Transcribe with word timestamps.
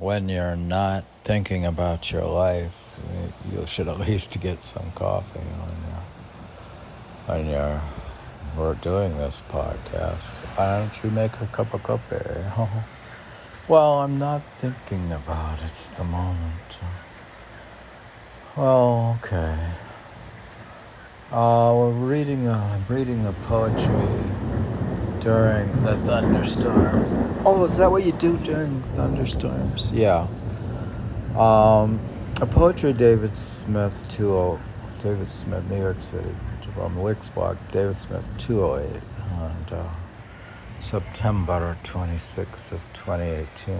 when 0.00 0.30
you're 0.30 0.56
not 0.56 1.04
thinking 1.24 1.66
about 1.66 2.10
your 2.10 2.24
life, 2.24 2.74
you 3.52 3.66
should 3.66 3.86
at 3.86 4.00
least 4.00 4.40
get 4.40 4.64
some 4.64 4.90
coffee 4.94 5.38
when 5.38 7.36
you're, 7.44 7.44
when 7.44 7.46
you're 7.46 7.80
we're 8.56 8.74
doing 8.76 9.16
this 9.18 9.42
podcast. 9.48 10.40
Why 10.56 10.80
don't 10.80 11.04
you 11.04 11.10
make 11.10 11.38
a 11.40 11.46
cup 11.48 11.74
of 11.74 11.82
coffee? 11.82 12.16
well, 13.68 14.00
I'm 14.00 14.18
not 14.18 14.42
thinking 14.56 15.12
about 15.12 15.62
it 15.62 15.64
at 15.64 15.90
the 15.96 16.04
moment. 16.04 16.78
Well, 18.56 19.18
okay. 19.22 19.56
Uh, 21.30 21.74
we're 21.76 21.90
reading 21.90 22.46
the 22.46 22.52
I'm 22.52 22.84
reading 22.88 23.22
the 23.22 23.32
poetry 23.44 24.08
during 25.20 25.70
the 25.84 25.96
thunderstorm. 26.04 27.29
Oh, 27.42 27.64
is 27.64 27.78
that 27.78 27.90
what 27.90 28.04
you 28.04 28.12
do 28.12 28.36
during 28.38 28.82
thunderstorms? 28.82 29.90
Yeah. 29.92 30.26
Um, 31.38 31.98
a 32.38 32.46
poetry 32.46 32.92
David 32.92 33.34
Smith, 33.34 34.14
20, 34.14 34.62
David 34.98 35.26
Smith, 35.26 35.70
New 35.70 35.78
York 35.78 36.02
City, 36.02 36.34
from 36.74 36.96
Wixblog, 36.96 37.56
David 37.72 37.96
Smith, 37.96 38.26
208, 38.36 39.02
and 39.40 39.72
uh, 39.72 39.88
September 40.80 41.78
26th 41.82 42.72
of 42.72 42.80
2018. 42.92 43.78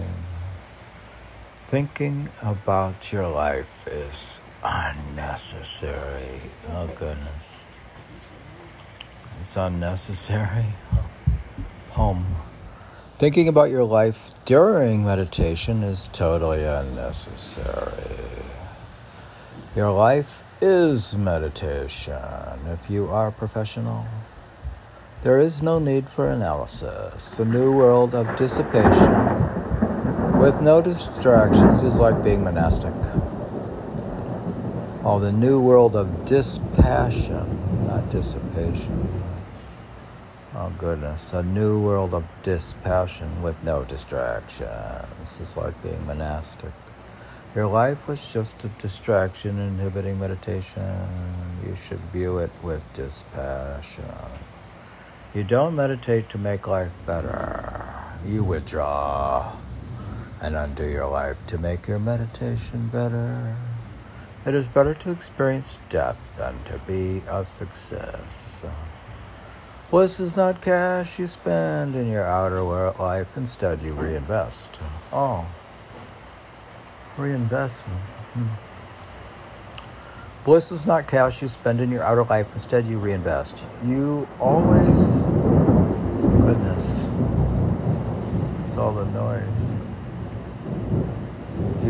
Thinking 1.67 2.29
about 2.41 3.13
your 3.13 3.27
life 3.29 3.87
is 3.87 4.39
unnecessary. 4.63 6.41
Oh, 6.71 6.87
goodness. 6.87 7.57
It's 9.41 9.55
unnecessary. 9.55 10.65
Home. 11.91 12.25
Thinking 13.21 13.47
about 13.47 13.69
your 13.69 13.83
life 13.83 14.33
during 14.45 15.05
meditation 15.05 15.83
is 15.83 16.07
totally 16.07 16.63
unnecessary. 16.63 18.17
Your 19.75 19.91
life 19.91 20.41
is 20.59 21.15
meditation 21.15 22.17
if 22.65 22.89
you 22.89 23.09
are 23.09 23.29
professional. 23.29 24.07
There 25.21 25.37
is 25.37 25.61
no 25.61 25.77
need 25.77 26.09
for 26.09 26.29
analysis. 26.29 27.37
The 27.37 27.45
new 27.45 27.71
world 27.71 28.15
of 28.15 28.35
dissipation 28.37 29.13
with 30.39 30.59
no 30.59 30.81
distractions 30.81 31.83
is 31.83 31.99
like 31.99 32.23
being 32.23 32.43
monastic. 32.43 32.95
Oh, 35.03 35.19
the 35.21 35.31
new 35.31 35.61
world 35.61 35.95
of 35.95 36.25
dispassion, 36.25 37.85
not 37.85 38.09
dissipation. 38.09 39.20
Oh, 40.63 40.71
goodness. 40.77 41.33
A 41.33 41.41
new 41.41 41.81
world 41.81 42.13
of 42.13 42.23
dispassion 42.43 43.41
with 43.41 43.63
no 43.63 43.83
distractions 43.83 45.07
This 45.19 45.41
is 45.41 45.57
like 45.57 45.81
being 45.81 46.05
monastic. 46.05 46.71
Your 47.55 47.65
life 47.65 48.07
was 48.07 48.31
just 48.31 48.63
a 48.63 48.67
distraction 48.67 49.57
inhibiting 49.57 50.19
meditation. 50.19 51.07
You 51.65 51.75
should 51.75 51.99
view 52.13 52.37
it 52.37 52.51
with 52.61 52.83
dispassion. 52.93 54.05
You 55.33 55.43
don't 55.43 55.75
meditate 55.75 56.29
to 56.29 56.37
make 56.37 56.67
life 56.67 56.93
better. 57.07 57.83
You 58.23 58.43
withdraw 58.43 59.53
and 60.41 60.55
undo 60.55 60.87
your 60.87 61.09
life 61.09 61.43
to 61.47 61.57
make 61.57 61.87
your 61.87 61.97
meditation 61.97 62.87
better. 62.93 63.55
It 64.45 64.53
is 64.53 64.67
better 64.67 64.93
to 64.93 65.09
experience 65.09 65.79
death 65.89 66.19
than 66.37 66.53
to 66.65 66.77
be 66.85 67.23
a 67.27 67.43
success. 67.43 68.63
Bliss 69.91 70.21
is 70.21 70.37
not 70.37 70.61
cash 70.61 71.19
you 71.19 71.27
spend 71.27 71.97
in 71.97 72.09
your 72.09 72.23
outer 72.23 72.63
life, 72.63 73.35
instead, 73.35 73.81
you 73.81 73.91
reinvest. 73.91 74.79
Oh. 75.11 75.45
Reinvestment. 77.17 77.99
Hmm. 77.99 78.47
Bliss 80.45 80.71
is 80.71 80.87
not 80.87 81.07
cash 81.07 81.41
you 81.41 81.49
spend 81.49 81.81
in 81.81 81.91
your 81.91 82.03
outer 82.03 82.23
life. 82.23 82.47
Instead, 82.53 82.87
you 82.87 82.99
reinvest. 82.99 83.65
You 83.85 84.29
always. 84.39 85.23
Goodness. 86.39 87.11
It's 88.63 88.77
all 88.77 88.93
the 88.93 89.03
noise. 89.11 89.73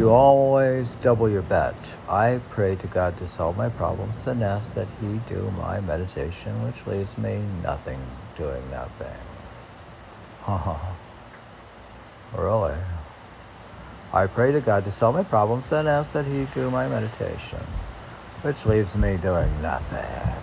You 0.01 0.09
always 0.09 0.95
double 0.95 1.29
your 1.29 1.43
bet. 1.43 1.95
I 2.09 2.39
pray 2.49 2.75
to 2.75 2.87
God 2.87 3.17
to 3.17 3.27
solve 3.27 3.55
my 3.55 3.69
problems 3.69 4.25
and 4.25 4.43
ask 4.43 4.73
that 4.73 4.87
He 4.99 5.19
do 5.27 5.53
my 5.59 5.79
meditation, 5.79 6.63
which 6.65 6.87
leaves 6.87 7.19
me 7.19 7.43
nothing, 7.61 7.99
doing 8.35 8.63
nothing. 8.71 9.19
Really? 12.35 12.79
I 14.11 14.25
pray 14.25 14.51
to 14.51 14.59
God 14.59 14.85
to 14.85 14.91
solve 14.91 15.13
my 15.13 15.23
problems 15.23 15.71
and 15.71 15.87
ask 15.87 16.13
that 16.13 16.25
He 16.25 16.47
do 16.55 16.71
my 16.71 16.87
meditation, 16.87 17.61
which 18.41 18.65
leaves 18.65 18.97
me 18.97 19.17
doing 19.17 19.51
nothing. 19.61 20.33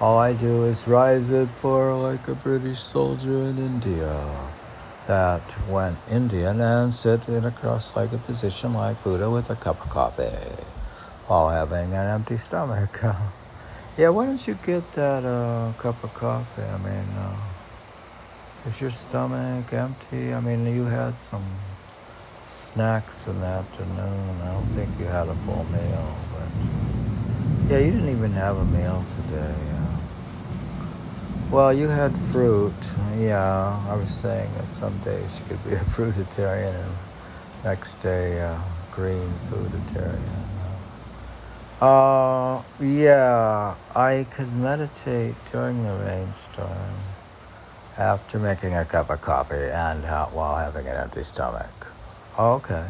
All 0.00 0.18
I 0.18 0.32
do 0.32 0.64
is 0.64 0.88
rise 0.88 1.30
at 1.30 1.46
four 1.46 1.94
like 1.94 2.26
a 2.26 2.34
British 2.34 2.80
soldier 2.80 3.42
in 3.42 3.58
India 3.58 4.57
that 5.08 5.56
went 5.66 5.96
Indian 6.10 6.60
and 6.60 6.92
sit 6.92 7.26
in 7.28 7.42
a 7.46 7.50
cross-legged 7.50 8.24
position 8.26 8.74
like 8.74 9.02
Buddha 9.02 9.30
with 9.30 9.48
a 9.48 9.56
cup 9.56 9.82
of 9.82 9.88
coffee 9.88 10.36
while 11.26 11.48
having 11.48 11.94
an 11.94 12.06
empty 12.14 12.36
stomach. 12.36 13.00
yeah, 13.96 14.10
why 14.10 14.26
don't 14.26 14.46
you 14.46 14.54
get 14.66 14.86
that 14.90 15.24
uh, 15.24 15.72
cup 15.78 16.04
of 16.04 16.12
coffee? 16.12 16.62
I 16.62 16.76
mean, 16.76 17.08
uh, 17.16 17.36
is 18.66 18.82
your 18.82 18.90
stomach 18.90 19.72
empty? 19.72 20.34
I 20.34 20.40
mean, 20.40 20.66
you 20.66 20.84
had 20.84 21.16
some 21.16 21.46
snacks 22.44 23.28
in 23.28 23.40
the 23.40 23.46
afternoon. 23.46 24.40
I 24.42 24.52
don't 24.52 24.66
think 24.76 24.90
you 25.00 25.06
had 25.06 25.26
a 25.28 25.34
full 25.46 25.64
meal, 25.72 26.16
but 26.34 27.70
yeah, 27.70 27.78
you 27.78 27.92
didn't 27.92 28.10
even 28.10 28.32
have 28.32 28.58
a 28.58 28.64
meal 28.66 29.02
today. 29.02 29.77
Well, 31.50 31.72
you 31.72 31.88
had 31.88 32.14
fruit. 32.14 32.74
Yeah, 33.16 33.82
I 33.88 33.96
was 33.96 34.10
saying 34.10 34.50
that 34.58 34.68
some 34.68 34.96
days 34.98 35.40
you 35.40 35.46
could 35.46 35.64
be 35.64 35.74
a 35.76 35.78
fruitarian 35.96 36.74
and 36.74 36.94
next 37.64 37.94
day 38.02 38.42
uh, 38.42 38.58
green 38.92 39.32
fooditarian. 39.48 40.20
Uh, 41.80 42.62
yeah, 42.80 43.74
I 43.96 44.26
could 44.30 44.52
meditate 44.56 45.36
during 45.50 45.84
the 45.84 45.94
rainstorm 46.04 46.94
after 47.96 48.38
making 48.38 48.74
a 48.74 48.84
cup 48.84 49.08
of 49.08 49.22
coffee 49.22 49.70
and 49.72 50.04
while 50.34 50.56
having 50.56 50.86
an 50.86 50.96
empty 50.96 51.22
stomach. 51.22 51.92
Okay. 52.38 52.86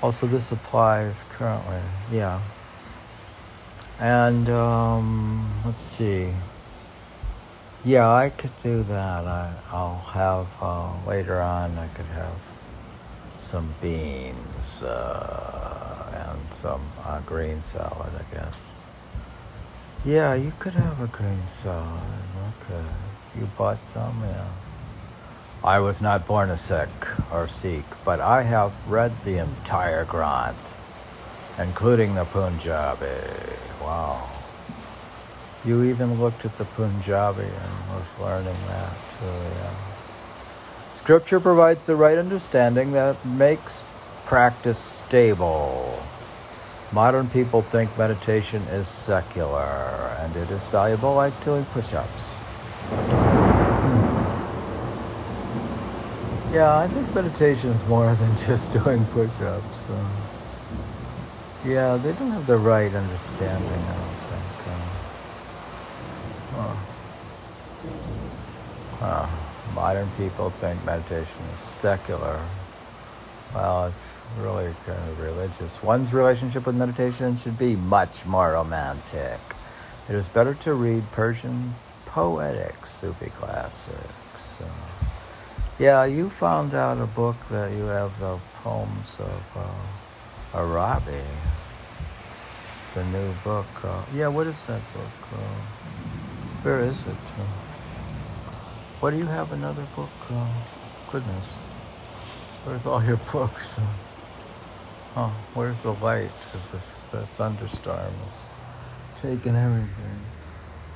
Also, 0.00 0.28
this 0.28 0.52
applies 0.52 1.24
currently, 1.30 1.80
yeah. 2.12 2.40
And 3.98 4.48
um, 4.48 5.50
let's 5.64 5.78
see. 5.78 6.32
Yeah, 7.84 8.08
I 8.08 8.30
could 8.30 8.56
do 8.58 8.84
that. 8.84 9.26
I, 9.26 9.52
I'll 9.72 9.98
have 10.14 10.46
uh, 10.60 10.92
later 11.04 11.40
on. 11.40 11.76
I 11.76 11.88
could 11.88 12.06
have 12.06 12.38
some 13.36 13.74
beans 13.80 14.84
uh, 14.84 16.28
and 16.30 16.54
some 16.54 16.80
uh, 17.04 17.20
green 17.26 17.60
salad, 17.60 18.12
I 18.16 18.34
guess. 18.34 18.76
Yeah, 20.04 20.34
you 20.34 20.52
could 20.60 20.74
have 20.74 21.00
a 21.02 21.08
green 21.08 21.46
salad. 21.48 22.02
Okay, 22.70 22.84
you 23.36 23.48
bought 23.58 23.82
some, 23.82 24.22
yeah. 24.24 24.46
I 25.64 25.80
was 25.80 26.00
not 26.00 26.24
born 26.24 26.50
a 26.50 26.56
Sikh 26.56 27.32
or 27.32 27.48
Sikh, 27.48 27.84
but 28.04 28.20
I 28.20 28.42
have 28.42 28.72
read 28.88 29.12
the 29.22 29.38
entire 29.38 30.04
Granth, 30.04 30.74
including 31.58 32.14
the 32.14 32.24
Punjabi. 32.24 33.06
Wow. 33.80 34.31
You 35.64 35.84
even 35.84 36.20
looked 36.20 36.44
at 36.44 36.54
the 36.54 36.64
Punjabi 36.64 37.42
and 37.42 38.00
was 38.00 38.18
learning 38.18 38.56
that 38.66 38.92
too, 39.10 39.26
yeah. 39.26 39.70
Scripture 40.92 41.38
provides 41.38 41.86
the 41.86 41.94
right 41.94 42.18
understanding 42.18 42.92
that 42.92 43.24
makes 43.24 43.84
practice 44.26 44.78
stable. 44.78 46.02
Modern 46.90 47.28
people 47.28 47.62
think 47.62 47.96
meditation 47.96 48.62
is 48.64 48.88
secular 48.88 50.16
and 50.20 50.34
it 50.36 50.50
is 50.50 50.66
valuable 50.68 51.14
like 51.14 51.40
doing 51.44 51.64
push 51.66 51.94
ups. 51.94 52.40
Hmm. 52.40 54.12
Yeah, 56.54 56.76
I 56.76 56.88
think 56.88 57.14
meditation 57.14 57.70
is 57.70 57.86
more 57.86 58.12
than 58.20 58.36
just 58.36 58.72
doing 58.72 59.04
push 59.06 59.40
ups. 59.40 59.86
So. 59.86 59.94
Um, 59.94 60.10
yeah, 61.64 61.96
they 61.96 62.12
don't 62.14 62.32
have 62.32 62.46
the 62.48 62.56
right 62.56 62.92
understanding, 62.92 63.68
think. 63.68 64.11
Modern 69.74 70.08
people 70.18 70.50
think 70.50 70.84
meditation 70.84 71.40
is 71.54 71.60
secular. 71.60 72.40
Well, 73.54 73.86
it's 73.86 74.20
really 74.38 74.74
kind 74.86 74.98
of 75.10 75.20
religious. 75.20 75.82
One's 75.82 76.12
relationship 76.14 76.66
with 76.66 76.76
meditation 76.76 77.36
should 77.36 77.58
be 77.58 77.76
much 77.76 78.26
more 78.26 78.52
romantic. 78.52 79.40
It 80.08 80.14
is 80.14 80.28
better 80.28 80.54
to 80.54 80.74
read 80.74 81.10
Persian 81.10 81.74
poetic 82.06 82.86
Sufi 82.86 83.30
classics. 83.30 84.60
Uh, 84.60 84.66
Yeah, 85.78 86.04
you 86.04 86.30
found 86.30 86.74
out 86.74 86.98
a 87.00 87.06
book 87.06 87.36
that 87.50 87.72
you 87.72 87.84
have 87.86 88.18
the 88.20 88.38
poems 88.62 89.16
of 89.18 89.42
uh, 89.56 90.58
Arabi. 90.58 91.24
It's 92.86 92.96
a 92.96 93.04
new 93.06 93.32
book. 93.42 93.66
Uh, 93.82 94.02
yeah, 94.14 94.28
what 94.28 94.46
is 94.46 94.64
that 94.66 94.82
book? 94.94 95.16
Uh, 95.32 96.01
where 96.62 96.80
is 96.80 97.02
it? 97.02 97.14
What 99.00 99.10
do 99.10 99.18
you 99.18 99.26
have 99.26 99.52
another 99.52 99.84
book? 99.96 100.10
Uh, 100.30 100.46
goodness. 101.10 101.66
Where's 102.64 102.86
all 102.86 103.02
your 103.02 103.16
books? 103.32 103.80
Oh, 105.16 105.34
where's 105.54 105.82
the 105.82 105.92
light? 105.94 106.30
Of 106.54 106.70
this, 106.72 107.08
thunderstorm 107.10 108.14
is 108.28 108.48
taking 109.16 109.56
everything. 109.56 110.20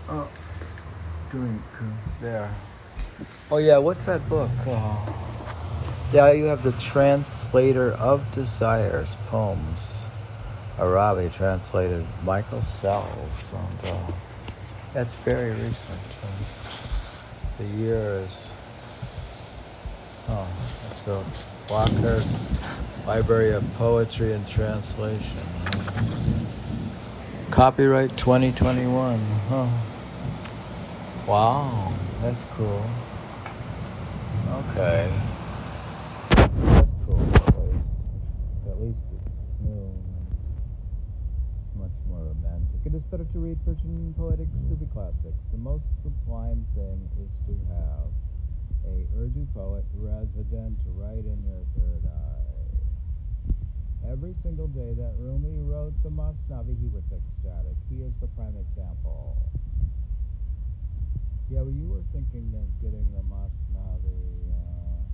Oh, 0.09 0.29
drink. 1.31 1.61
There. 2.21 2.55
Oh, 3.51 3.59
yeah, 3.59 3.79
what's 3.79 4.05
that 4.07 4.29
book? 4.29 4.51
Oh. 4.67 5.27
Yeah, 6.13 6.31
you 6.33 6.45
have 6.45 6.63
the 6.63 6.73
Translator 6.73 7.91
of 7.93 8.31
Desires 8.31 9.17
poems. 9.27 10.07
Arabi 10.79 11.29
translated 11.29 12.07
Michael 12.25 12.63
Sells. 12.63 13.53
And, 13.53 13.91
uh, 13.91 14.13
that's 14.97 15.13
very 15.13 15.51
recent. 15.51 15.99
Uh, 16.23 16.27
the 17.59 17.65
year 17.77 18.25
is. 18.25 18.51
Oh, 20.27 20.49
the 21.05 21.23
Walker 21.69 22.23
Library 23.07 23.53
of 23.53 23.63
Poetry 23.75 24.33
and 24.33 24.49
Translation. 24.49 25.49
Copyright 27.51 28.17
2021. 28.17 29.21
Huh. 29.51 29.69
Wow, 31.27 31.93
that's 32.23 32.43
cool. 32.55 32.83
Okay. 34.71 35.13
That's 36.31 36.93
cool, 37.05 37.21
at 37.21 37.45
least. 37.45 37.85
At 38.67 38.81
least 38.81 39.03
it's 39.13 39.61
new. 39.61 39.95
It's 41.67 41.77
much 41.77 41.91
more 42.09 42.21
romantic. 42.21 42.81
It 42.86 42.86
is 42.97 43.05
better 43.05 43.29
to 43.29 43.39
read 43.45 43.61
Persian 43.69 44.15
poetic 44.17 44.49
Sufi 44.73 44.89
classics. 44.89 45.37
The 45.53 45.61
most 45.61 45.85
sublime 46.01 46.65
thing 46.73 46.97
is 47.21 47.29
to 47.45 47.53
have 47.69 48.09
a 48.89 49.05
Urdu 49.21 49.45
poet 49.53 49.85
resident 50.01 50.81
right 50.97 51.21
in 51.21 51.37
your 51.45 51.61
third 51.77 52.09
eye. 52.09 52.49
Every 54.09 54.33
single 54.33 54.69
day 54.69 54.97
that 54.97 55.13
Rumi 55.21 55.61
wrote 55.61 55.93
the 56.03 56.09
Masnavi, 56.09 56.73
he 56.81 56.89
was 56.89 57.05
ecstatic. 57.13 57.77
He 57.93 58.01
is 58.01 58.17
the 58.17 58.33
prime 58.33 58.57
example. 58.57 59.37
Yeah, 61.53 61.69
well, 61.69 61.77
you 61.77 61.93
were 61.93 62.07
thinking 62.17 62.49
of 62.57 62.65
getting 62.81 63.05
the 63.13 63.21
Masnavi 63.29 64.57
uh, 64.57 65.05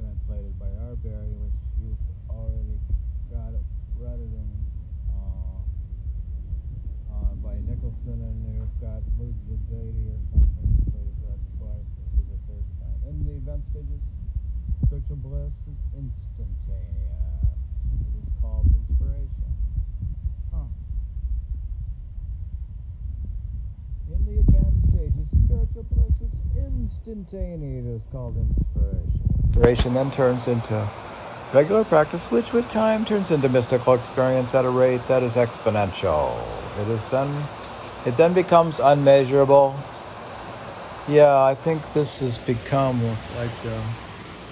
translated 0.00 0.56
by 0.56 0.72
Arberry, 0.88 1.36
which 1.36 1.60
you've 1.76 2.00
already 2.32 2.80
got 3.28 3.52
it, 3.52 3.60
in 4.00 4.48
uh, 4.56 4.69
uh, 7.20 7.34
by 7.44 7.54
Nicholson, 7.68 8.16
and 8.16 8.36
you've 8.56 8.80
got 8.80 9.04
Mojaddedi 9.20 10.08
or 10.08 10.20
something, 10.32 10.68
so 10.88 10.96
you've 10.96 11.20
read 11.20 11.40
twice. 11.60 11.92
It'll 12.00 12.16
be 12.16 12.24
the 12.32 12.40
third 12.48 12.64
time. 12.80 12.98
In 13.08 13.24
the 13.26 13.36
event 13.36 13.64
stages, 13.64 14.16
spiritual 14.82 15.16
bliss 15.16 15.64
is 15.68 15.84
instantaneous. 15.92 17.20
It 18.00 18.14
is 18.24 18.32
called 18.40 18.66
inspiration. 18.72 19.52
Huh. 20.52 20.72
In 24.12 24.24
the 24.24 24.40
advanced 24.40 24.84
stages, 24.88 25.28
spiritual 25.30 25.84
bliss 25.92 26.20
is 26.20 26.34
instantaneous. 26.56 27.84
It 27.84 27.90
is 28.02 28.06
called 28.10 28.36
inspiration. 28.36 29.20
Inspiration 29.44 29.94
then 29.94 30.10
turns 30.10 30.48
into 30.48 30.74
regular 31.52 31.82
practice, 31.84 32.30
which 32.30 32.52
with 32.52 32.68
time 32.70 33.04
turns 33.04 33.30
into 33.30 33.48
mystical 33.48 33.94
experience 33.94 34.54
at 34.54 34.64
a 34.64 34.70
rate 34.70 35.04
that 35.08 35.22
is 35.22 35.34
exponential. 35.34 36.38
It 36.80 36.88
is 36.88 37.08
then, 37.08 37.42
it 38.06 38.16
then 38.16 38.32
becomes 38.32 38.78
unmeasurable. 38.78 39.74
Yeah, 41.08 41.42
I 41.42 41.54
think 41.54 41.92
this 41.92 42.20
has 42.20 42.38
become 42.38 43.02
like 43.36 43.62
the, 43.62 43.82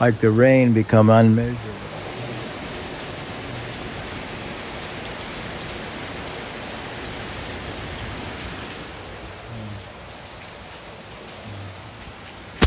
like 0.01 0.19
the 0.19 0.31
rain 0.31 0.73
become 0.73 1.09
unmeasurable. 1.09 1.85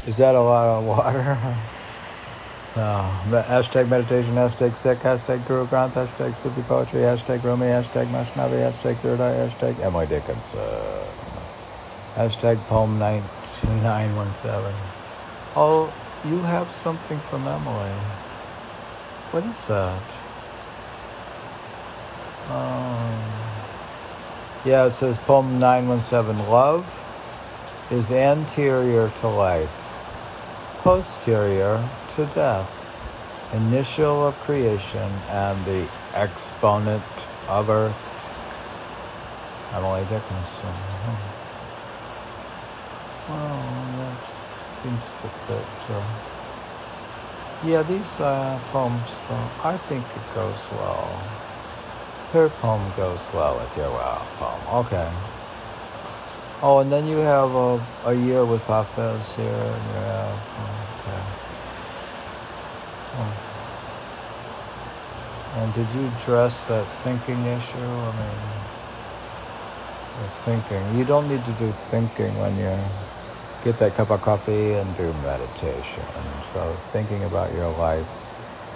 Is 0.08 0.18
that 0.18 0.36
a 0.36 0.42
lot 0.42 0.80
of 0.80 0.86
water? 0.86 1.58
Uh, 2.76 3.26
no. 3.30 3.42
Hashtag 3.42 3.90
meditation, 3.90 4.34
hashtag 4.34 4.78
Sikh, 4.78 5.00
hashtag 5.00 5.46
Guru 5.46 5.68
Granth, 5.68 5.92
hashtag 5.92 6.34
Sufi 6.36 6.62
poetry, 6.62 7.02
hashtag 7.02 7.44
Rumi, 7.44 7.66
hashtag 7.66 8.08
Masnavi, 8.08 8.64
hashtag 8.64 8.96
Third 8.98 9.20
Eye, 9.20 9.34
hashtag 9.34 9.78
Emily 9.82 10.08
Dickinson. 10.08 10.60
Hashtag 12.16 12.58
poem 12.68 12.98
917. 12.98 14.74
Oh, 15.58 15.94
you 16.24 16.40
have 16.44 16.72
something 16.72 17.20
from 17.20 17.46
Emily. 17.46 17.92
What 19.32 19.44
is 19.44 19.66
that? 19.66 20.02
Oh. 22.48 23.02
Yeah, 24.64 24.86
it 24.86 24.94
says 24.94 25.18
poem 25.18 25.60
917 25.60 26.50
Love 26.50 26.88
is 27.92 28.12
anterior 28.12 29.10
to 29.18 29.28
life 29.28 29.78
posterior 30.84 31.78
to 32.16 32.26
death, 32.34 32.70
initial 33.54 34.28
of 34.28 34.36
creation, 34.42 35.12
and 35.30 35.64
the 35.66 35.88
exponent 36.14 37.04
of 37.48 37.70
earth. 37.70 37.96
Emily 39.74 40.02
Dickinson. 40.10 40.76
Well, 43.30 43.64
that 44.00 44.20
seems 44.84 45.16
to 45.22 45.28
fit. 45.48 45.96
Uh, 45.96 46.04
yeah, 47.66 47.84
these 47.84 48.20
uh, 48.20 48.60
poems, 48.72 49.20
though, 49.30 49.50
I 49.64 49.78
think 49.78 50.04
it 50.04 50.36
goes 50.36 50.68
well. 50.72 51.08
Her 52.34 52.50
poem 52.50 52.92
goes 52.98 53.22
well 53.34 53.58
with 53.60 53.78
your 53.78 53.90
well 53.92 54.28
poem. 54.38 54.86
Okay. 54.86 55.10
Oh, 56.64 56.80
and 56.80 56.92
then 56.92 57.08
you 57.08 57.18
have 57.18 57.56
a, 57.56 57.82
a 58.06 58.14
year 58.14 58.46
with 58.46 58.64
Hafez 58.68 59.36
here, 59.36 59.46
and 59.48 59.86
you 59.88 60.00
have, 60.12 60.36
okay. 60.60 60.91
Oh. 63.14 63.48
And 65.58 65.74
did 65.74 65.88
you 65.96 66.08
address 66.08 66.68
that 66.68 66.86
thinking 67.04 67.46
issue? 67.46 67.78
I 67.78 68.12
mean, 68.16 68.40
the 70.20 70.28
thinking. 70.46 70.98
You 70.98 71.06
don't 71.06 71.28
need 71.28 71.44
to 71.44 71.52
do 71.54 71.72
thinking 71.92 72.38
when 72.40 72.56
you 72.58 72.78
get 73.64 73.78
that 73.80 73.96
cup 73.96 74.12
of 74.12 74.22
coffee 74.22 74.74
and 74.74 74.98
do 74.98 75.12
meditation. 75.24 76.04
So 76.54 76.74
thinking 76.92 77.24
about 77.26 77.54
your 77.54 77.72
life 77.78 78.08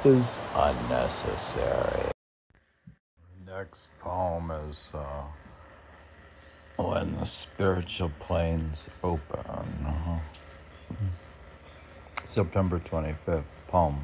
is 0.06 0.40
unnecessary. 0.56 2.12
Next 3.46 3.90
poem 4.00 4.52
is. 4.52 4.92
Uh, 4.94 5.24
when 6.78 7.18
the 7.18 7.26
spiritual 7.26 8.12
planes 8.20 8.90
open. 9.04 9.40
Uh-huh. 9.40 10.20
September 12.26 12.80
25th, 12.80 13.44
poem. 13.68 14.02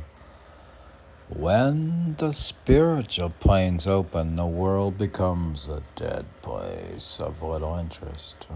When 1.36 2.16
the 2.18 2.34
spiritual 2.34 3.30
planes 3.30 3.88
open, 3.88 4.36
the 4.36 4.46
world 4.46 4.98
becomes 4.98 5.70
a 5.70 5.82
dead 5.96 6.26
place 6.42 7.22
of 7.22 7.42
little 7.42 7.78
interest. 7.78 8.48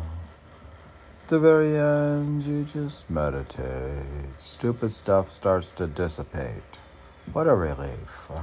At 1.24 1.30
the 1.30 1.40
very 1.40 1.78
end, 1.78 2.44
you 2.44 2.66
just 2.66 3.10
meditate. 3.10 4.04
Stupid 4.36 4.92
stuff 4.92 5.30
starts 5.30 5.72
to 5.72 5.88
dissipate. 5.88 6.80
What 7.32 7.48
a 7.48 7.56
relief. 7.56 8.30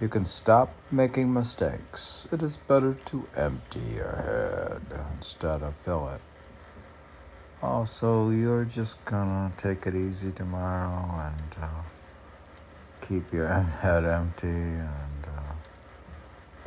You 0.00 0.08
can 0.08 0.24
stop 0.24 0.74
making 0.90 1.32
mistakes. 1.32 2.26
It 2.32 2.42
is 2.42 2.58
better 2.58 2.94
to 2.94 3.26
empty 3.36 3.94
your 3.94 4.16
head 4.16 4.82
instead 5.14 5.62
of 5.62 5.74
fill 5.76 6.08
it. 6.08 6.20
Also, 7.62 8.30
you're 8.30 8.64
just 8.64 9.02
gonna 9.04 9.52
take 9.56 9.86
it 9.86 9.94
easy 9.94 10.32
tomorrow 10.32 11.32
and 11.32 11.56
uh, 11.62 11.68
keep 13.06 13.32
your 13.32 13.48
head 13.82 14.04
empty 14.04 14.46
and 14.46 15.26
uh, 15.26 15.52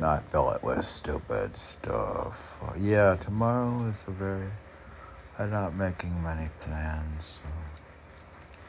not 0.00 0.28
fill 0.28 0.50
it 0.52 0.62
with 0.62 0.82
stupid 0.84 1.56
stuff. 1.56 2.60
Uh, 2.62 2.72
yeah, 2.78 3.16
tomorrow 3.16 3.84
is 3.86 4.04
a 4.08 4.10
very. 4.10 4.48
I'm 5.38 5.50
not 5.50 5.74
making 5.74 6.22
many 6.22 6.48
plans. 6.60 7.40
So. 7.42 7.48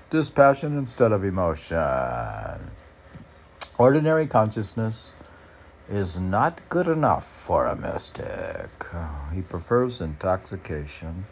Dispassion 0.10 0.78
instead 0.78 1.12
of 1.12 1.24
emotion. 1.24 1.78
Ordinary 3.78 4.28
consciousness 4.28 5.16
is 5.88 6.20
not 6.20 6.62
good 6.70 6.88
enough 6.88 7.26
for 7.26 7.66
a 7.66 7.76
mystic. 7.76 8.70
He 9.34 9.42
prefers 9.42 10.02
intoxication 10.02 11.26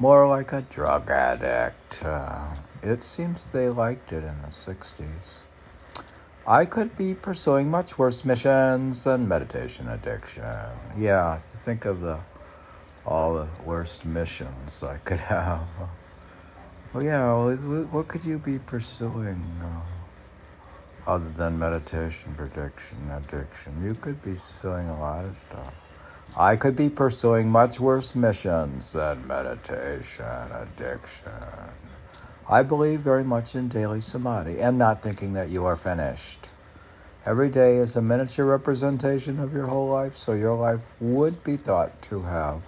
more 0.00 0.26
like 0.26 0.50
a 0.52 0.62
drug 0.62 1.10
addict. 1.10 2.02
Uh, 2.02 2.54
it 2.82 3.04
seems 3.04 3.50
they 3.50 3.68
liked 3.68 4.12
it 4.12 4.24
in 4.24 4.40
the 4.40 4.48
60s. 4.48 5.42
I 6.46 6.64
could 6.64 6.96
be 6.96 7.14
pursuing 7.14 7.70
much 7.70 7.98
worse 7.98 8.24
missions 8.24 9.04
than 9.04 9.28
meditation 9.28 9.88
addiction. 9.88 10.44
Yeah, 10.96 11.38
think 11.38 11.84
of 11.84 12.00
the 12.00 12.20
all 13.06 13.34
the 13.34 13.48
worst 13.64 14.04
missions 14.04 14.82
I 14.82 14.98
could 14.98 15.20
have. 15.20 15.66
Well, 16.92 17.04
yeah, 17.04 17.32
what 17.90 18.08
could 18.08 18.24
you 18.24 18.38
be 18.38 18.58
pursuing 18.58 19.44
uh, 19.62 21.10
other 21.10 21.28
than 21.28 21.58
meditation, 21.58 22.34
prediction, 22.34 22.98
addiction? 23.10 23.84
You 23.84 23.94
could 23.94 24.22
be 24.22 24.32
pursuing 24.32 24.88
a 24.88 24.98
lot 24.98 25.24
of 25.24 25.36
stuff. 25.36 25.74
I 26.36 26.56
could 26.56 26.76
be 26.76 26.88
pursuing 26.88 27.50
much 27.50 27.80
worse 27.80 28.14
missions 28.14 28.92
than 28.92 29.26
meditation, 29.26 30.24
addiction. 30.52 31.32
I 32.50 32.64
believe 32.64 33.02
very 33.02 33.22
much 33.22 33.54
in 33.54 33.68
daily 33.68 34.00
samadhi 34.00 34.58
and 34.60 34.76
not 34.76 35.02
thinking 35.02 35.34
that 35.34 35.50
you 35.50 35.64
are 35.66 35.76
finished. 35.76 36.48
Every 37.24 37.48
day 37.48 37.76
is 37.76 37.94
a 37.94 38.02
miniature 38.02 38.44
representation 38.44 39.38
of 39.38 39.54
your 39.54 39.66
whole 39.66 39.88
life, 39.88 40.16
so 40.16 40.32
your 40.32 40.56
life 40.56 40.90
would 40.98 41.44
be 41.44 41.56
thought 41.56 42.02
to 42.02 42.22
have 42.22 42.62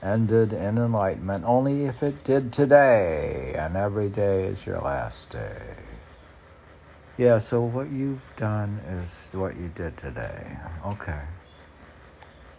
ended 0.00 0.52
in 0.52 0.78
enlightenment 0.78 1.42
only 1.44 1.86
if 1.86 2.04
it 2.04 2.22
did 2.22 2.52
today, 2.52 3.52
and 3.58 3.76
every 3.76 4.08
day 4.08 4.44
is 4.44 4.64
your 4.64 4.78
last 4.78 5.30
day. 5.30 5.74
Yeah, 7.18 7.38
so 7.38 7.62
what 7.62 7.90
you've 7.90 8.32
done 8.36 8.78
is 8.88 9.32
what 9.34 9.56
you 9.56 9.72
did 9.74 9.96
today. 9.96 10.56
Okay. 10.86 11.22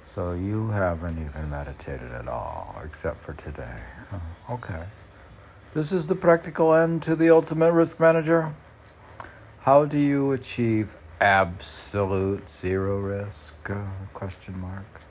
So 0.03 0.33
you 0.33 0.67
haven't 0.69 1.17
even 1.17 1.49
meditated 1.49 2.11
at 2.11 2.27
all, 2.27 2.75
except 2.83 3.19
for 3.19 3.31
today. 3.33 3.79
Okay. 4.49 4.83
This 5.73 5.91
is 5.91 6.07
the 6.07 6.15
practical 6.15 6.73
end 6.73 7.03
to 7.03 7.15
the 7.15 7.29
ultimate 7.29 7.71
risk 7.71 7.99
manager. 7.99 8.53
How 9.61 9.85
do 9.85 9.99
you 9.99 10.31
achieve 10.31 10.95
absolute 11.19 12.47
zero 12.49 12.99
risk? 12.99 13.69
Uh, 13.69 13.83
question 14.13 14.59
mark. 14.59 15.01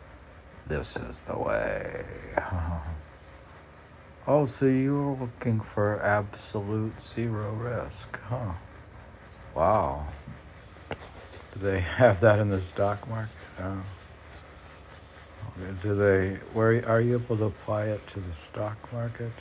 This 0.66 0.96
is 0.96 1.20
the 1.20 1.38
way. 1.38 2.04
oh, 4.26 4.46
so 4.46 4.66
you're 4.66 5.14
looking 5.14 5.60
for 5.60 6.00
absolute 6.00 6.98
zero 7.00 7.52
risk, 7.52 8.20
huh? 8.22 8.52
Wow. 9.54 10.06
Do 10.88 11.60
they 11.60 11.80
have 12.00 12.20
that 12.20 12.38
in 12.38 12.48
the 12.48 12.62
stock 12.62 13.06
market? 13.08 13.30
Do 15.82 15.94
they? 15.94 16.38
Where 16.52 16.86
are 16.86 17.00
you 17.00 17.14
able 17.14 17.36
to 17.38 17.44
apply 17.44 17.86
it 17.86 18.06
to 18.08 18.20
the 18.20 18.34
stock 18.34 18.76
market? 18.92 19.32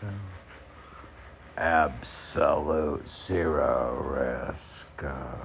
Absolute 1.57 3.07
zero 3.07 4.01
risk. 4.03 4.87
Uh, 5.01 5.35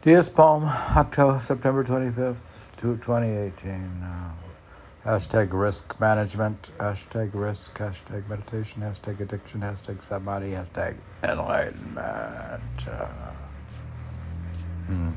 DS 0.00 0.30
Palm, 0.30 0.64
October, 0.64 1.38
September 1.38 1.84
25th, 1.84 2.74
2018. 2.76 3.72
Uh, 4.02 4.30
hashtag 5.04 5.52
risk 5.52 6.00
management, 6.00 6.70
hashtag 6.78 7.30
risk, 7.34 7.76
hashtag 7.76 8.26
meditation, 8.26 8.80
hashtag 8.80 9.20
addiction, 9.20 9.60
hashtag 9.60 10.00
samadhi, 10.00 10.52
hashtag 10.52 10.96
enlightenment. 11.22 12.88
Uh, 12.88 13.06
hmm. 14.86 15.10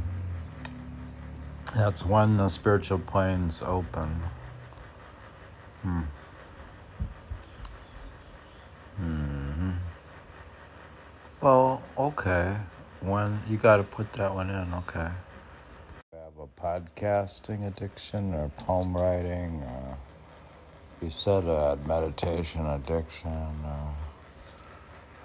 That's 1.74 2.06
when 2.06 2.36
the 2.36 2.50
spiritual 2.50 3.00
planes 3.00 3.62
open. 3.62 4.10
Hmm. 5.84 6.02
Well, 11.46 11.84
okay. 11.98 12.56
One 13.02 13.42
you 13.50 13.58
got 13.58 13.78
to 13.78 13.84
put 13.84 14.12
that 14.14 14.34
one 14.34 14.50
in 14.50 14.74
okay. 14.74 15.10
Have 16.14 16.38
a 16.40 16.48
podcasting 16.62 17.68
addiction 17.68 18.34
or 18.34 18.50
poem 18.58 18.96
writing 18.96 19.62
or 19.64 19.98
you 21.02 21.10
said 21.10 21.46
uh, 21.46 21.76
meditation 21.86 22.66
addiction 22.66 23.32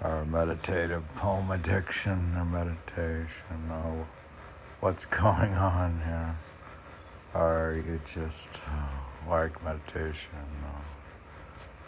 or, 0.01 0.09
or 0.09 0.25
meditative 0.25 1.03
poem 1.15 1.49
addiction 1.51 2.35
or 2.37 2.45
meditation 2.45 3.69
or 3.69 4.07
what's 4.79 5.05
going 5.05 5.53
on 5.53 5.99
here? 6.05 6.35
Or 7.33 7.81
you 7.85 7.99
just 8.05 8.61
uh, 8.67 9.29
like 9.29 9.63
meditation 9.63 10.29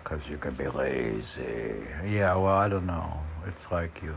because 0.04 0.30
you 0.30 0.38
can 0.38 0.54
be 0.56 0.68
lazy. 0.68 1.84
Yeah 2.06 2.36
well 2.36 2.48
i 2.58 2.68
don't 2.68 2.86
know. 2.86 3.20
It's 3.48 3.72
like 3.72 4.02
you 4.02 4.16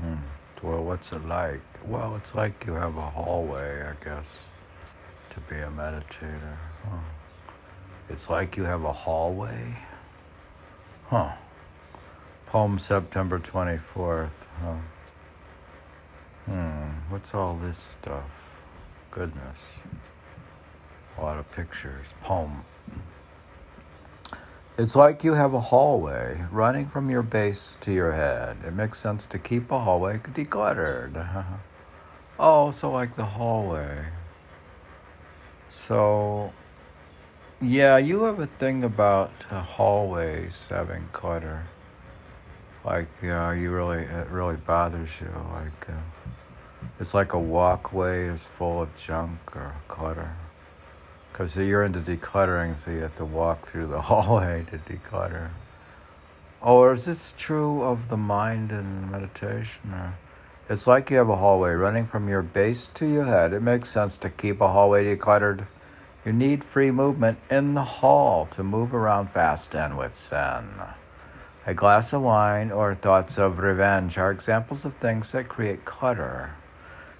Hmm. 0.00 0.16
Well, 0.62 0.84
what's 0.84 1.12
it 1.12 1.24
like? 1.26 1.60
Well, 1.86 2.16
it's 2.16 2.34
like 2.34 2.64
you 2.66 2.74
have 2.74 2.96
a 2.96 3.10
hallway, 3.10 3.82
I 3.82 4.04
guess, 4.04 4.46
to 5.30 5.40
be 5.40 5.56
a 5.56 5.68
meditator. 5.68 6.56
Huh. 6.84 6.98
It's 8.08 8.28
like 8.28 8.56
you 8.56 8.64
have 8.64 8.84
a 8.84 8.92
hallway? 8.92 9.76
Huh. 11.06 11.32
Poem 12.46 12.78
September 12.78 13.38
24th. 13.38 14.46
Huh. 14.60 14.74
Hmm. 16.46 16.88
What's 17.10 17.34
all 17.34 17.56
this 17.56 17.78
stuff? 17.78 18.30
Goodness. 19.10 19.78
A 21.18 21.22
lot 21.22 21.38
of 21.38 21.50
pictures. 21.52 22.14
Poem. 22.22 22.64
It's 24.80 24.96
like 24.96 25.22
you 25.22 25.34
have 25.34 25.52
a 25.52 25.60
hallway 25.60 26.42
running 26.50 26.86
from 26.86 27.10
your 27.10 27.20
base 27.20 27.76
to 27.82 27.92
your 27.92 28.12
head. 28.12 28.56
It 28.66 28.72
makes 28.72 28.98
sense 28.98 29.26
to 29.26 29.38
keep 29.38 29.70
a 29.70 29.78
hallway 29.78 30.16
decluttered. 30.16 31.44
oh, 32.38 32.70
so 32.70 32.90
like 32.90 33.14
the 33.14 33.26
hallway. 33.26 34.06
So, 35.70 36.50
yeah, 37.60 37.98
you 37.98 38.22
have 38.22 38.40
a 38.40 38.46
thing 38.46 38.84
about 38.84 39.32
uh, 39.50 39.60
hallways 39.60 40.66
having 40.70 41.06
clutter. 41.12 41.62
Like, 42.82 43.08
yeah, 43.22 43.52
you 43.52 43.72
really, 43.72 44.04
it 44.04 44.28
really 44.28 44.56
bothers 44.56 45.20
you. 45.20 45.28
Like, 45.52 45.90
uh, 45.90 46.88
it's 46.98 47.12
like 47.12 47.34
a 47.34 47.38
walkway 47.38 48.28
is 48.28 48.44
full 48.44 48.80
of 48.80 48.96
junk 48.96 49.40
or 49.54 49.74
clutter. 49.88 50.34
Because 51.32 51.56
you're 51.56 51.84
into 51.84 52.00
decluttering, 52.00 52.76
so 52.76 52.90
you 52.90 53.00
have 53.00 53.16
to 53.16 53.24
walk 53.24 53.66
through 53.66 53.86
the 53.86 54.00
hallway 54.10 54.64
to 54.70 54.78
declutter. 54.78 55.50
Or 56.60 56.92
is 56.92 57.06
this 57.06 57.32
true 57.38 57.82
of 57.82 58.08
the 58.08 58.16
mind 58.16 58.70
and 58.70 59.10
meditation? 59.10 59.92
Or 59.92 60.14
it's 60.68 60.86
like 60.86 61.10
you 61.10 61.16
have 61.16 61.28
a 61.28 61.36
hallway 61.36 61.72
running 61.72 62.04
from 62.04 62.28
your 62.28 62.42
base 62.42 62.86
to 62.88 63.06
your 63.06 63.24
head. 63.24 63.52
It 63.52 63.60
makes 63.60 63.88
sense 63.88 64.16
to 64.18 64.30
keep 64.30 64.60
a 64.60 64.68
hallway 64.68 65.04
decluttered. 65.04 65.66
You 66.24 66.32
need 66.32 66.62
free 66.62 66.90
movement 66.90 67.38
in 67.50 67.74
the 67.74 67.82
hall 67.82 68.46
to 68.52 68.62
move 68.62 68.94
around 68.94 69.30
fast 69.30 69.74
and 69.74 69.96
with 69.96 70.14
zen. 70.14 70.68
A 71.66 71.74
glass 71.74 72.12
of 72.12 72.22
wine 72.22 72.70
or 72.70 72.94
thoughts 72.94 73.38
of 73.38 73.58
revenge 73.58 74.18
are 74.18 74.30
examples 74.30 74.84
of 74.84 74.94
things 74.94 75.32
that 75.32 75.48
create 75.48 75.84
clutter. 75.84 76.50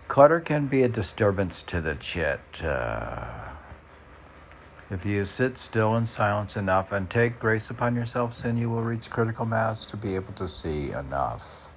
Clutter 0.06 0.40
can 0.40 0.66
be 0.66 0.82
a 0.82 0.88
disturbance 0.88 1.62
to 1.62 1.80
the 1.80 1.94
chit. 1.94 2.62
Uh, 2.62 3.49
if 4.90 5.06
you 5.06 5.24
sit 5.24 5.56
still 5.56 5.96
in 5.96 6.04
silence 6.04 6.56
enough 6.56 6.90
and 6.90 7.08
take 7.08 7.38
grace 7.38 7.70
upon 7.70 7.94
yourself, 7.94 8.36
then 8.42 8.58
you 8.58 8.68
will 8.68 8.82
reach 8.82 9.08
critical 9.08 9.46
mass 9.46 9.86
to 9.86 9.96
be 9.96 10.16
able 10.16 10.32
to 10.32 10.48
see 10.48 10.90
enough. 10.90 11.70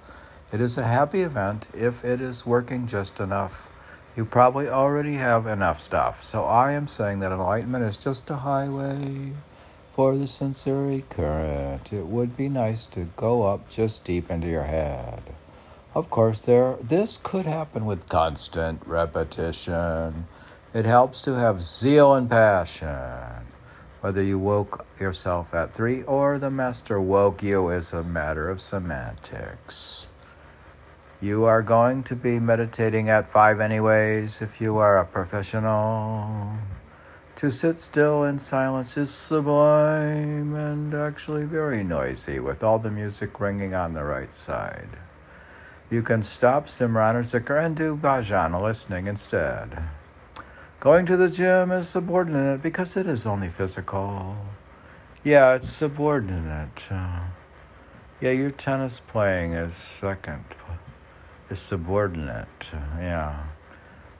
It 0.52 0.60
is 0.60 0.76
a 0.76 0.82
happy 0.82 1.22
event 1.22 1.68
if 1.72 2.04
it 2.04 2.20
is 2.20 2.44
working 2.44 2.86
just 2.86 3.20
enough. 3.20 3.70
You 4.16 4.24
probably 4.24 4.68
already 4.68 5.14
have 5.14 5.46
enough 5.46 5.80
stuff. 5.80 6.22
So 6.22 6.44
I 6.44 6.72
am 6.72 6.88
saying 6.88 7.20
that 7.20 7.32
enlightenment 7.32 7.84
is 7.84 7.96
just 7.96 8.30
a 8.30 8.36
highway 8.36 9.32
for 9.92 10.16
the 10.16 10.26
sensory 10.26 11.04
current. 11.08 11.92
It 11.92 12.06
would 12.06 12.36
be 12.36 12.48
nice 12.48 12.86
to 12.88 13.08
go 13.16 13.44
up 13.44 13.68
just 13.68 14.04
deep 14.04 14.28
into 14.28 14.48
your 14.48 14.64
head. 14.64 15.22
Of 15.94 16.10
course, 16.10 16.40
there 16.40 16.76
this 16.82 17.18
could 17.18 17.46
happen 17.46 17.86
with 17.86 18.08
constant 18.08 18.82
repetition 18.84 20.26
it 20.74 20.84
helps 20.84 21.22
to 21.22 21.34
have 21.34 21.62
zeal 21.62 22.14
and 22.14 22.28
passion. 22.28 23.46
Whether 24.00 24.22
you 24.22 24.40
woke 24.40 24.84
yourself 24.98 25.54
at 25.54 25.72
three 25.72 26.02
or 26.02 26.36
the 26.36 26.50
master 26.50 27.00
woke 27.00 27.42
you 27.42 27.70
is 27.70 27.92
a 27.92 28.02
matter 28.02 28.50
of 28.50 28.60
semantics. 28.60 30.08
You 31.22 31.44
are 31.44 31.62
going 31.62 32.02
to 32.02 32.16
be 32.16 32.40
meditating 32.40 33.08
at 33.08 33.28
five, 33.28 33.60
anyways, 33.60 34.42
if 34.42 34.60
you 34.60 34.76
are 34.76 34.98
a 34.98 35.06
professional. 35.06 36.54
To 37.36 37.50
sit 37.50 37.78
still 37.78 38.24
in 38.24 38.38
silence 38.38 38.96
is 38.96 39.14
sublime 39.14 40.54
and 40.54 40.92
actually 40.92 41.44
very 41.44 41.82
noisy, 41.84 42.40
with 42.40 42.62
all 42.62 42.78
the 42.78 42.90
music 42.90 43.40
ringing 43.40 43.74
on 43.74 43.94
the 43.94 44.04
right 44.04 44.32
side. 44.32 44.98
You 45.88 46.02
can 46.02 46.22
stop 46.22 46.66
Simran 46.66 47.14
or 47.14 47.22
Zikr 47.22 47.64
and 47.64 47.76
do 47.76 47.96
bhajan 47.96 48.60
listening 48.60 49.06
instead. 49.06 49.78
Going 50.84 51.06
to 51.06 51.16
the 51.16 51.30
gym 51.30 51.72
is 51.72 51.88
subordinate 51.88 52.62
because 52.62 52.94
it 52.98 53.06
is 53.06 53.24
only 53.24 53.48
physical. 53.48 54.36
Yeah, 55.24 55.54
it's 55.54 55.70
subordinate. 55.70 56.88
Uh, 56.90 57.20
yeah, 58.20 58.32
your 58.32 58.50
tennis 58.50 59.00
playing 59.00 59.54
is 59.54 59.72
second. 59.72 60.44
Is 61.48 61.60
subordinate. 61.60 62.68
Yeah. 62.98 63.44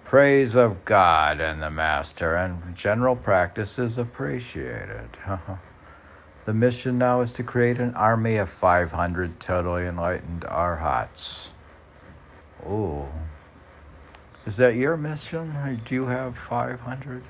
Praise 0.05 0.57
of 0.57 0.87
God 0.87 1.39
and 1.39 1.61
the 1.61 1.71
Master 1.71 2.35
and 2.35 2.75
general 2.75 3.15
practice 3.15 3.79
is 3.79 3.99
appreciated. 3.99 5.11
the 6.47 6.55
mission 6.55 6.97
now 6.97 7.21
is 7.21 7.35
to 7.35 7.43
create 7.43 7.79
an 7.79 7.95
army 7.95 8.37
of 8.37 8.49
500 8.49 9.39
totally 9.39 9.85
enlightened 9.85 10.47
arhats. 10.47 11.53
Oh. 12.67 13.11
Is 14.47 14.59
that 14.59 14.77
your 14.77 14.99
mission? 14.99 15.81
Do 15.87 15.95
you 15.95 16.07
have 16.07 16.37
500? 16.37 17.23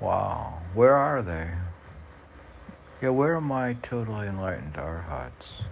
Wow. 0.00 0.60
Where 0.72 0.94
are 0.94 1.20
they? 1.20 1.50
Yeah, 3.02 3.10
where 3.10 3.34
are 3.34 3.40
my 3.42 3.74
totally 3.82 4.28
enlightened 4.28 4.78
arhats? 4.78 5.64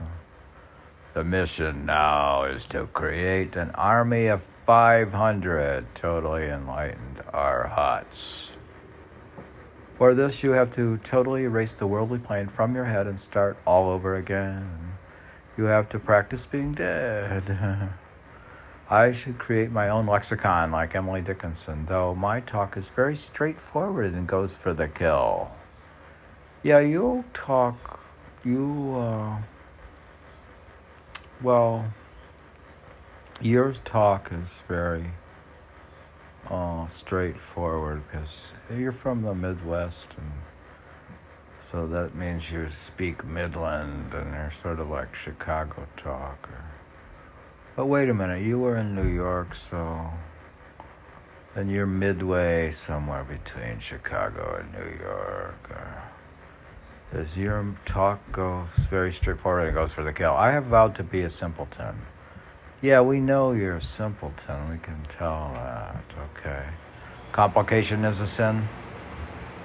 The 1.15 1.25
mission 1.25 1.87
now 1.87 2.45
is 2.45 2.67
to 2.67 2.89
create 2.89 3.57
an 3.57 3.71
army 3.71 4.27
of 4.27 4.43
500 4.43 5.95
totally 5.95 6.49
enlightened 6.49 7.23
arhats. 7.33 8.53
For 9.97 10.15
this, 10.15 10.43
you 10.43 10.51
have 10.51 10.73
to 10.73 10.99
totally 10.99 11.45
erase 11.45 11.73
the 11.73 11.87
worldly 11.87 12.19
plane 12.19 12.49
from 12.49 12.75
your 12.75 12.85
head 12.85 13.07
and 13.07 13.19
start 13.19 13.57
all 13.67 13.89
over 13.89 14.15
again. 14.15 14.97
You 15.57 15.65
have 15.65 15.89
to 15.91 15.99
practice 15.99 16.45
being 16.45 16.75
dead. 16.75 17.89
I 18.95 19.11
should 19.11 19.41
create 19.41 19.73
my 19.73 19.89
own 19.89 20.07
lexicon 20.07 20.71
like 20.71 20.95
Emily 20.95 21.21
Dickinson, 21.21 21.87
though 21.87 22.15
my 22.15 22.39
talk 22.39 22.77
is 22.77 22.89
very 22.89 23.17
straightforward 23.17 24.13
and 24.13 24.29
goes 24.29 24.57
for 24.57 24.73
the 24.73 24.87
kill. 24.87 25.51
Yeah, 26.63 26.79
you 26.79 27.25
talk, 27.33 27.99
you, 28.45 28.95
uh, 28.97 29.39
well, 31.43 31.87
your 33.41 33.73
talk 33.73 34.33
is 34.33 34.63
very 34.69 35.07
uh, 36.49 36.87
straightforward 36.87 38.05
because 38.07 38.53
you're 38.73 38.93
from 38.93 39.23
the 39.23 39.35
Midwest, 39.35 40.15
and 40.17 40.31
so 41.61 41.89
that 41.89 42.15
means 42.15 42.53
you 42.53 42.69
speak 42.69 43.25
Midland, 43.25 44.15
and 44.15 44.33
they're 44.33 44.53
sort 44.53 44.79
of 44.79 44.89
like 44.89 45.17
Chicago 45.17 45.89
talk. 45.97 46.49
Or, 46.49 46.64
but 47.77 47.87
wait 47.87 48.09
a 48.09 48.15
minute, 48.15 48.43
you 48.43 48.59
were 48.59 48.77
in 48.77 48.95
New 48.95 49.09
York, 49.09 49.55
so 49.55 50.11
then 51.55 51.69
you're 51.69 51.87
midway 51.87 52.71
somewhere 52.71 53.25
between 53.25 53.81
Chicago 53.81 54.61
and 54.61 54.73
New 54.73 55.05
York. 55.05 55.71
Or, 55.71 56.03
does 57.13 57.37
your 57.37 57.75
talk 57.85 58.21
go 58.33 58.67
very 58.91 59.13
straightforward 59.13 59.67
and 59.67 59.75
goes 59.75 59.93
for 59.93 60.03
the 60.03 60.13
kill? 60.13 60.33
I 60.33 60.51
have 60.51 60.65
vowed 60.65 60.95
to 60.97 61.05
be 61.05 61.23
a 61.23 61.31
simpleton. 61.31 61.97
Yeah, 62.83 63.01
we 63.01 63.21
know 63.21 63.53
you're 63.53 63.77
a 63.77 63.83
simpleton. 63.83 64.71
We 64.71 64.79
can 64.79 65.03
tell 65.09 65.51
that. 65.55 66.05
Okay. 66.37 66.65
Complication 67.33 68.05
is 68.05 68.21
a 68.21 68.27
sin. 68.27 68.69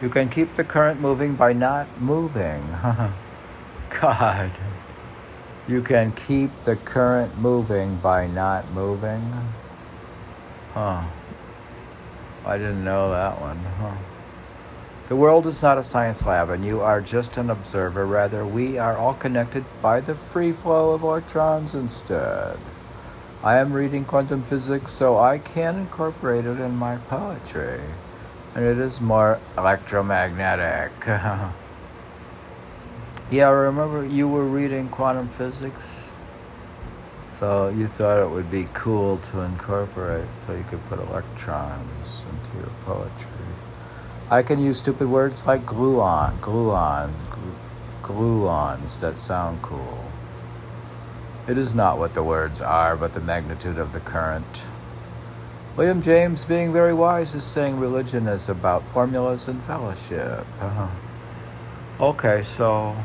You 0.02 0.10
can 0.10 0.30
keep 0.30 0.56
the 0.56 0.64
current 0.64 1.02
moving 1.02 1.36
by 1.36 1.54
not 1.54 2.00
moving. 2.00 2.64
God. 4.02 4.52
You 5.70 5.84
can 5.84 6.14
keep 6.14 6.50
the 6.64 6.78
current 6.78 7.38
moving 7.38 7.98
by 7.98 8.26
not 8.26 8.72
moving. 8.72 9.22
Huh. 10.74 11.04
I 12.44 12.58
didn't 12.58 12.84
know 12.84 13.12
that 13.12 13.40
one. 13.40 13.60
Huh. 13.78 13.96
The 15.10 15.16
world 15.16 15.46
is 15.46 15.62
not 15.62 15.78
a 15.78 15.84
science 15.84 16.26
lab, 16.26 16.50
and 16.50 16.66
you 16.66 16.82
are 16.82 17.02
just 17.02 17.38
an 17.38 17.52
observer. 17.52 18.08
Rather, 18.08 18.48
we 18.48 18.80
are 18.80 18.98
all 18.98 19.14
connected 19.14 19.64
by 19.80 20.02
the 20.02 20.16
free 20.16 20.54
flow 20.54 20.96
of 20.96 21.04
electrons 21.04 21.76
instead. 21.76 22.58
I 23.44 23.58
am 23.58 23.72
reading 23.72 24.06
quantum 24.06 24.42
physics, 24.42 24.92
so 24.92 25.20
I 25.20 25.38
can 25.38 25.76
incorporate 25.76 26.46
it 26.46 26.60
in 26.60 26.76
my 26.78 26.98
poetry. 26.98 27.80
And 28.56 28.66
it 28.66 28.80
is 28.80 29.02
more 29.02 29.40
electromagnetic. 29.56 30.94
Yeah, 33.32 33.50
I 33.50 33.52
remember 33.52 34.04
you 34.04 34.28
were 34.28 34.44
reading 34.44 34.90
quantum 34.90 35.28
physics? 35.28 36.12
So 37.30 37.70
you 37.70 37.86
thought 37.86 38.24
it 38.24 38.30
would 38.32 38.50
be 38.50 38.66
cool 38.74 39.18
to 39.18 39.42
incorporate 39.42 40.34
so 40.34 40.56
you 40.56 40.64
could 40.64 40.84
put 40.88 40.98
electrons 40.98 42.26
into 42.32 42.58
your 42.58 42.72
poetry. 42.86 43.30
I 44.32 44.42
can 44.42 44.58
use 44.58 44.80
stupid 44.80 45.08
words 45.08 45.46
like 45.46 45.64
gluon, 45.64 46.40
gluon, 46.40 47.12
gluons 48.02 49.00
that 49.00 49.20
sound 49.20 49.62
cool. 49.62 50.04
It 51.48 51.60
is 51.60 51.76
not 51.76 52.00
what 52.00 52.16
the 52.16 52.24
words 52.24 52.62
are, 52.62 52.98
but 52.98 53.14
the 53.14 53.22
magnitude 53.22 53.78
of 53.78 53.94
the 53.94 54.00
current. 54.00 54.66
William 55.78 56.02
James, 56.02 56.46
being 56.46 56.74
very 56.74 56.96
wise, 56.96 57.36
is 57.36 57.44
saying 57.44 57.80
religion 57.80 58.28
is 58.28 58.50
about 58.50 58.84
formulas 58.86 59.48
and 59.48 59.62
fellowship. 59.62 60.48
Uh-huh. 60.60 60.88
Okay, 62.00 62.42
so 62.42 62.96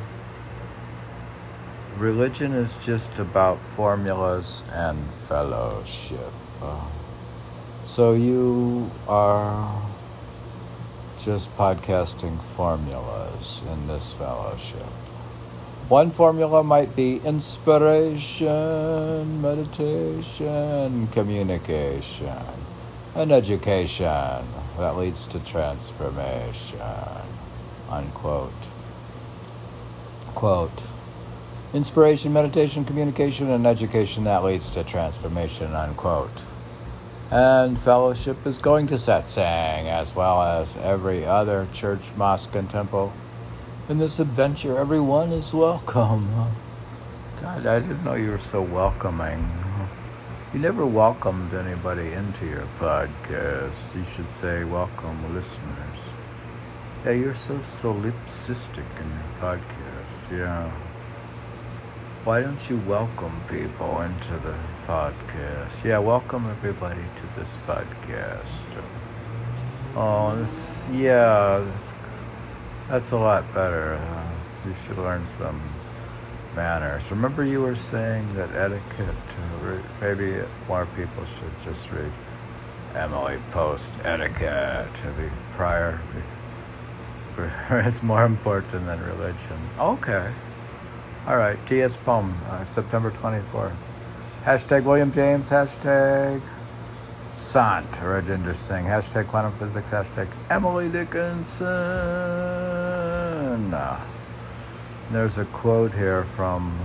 religion 1.99 2.53
is 2.53 2.79
just 2.85 3.19
about 3.19 3.59
formulas 3.61 4.65
and 4.73 4.99
fellowship. 5.11 6.33
So 7.85 8.15
you 8.15 8.91
are 9.07 9.83
just 11.19 11.55
podcasting 11.57 12.41
formulas 12.41 13.63
in 13.71 13.87
this 13.87 14.13
fellowship. 14.15 14.87
One 15.89 16.11
formula 16.11 16.65
might 16.65 16.97
be 16.97 17.19
inspiration, 17.25 18.49
meditation, 19.43 21.09
communication, 21.09 22.43
and 23.15 23.31
education 23.31 24.45
that 24.79 24.97
leads 24.97 25.27
to 25.27 25.39
transformation. 25.41 26.81
Unquote. 27.91 28.71
Quote. 30.35 30.83
Inspiration, 31.75 32.33
meditation, 32.33 32.85
communication, 32.85 33.51
and 33.51 33.67
education 33.67 34.23
that 34.23 34.45
leads 34.45 34.71
to 34.71 34.85
transformation, 34.85 35.75
unquote. 35.75 36.45
And 37.33 37.77
fellowship 37.77 38.47
is 38.47 38.59
going 38.59 38.87
to 38.87 38.95
satsang 38.95 39.87
as 39.87 40.15
well 40.15 40.41
as 40.41 40.77
every 40.77 41.25
other 41.25 41.67
church, 41.73 42.15
mosque, 42.17 42.55
and 42.55 42.71
temple. 42.71 43.13
In 43.89 43.99
this 43.99 44.21
adventure, 44.21 44.79
everyone 44.79 45.33
is 45.33 45.53
welcome. 45.53 46.29
God, 47.43 47.67
I 47.67 47.81
didn't 47.81 48.05
know 48.05 48.15
you 48.15 48.31
were 48.31 48.39
so 48.39 48.63
welcoming. 48.63 49.45
You 50.53 50.61
never 50.61 50.87
welcomed 50.87 51.53
anybody 51.55 52.13
into 52.13 52.47
your 52.47 52.69
podcast. 52.79 53.97
You 53.97 54.05
should 54.05 54.29
say, 54.29 54.63
Welcome, 54.63 55.35
listeners. 55.35 55.99
Yeah, 57.05 57.11
you're 57.11 57.35
so 57.35 57.57
solipsistic 57.57 58.87
in 59.01 59.11
your 59.11 59.41
podcast. 59.41 60.31
Yeah. 60.31 60.71
Why 62.25 62.41
don't 62.41 62.71
you 62.71 62.79
welcome 62.79 63.43
people 63.51 64.01
into 64.01 64.33
the 64.33 64.55
podcast? 64.87 65.85
Yeah, 65.85 65.99
welcome 65.99 66.47
everybody 66.49 67.03
to 67.17 67.39
this 67.39 67.59
podcast. 67.67 68.65
Oh, 69.95 70.35
this, 70.35 70.83
yeah, 70.91 71.59
this, 71.59 71.93
that's 72.89 73.11
a 73.11 73.19
lot 73.19 73.45
better. 73.53 74.01
Uh, 74.01 74.31
you 74.67 74.75
should 74.75 74.97
learn 74.97 75.27
some 75.27 75.61
manners. 76.57 77.11
Remember, 77.11 77.45
you 77.45 77.61
were 77.61 77.77
saying 77.77 78.35
that 78.37 78.55
etiquette, 78.55 79.15
uh, 79.63 79.77
maybe 80.01 80.41
more 80.67 80.87
people 80.97 81.27
should 81.27 81.53
just 81.63 81.93
read 81.93 82.11
Emily 82.95 83.37
Post 83.51 83.93
etiquette 84.03 84.95
to 84.95 85.09
be 85.09 85.29
prior. 85.57 86.01
It's 87.69 88.03
more 88.03 88.25
important 88.25 88.87
than 88.87 89.05
religion. 89.05 89.59
Okay. 89.79 90.33
All 91.27 91.39
right, 91.39 91.57
T.S. 91.67 91.97
Poem, 91.97 92.37
uh, 92.51 92.65
September 92.65 93.11
24th. 93.11 93.73
Hashtag 94.43 94.85
William 94.85 95.11
James, 95.11 95.49
hashtag 95.49 96.43
Sant 97.31 97.89
Rajinder 97.93 98.55
Singh, 98.55 98.85
hashtag 98.85 99.27
quantum 99.29 99.53
physics, 99.59 99.91
hashtag 99.91 100.29
Emily 100.51 100.91
Dickinson. 100.91 101.65
There's 105.11 105.39
a 105.39 105.47
quote 105.47 105.95
here 105.95 106.25
from 106.25 106.79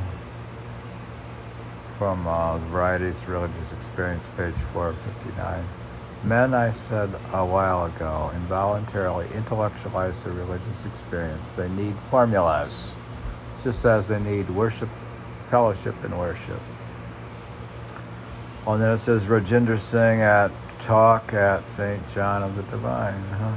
from 1.98 2.26
uh, 2.26 2.60
Varieties 2.60 3.28
Religious 3.28 3.74
Experience, 3.74 4.30
page 4.38 4.56
459. 4.56 5.66
Men, 6.24 6.54
I 6.54 6.72
said 6.72 7.10
a 7.34 7.46
while 7.46 7.88
ago, 7.88 8.32
involuntarily 8.34 9.28
intellectualize 9.36 10.24
their 10.24 10.32
religious 10.32 10.86
experience. 10.86 11.56
They 11.56 11.68
need 11.68 11.96
formulas 12.10 12.96
just 13.64 13.86
as 13.86 14.08
they 14.08 14.20
need 14.20 14.50
worship, 14.50 14.90
fellowship, 15.48 15.96
and 16.04 16.18
worship. 16.18 16.60
And 18.68 18.82
then 18.82 18.92
it 18.92 18.98
says 19.00 19.26
Rajinder 19.26 19.80
Singh 19.80 20.22
at 20.22 20.52
talk 20.80 21.34
at 21.34 21.66
St. 21.66 22.08
John 22.10 22.44
of 22.44 22.56
the 22.56 22.64
Divine. 22.64 23.24
Huh? 23.32 23.56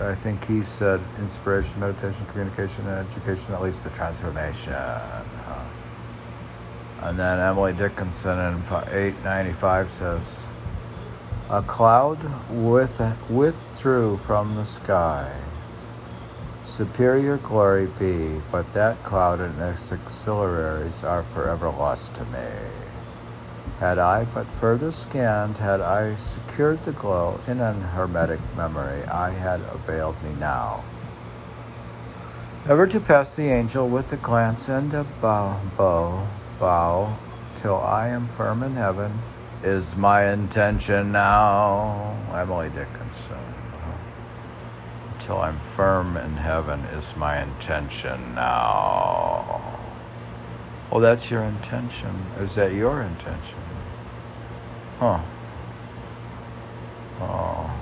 I 0.00 0.14
think 0.14 0.46
he 0.46 0.62
said 0.62 1.00
inspiration, 1.18 1.80
meditation, 1.80 2.26
communication, 2.26 2.86
and 2.86 3.06
education 3.08 3.52
that 3.52 3.62
leads 3.62 3.82
to 3.82 3.90
transformation. 3.90 4.74
And 7.00 7.18
then 7.18 7.38
Emily 7.38 7.72
Dickinson 7.72 8.38
in 8.38 8.60
895 8.60 9.90
says, 9.90 10.48
A 11.48 11.62
cloud 11.62 12.18
with, 12.50 13.00
withdrew 13.30 14.16
from 14.18 14.56
the 14.56 14.64
sky. 14.64 15.32
Superior 16.68 17.38
glory 17.38 17.88
be, 17.98 18.42
but 18.52 18.74
that 18.74 19.02
cloud 19.02 19.40
and 19.40 19.58
its 19.58 19.90
auxiliaries 19.90 21.02
are 21.02 21.22
forever 21.22 21.70
lost 21.70 22.14
to 22.16 22.24
me. 22.26 22.46
Had 23.80 23.98
I 23.98 24.26
but 24.26 24.46
further 24.46 24.92
scanned, 24.92 25.56
had 25.56 25.80
I 25.80 26.14
secured 26.16 26.82
the 26.82 26.92
glow 26.92 27.40
in 27.46 27.60
an 27.60 27.80
hermetic 27.80 28.40
memory, 28.54 29.02
I 29.04 29.30
had 29.30 29.60
availed 29.72 30.22
me 30.22 30.34
now. 30.38 30.84
Ever 32.68 32.86
to 32.88 33.00
pass 33.00 33.34
the 33.34 33.48
angel 33.48 33.88
with 33.88 34.12
a 34.12 34.18
glance 34.18 34.68
and 34.68 34.92
a 34.92 35.04
bow, 35.22 35.58
bow, 35.76 36.28
bow, 36.60 37.16
till 37.54 37.76
I 37.76 38.08
am 38.08 38.28
firm 38.28 38.62
in 38.62 38.74
heaven, 38.74 39.20
is 39.64 39.96
my 39.96 40.30
intention 40.30 41.12
now. 41.12 42.14
Emily 42.30 42.68
Dickinson. 42.68 43.47
Until 45.28 45.42
I'm 45.42 45.58
firm 45.60 46.16
in 46.16 46.38
heaven 46.38 46.80
is 46.96 47.14
my 47.14 47.42
intention 47.42 48.34
now. 48.34 49.60
Oh, 50.90 51.00
that's 51.00 51.30
your 51.30 51.42
intention. 51.42 52.08
Is 52.40 52.54
that 52.54 52.72
your 52.72 53.02
intention? 53.02 53.58
Huh. 54.98 55.20
Oh. 57.20 57.78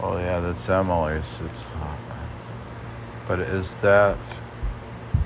Oh 0.00 0.16
yeah, 0.16 0.40
that's 0.40 0.66
Emily's. 0.66 1.38
It's. 1.44 1.70
But 3.28 3.40
is 3.40 3.74
that 3.82 4.16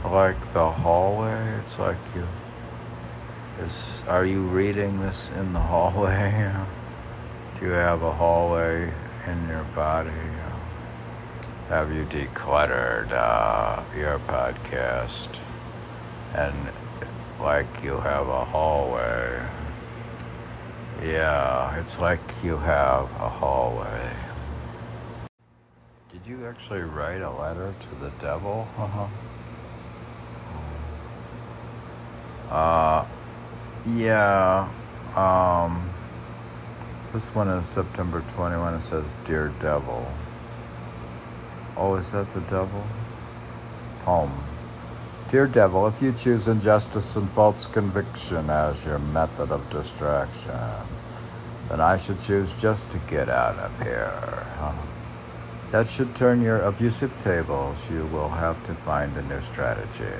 like 0.04 0.52
the 0.52 0.68
hallway? 0.68 1.60
It's 1.60 1.78
like 1.78 1.96
you. 2.16 2.26
Is 3.64 4.02
are 4.08 4.26
you 4.26 4.42
reading 4.42 5.00
this 5.00 5.30
in 5.38 5.52
the 5.52 5.60
hallway? 5.60 6.52
Do 7.60 7.66
you 7.66 7.70
have 7.70 8.02
a 8.02 8.10
hallway 8.10 8.92
in 9.28 9.48
your 9.48 9.64
body? 9.74 10.10
Have 11.68 11.92
you 11.92 12.04
decluttered 12.04 13.12
uh, 13.12 13.82
your 13.96 14.18
podcast 14.20 15.38
and 16.34 16.54
like 17.40 17.66
you 17.84 17.98
have 17.98 18.26
a 18.26 18.44
hallway? 18.46 19.46
Yeah, 21.02 21.78
it's 21.78 22.00
like 22.00 22.20
you 22.42 22.56
have 22.56 23.04
a 23.20 23.28
hallway. 23.28 24.10
Did 26.10 26.26
you 26.26 26.46
actually 26.46 26.80
write 26.80 27.20
a 27.20 27.30
letter 27.30 27.74
to 27.78 27.94
the 27.96 28.10
devil? 28.18 28.66
Uh-huh. 28.78 29.06
Uh, 32.50 33.06
yeah. 33.94 34.68
Um, 35.14 35.87
this 37.12 37.34
one 37.34 37.48
is 37.48 37.66
September 37.66 38.22
21. 38.28 38.74
It 38.74 38.80
says, 38.80 39.14
Dear 39.24 39.52
Devil. 39.60 40.06
Oh, 41.76 41.94
is 41.94 42.12
that 42.12 42.32
the 42.34 42.40
devil? 42.42 42.84
Poem. 44.00 44.32
Dear 45.28 45.46
Devil, 45.46 45.86
if 45.86 46.00
you 46.00 46.12
choose 46.12 46.48
injustice 46.48 47.16
and 47.16 47.28
false 47.30 47.66
conviction 47.66 48.48
as 48.50 48.86
your 48.86 48.98
method 48.98 49.50
of 49.50 49.68
distraction, 49.70 50.58
then 51.68 51.80
I 51.80 51.96
should 51.96 52.20
choose 52.20 52.54
just 52.54 52.90
to 52.90 52.98
get 53.08 53.28
out 53.28 53.56
of 53.56 53.82
here. 53.82 54.12
That 55.70 55.86
should 55.86 56.14
turn 56.16 56.40
your 56.40 56.60
abusive 56.60 57.12
tables. 57.22 57.90
You 57.90 58.06
will 58.06 58.30
have 58.30 58.64
to 58.64 58.74
find 58.74 59.14
a 59.18 59.22
new 59.22 59.42
strategy. 59.42 60.16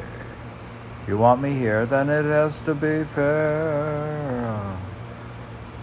You 1.07 1.17
want 1.17 1.41
me 1.41 1.55
here, 1.55 1.87
then 1.87 2.11
it 2.11 2.27
has 2.27 2.61
to 2.61 2.75
be 2.75 3.03
fair. 3.05 4.38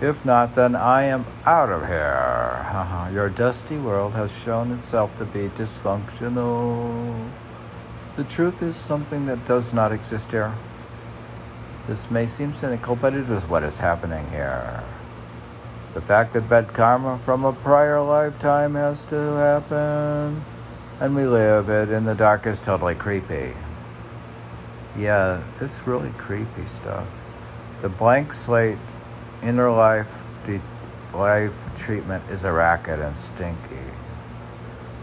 If 0.05 0.23
not, 0.23 0.53
then 0.53 0.75
I 0.75 1.05
am 1.05 1.25
out 1.47 1.71
of 1.71 1.87
here. 1.87 2.61
Uh-huh. 2.69 3.09
Your 3.11 3.27
dusty 3.27 3.77
world 3.77 4.13
has 4.13 4.31
shown 4.31 4.71
itself 4.71 5.17
to 5.17 5.25
be 5.25 5.47
dysfunctional. 5.57 7.27
The 8.15 8.23
truth 8.25 8.61
is 8.61 8.75
something 8.75 9.25
that 9.25 9.43
does 9.47 9.73
not 9.73 9.91
exist 9.91 10.29
here. 10.29 10.53
This 11.87 12.11
may 12.11 12.27
seem 12.27 12.53
cynical, 12.53 12.95
but 12.95 13.15
it 13.15 13.27
is 13.31 13.47
what 13.47 13.63
is 13.63 13.79
happening 13.79 14.23
here. 14.29 14.83
The 15.95 16.01
fact 16.01 16.33
that 16.33 16.47
bad 16.47 16.67
karma 16.67 17.17
from 17.17 17.43
a 17.43 17.53
prior 17.53 17.99
lifetime 17.99 18.75
has 18.75 19.05
to 19.05 19.15
happen, 19.15 20.45
and 20.99 21.15
we 21.15 21.25
live 21.25 21.69
it 21.69 21.89
in 21.89 22.05
the 22.05 22.13
dark 22.13 22.45
is 22.45 22.59
totally 22.59 22.93
creepy. 22.93 23.53
Yeah, 24.95 25.41
it's 25.59 25.87
really 25.87 26.11
creepy 26.11 26.67
stuff. 26.67 27.07
The 27.81 27.89
blank 27.89 28.33
slate 28.33 28.77
inner 29.45 29.69
life 29.69 30.23
de- 30.45 30.61
life 31.13 31.75
treatment 31.75 32.23
is 32.29 32.43
a 32.43 32.51
racket 32.51 32.99
and 32.99 33.17
stinky. 33.17 33.79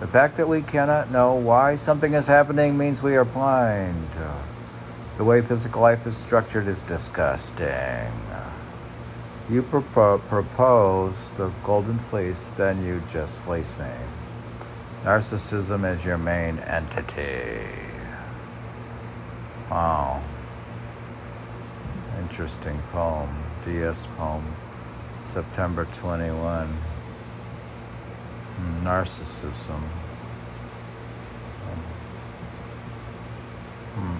The 0.00 0.08
fact 0.08 0.36
that 0.36 0.48
we 0.48 0.62
cannot 0.62 1.10
know 1.10 1.34
why 1.34 1.76
something 1.76 2.14
is 2.14 2.26
happening 2.26 2.76
means 2.76 3.02
we 3.02 3.14
are 3.14 3.24
blind. 3.24 4.08
The 5.16 5.24
way 5.24 5.42
physical 5.42 5.82
life 5.82 6.06
is 6.06 6.16
structured 6.16 6.66
is 6.66 6.82
disgusting. 6.82 8.10
You 9.48 9.62
propo- 9.62 10.20
propose 10.28 11.34
the 11.34 11.52
golden 11.62 11.98
fleece, 11.98 12.48
then 12.48 12.84
you 12.84 13.02
just 13.08 13.38
fleece 13.40 13.76
me. 13.78 13.90
Narcissism 15.04 15.90
is 15.92 16.04
your 16.04 16.18
main 16.18 16.58
entity. 16.60 17.66
Wow. 19.70 20.22
Interesting 22.18 22.78
poem. 22.92 23.41
DS 23.64 24.06
poem. 24.16 24.44
September 25.26 25.86
21 25.86 26.68
narcissism. 28.82 29.80
Hmm. 33.94 34.18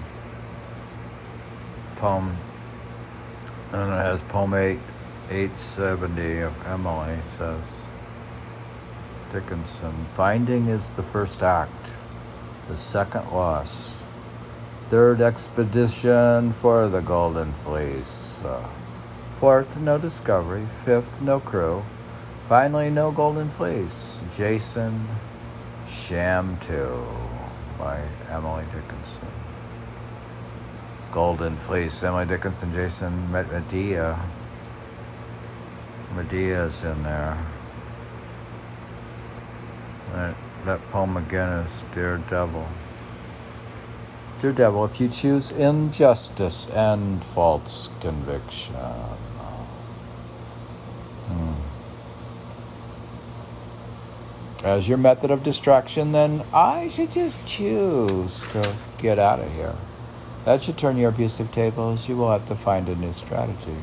Poem, 1.95 2.37
and 3.71 3.91
it 3.91 3.95
has 3.95 4.21
poem 4.21 4.53
8, 4.53 4.79
870 5.29 6.39
of 6.39 6.67
Emily 6.67 7.17
says, 7.23 7.87
Dickinson, 9.31 10.05
finding 10.15 10.67
is 10.67 10.91
the 10.91 11.03
first 11.03 11.41
act, 11.41 11.95
the 12.69 12.77
second 12.77 13.31
loss, 13.31 14.03
third 14.89 15.21
expedition 15.21 16.51
for 16.51 16.87
the 16.87 17.01
Golden 17.01 17.51
Fleece, 17.51 18.43
uh, 18.43 18.67
fourth, 19.43 19.77
no 19.77 19.97
discovery, 19.97 20.65
fifth, 20.85 21.21
no 21.21 21.39
crew, 21.39 21.83
Finally, 22.47 22.89
No 22.89 23.09
Golden 23.09 23.47
Fleece, 23.47 24.19
Jason 24.35 25.07
Shamtu 25.87 27.05
by 27.79 28.01
Emily 28.29 28.65
Dickinson. 28.65 29.27
Golden 31.11 31.55
Fleece, 31.55 32.03
Emily 32.03 32.25
Dickinson, 32.25 32.73
Jason 32.73 33.31
Met 33.31 33.49
Medea. 33.51 34.19
Medea's 36.15 36.83
in 36.83 37.01
there. 37.03 37.37
That, 40.11 40.35
that 40.65 40.81
poem 40.91 41.15
again 41.15 41.59
is 41.59 41.83
Dear 41.93 42.17
Devil. 42.29 42.67
Dear 44.41 44.51
Devil, 44.51 44.83
if 44.83 44.99
you 44.99 45.07
choose 45.07 45.51
injustice 45.51 46.67
and 46.67 47.23
false 47.23 47.89
conviction. 48.01 48.75
Hmm 48.75 49.23
as 54.63 54.87
your 54.87 54.97
method 54.97 55.29
of 55.29 55.43
distraction, 55.43 56.13
then 56.13 56.41
I 56.53 56.87
should 56.87 57.11
just 57.11 57.45
choose 57.45 58.43
to 58.51 58.75
get 58.97 59.19
out 59.19 59.39
of 59.39 59.53
here. 59.53 59.75
That 60.45 60.61
should 60.61 60.77
turn 60.77 60.97
your 60.97 61.09
abusive 61.09 61.51
tables. 61.51 62.07
You 62.07 62.15
will 62.15 62.31
have 62.31 62.45
to 62.47 62.55
find 62.55 62.87
a 62.87 62.95
new 62.95 63.13
strategy. 63.13 63.75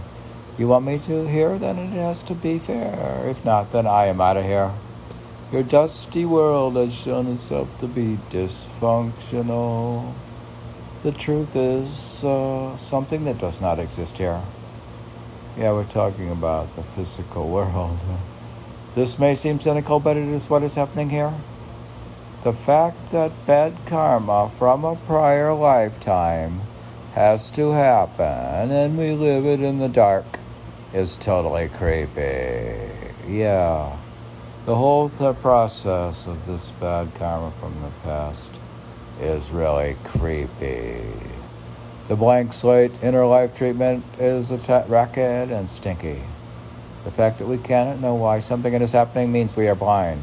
You 0.59 0.69
want 0.69 0.85
me 0.87 0.99
to 1.01 1.27
here? 1.29 1.59
Then 1.59 1.79
it 1.79 1.91
has 1.91 2.23
to 2.25 2.35
be 2.35 2.59
fair. 2.59 3.27
If 3.29 3.45
not, 3.45 3.73
then 3.73 3.87
I 3.87 4.07
am 4.07 4.21
out 4.21 4.37
of 4.37 4.45
here. 4.45 4.73
Your 5.53 5.63
dusty 5.63 6.25
world 6.25 6.77
has 6.77 6.95
shown 6.95 7.27
itself 7.29 7.77
to 7.79 7.87
be 7.87 8.19
dysfunctional. 8.31 10.13
The 11.03 11.13
truth 11.13 11.57
is 11.57 12.25
uh, 12.25 12.77
something 12.77 13.25
that 13.25 13.39
does 13.39 13.61
not 13.61 13.79
exist 13.79 14.19
here. 14.19 14.41
Yeah, 15.59 15.73
we're 15.73 15.85
talking 15.85 16.31
about 16.31 16.75
the 16.77 16.83
physical 16.83 17.49
world. 17.49 17.99
This 18.95 19.19
may 19.19 19.35
seem 19.35 19.61
cynical, 19.61 20.01
but 20.01 20.17
it 20.17 20.29
is 20.29 20.51
what 20.51 20.63
is 20.63 20.75
happening 20.75 21.11
here. 21.11 21.33
The 22.43 22.53
fact 22.53 23.13
that 23.13 23.47
bad 23.47 23.77
karma 23.87 24.51
from 24.51 24.85
a 24.85 24.97
prior 24.97 25.53
lifetime 25.53 26.61
has 27.13 27.51
to 27.53 27.71
happen 27.73 28.71
and 28.71 28.97
we 28.97 29.11
live 29.11 29.45
it 29.45 29.61
in 29.61 29.79
the 29.79 29.89
dark 29.89 30.25
is 30.93 31.17
totally 31.17 31.69
creepy. 31.69 32.79
Yeah. 33.29 33.97
The 34.65 34.75
whole 34.75 35.09
process 35.09 36.27
of 36.27 36.47
this 36.47 36.71
bad 36.81 37.15
karma 37.15 37.53
from 37.61 37.81
the 37.83 37.91
past 38.03 38.59
is 39.21 39.51
really 39.51 39.97
creepy. 40.05 41.05
The 42.09 42.17
blank 42.17 42.53
slate 42.53 42.93
inner 43.03 43.25
life 43.25 43.55
treatment 43.55 44.05
is 44.19 44.51
a 44.51 44.59
t- 44.59 44.89
racket 44.89 45.51
and 45.51 45.69
stinky. 45.69 46.23
The 47.05 47.11
fact 47.11 47.39
that 47.39 47.47
we 47.47 47.59
cannot 47.59 48.01
know 48.01 48.15
why 48.15 48.41
something 48.41 48.73
is 48.75 48.93
happening 48.93 49.33
means 49.33 49.57
we 49.57 49.69
are 49.69 49.75
blind. 49.75 50.23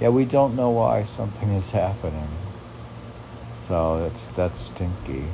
Yeah, 0.00 0.10
we 0.10 0.24
don't 0.24 0.54
know 0.56 0.70
why 0.70 1.02
something 1.02 1.50
is 1.50 1.70
happening. 1.70 2.28
So 3.56 4.00
that's 4.00 4.28
that's 4.28 4.58
stinky. 4.58 5.24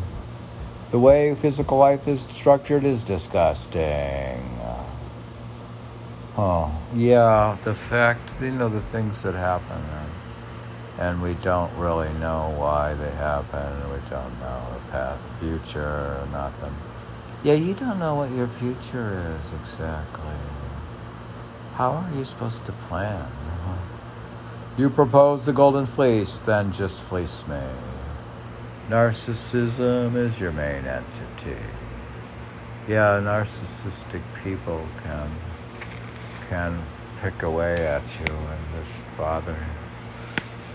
The 0.90 0.98
way 0.98 1.34
physical 1.34 1.78
life 1.78 2.08
is 2.08 2.22
structured 2.22 2.84
is 2.84 3.02
disgusting. 3.02 4.60
Oh, 6.36 6.72
yeah, 6.94 7.58
the 7.64 7.74
fact, 7.74 8.30
you 8.40 8.50
know, 8.50 8.68
the 8.68 8.80
things 8.80 9.22
that 9.22 9.34
happen, 9.34 9.76
and, 9.76 10.10
and 10.98 11.22
we 11.22 11.34
don't 11.42 11.70
really 11.76 12.12
know 12.14 12.54
why 12.56 12.94
they 12.94 13.10
happen, 13.10 13.74
we 13.92 13.98
don't 14.08 14.40
know 14.40 14.66
the 14.72 14.90
path, 14.90 15.18
future, 15.38 15.80
or 15.80 16.28
nothing. 16.32 16.74
Yeah, 17.42 17.54
you 17.54 17.74
don't 17.74 17.98
know 17.98 18.14
what 18.14 18.30
your 18.30 18.46
future 18.46 19.36
is 19.38 19.52
exactly. 19.52 20.36
How 21.80 21.92
are 21.92 22.14
you 22.14 22.26
supposed 22.26 22.66
to 22.66 22.72
plan? 22.72 23.26
You 24.76 24.90
propose 24.90 25.46
the 25.46 25.54
golden 25.54 25.86
fleece, 25.86 26.38
then 26.38 26.74
just 26.74 27.00
fleece 27.00 27.42
me. 27.48 27.62
Narcissism 28.90 30.14
is 30.14 30.38
your 30.38 30.52
main 30.52 30.84
entity. 30.84 31.56
Yeah, 32.86 33.18
narcissistic 33.22 34.20
people 34.44 34.86
can 35.04 35.30
can 36.50 36.82
pick 37.22 37.42
away 37.44 37.86
at 37.86 38.04
you 38.20 38.34
and 38.34 38.62
just 38.76 39.00
bother 39.16 39.56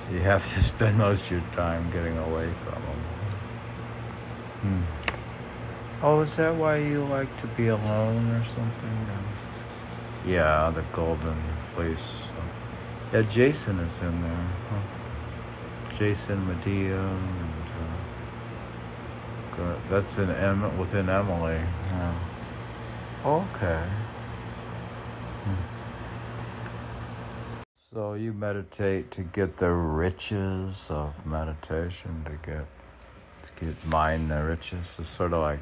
you. 0.10 0.16
You 0.16 0.22
have 0.24 0.44
to 0.56 0.64
spend 0.64 0.98
most 0.98 1.26
of 1.26 1.32
your 1.34 1.52
time 1.52 1.92
getting 1.92 2.18
away 2.18 2.50
from 2.64 2.82
them. 2.82 3.02
Hmm. 4.64 4.82
Oh, 6.02 6.22
is 6.22 6.36
that 6.38 6.56
why 6.56 6.78
you 6.78 7.04
like 7.04 7.30
to 7.42 7.48
be 7.50 7.68
alone 7.68 8.32
or 8.32 8.44
something? 8.44 9.35
Yeah, 10.26 10.72
the 10.74 10.82
golden 10.94 11.38
fleece. 11.76 12.28
Yeah, 13.14 13.22
Jason 13.24 13.80
is 13.80 14.02
in 14.02 14.22
there. 14.22 14.48
Huh? 14.70 15.98
Jason 15.98 16.46
Medea 16.48 17.00
and 17.00 17.56
uh, 19.60 19.76
that's 19.90 20.18
in 20.18 20.30
em- 20.30 20.78
within 20.78 21.10
Emily. 21.10 21.60
Yeah. 21.92 22.14
Okay. 23.24 23.84
So 27.74 28.16
you 28.16 28.34
meditate 28.34 29.12
to 29.12 29.22
get 29.22 29.56
the 29.56 29.72
riches 29.72 30.88
of 30.90 31.26
meditation, 31.26 32.26
to 32.26 32.32
get 32.46 32.66
to 33.46 33.66
get 33.66 33.86
mine 33.86 34.28
the 34.28 34.44
riches. 34.44 34.96
It's 35.00 35.08
sort 35.08 35.32
of 35.32 35.42
like 35.42 35.60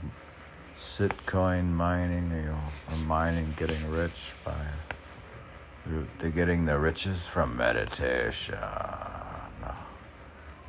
Bitcoin 0.84 1.72
mining, 1.74 2.30
you 2.30 2.44
know, 2.44 2.60
or 2.90 2.98
mining, 2.98 3.54
getting 3.58 3.90
rich 3.92 4.32
by 4.46 4.54
they're 6.20 6.30
getting 6.30 6.66
the 6.66 6.78
riches 6.78 7.28
from 7.28 7.58
meditation. 7.58 8.58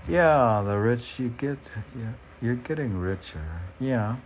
Yeah, 0.08 0.62
the 0.66 0.76
rich 0.76 1.18
you 1.18 1.28
get, 1.30 1.58
yeah, 1.96 2.12
you're 2.42 2.56
getting 2.56 2.98
richer. 2.98 3.40
Yeah. 3.80 4.16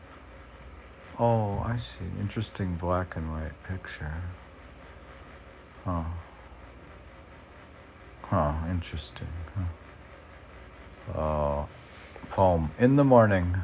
Oh, 1.18 1.62
I 1.64 1.76
see. 1.76 2.04
Interesting 2.20 2.74
black 2.76 3.14
and 3.16 3.30
white 3.30 3.62
picture. 3.64 4.12
Huh. 5.84 6.02
Huh, 8.22 8.54
interesting. 8.70 9.28
Huh. 11.14 11.20
Uh, 11.20 11.66
poem. 12.30 12.70
In 12.78 12.96
the 12.96 13.04
morning, 13.04 13.54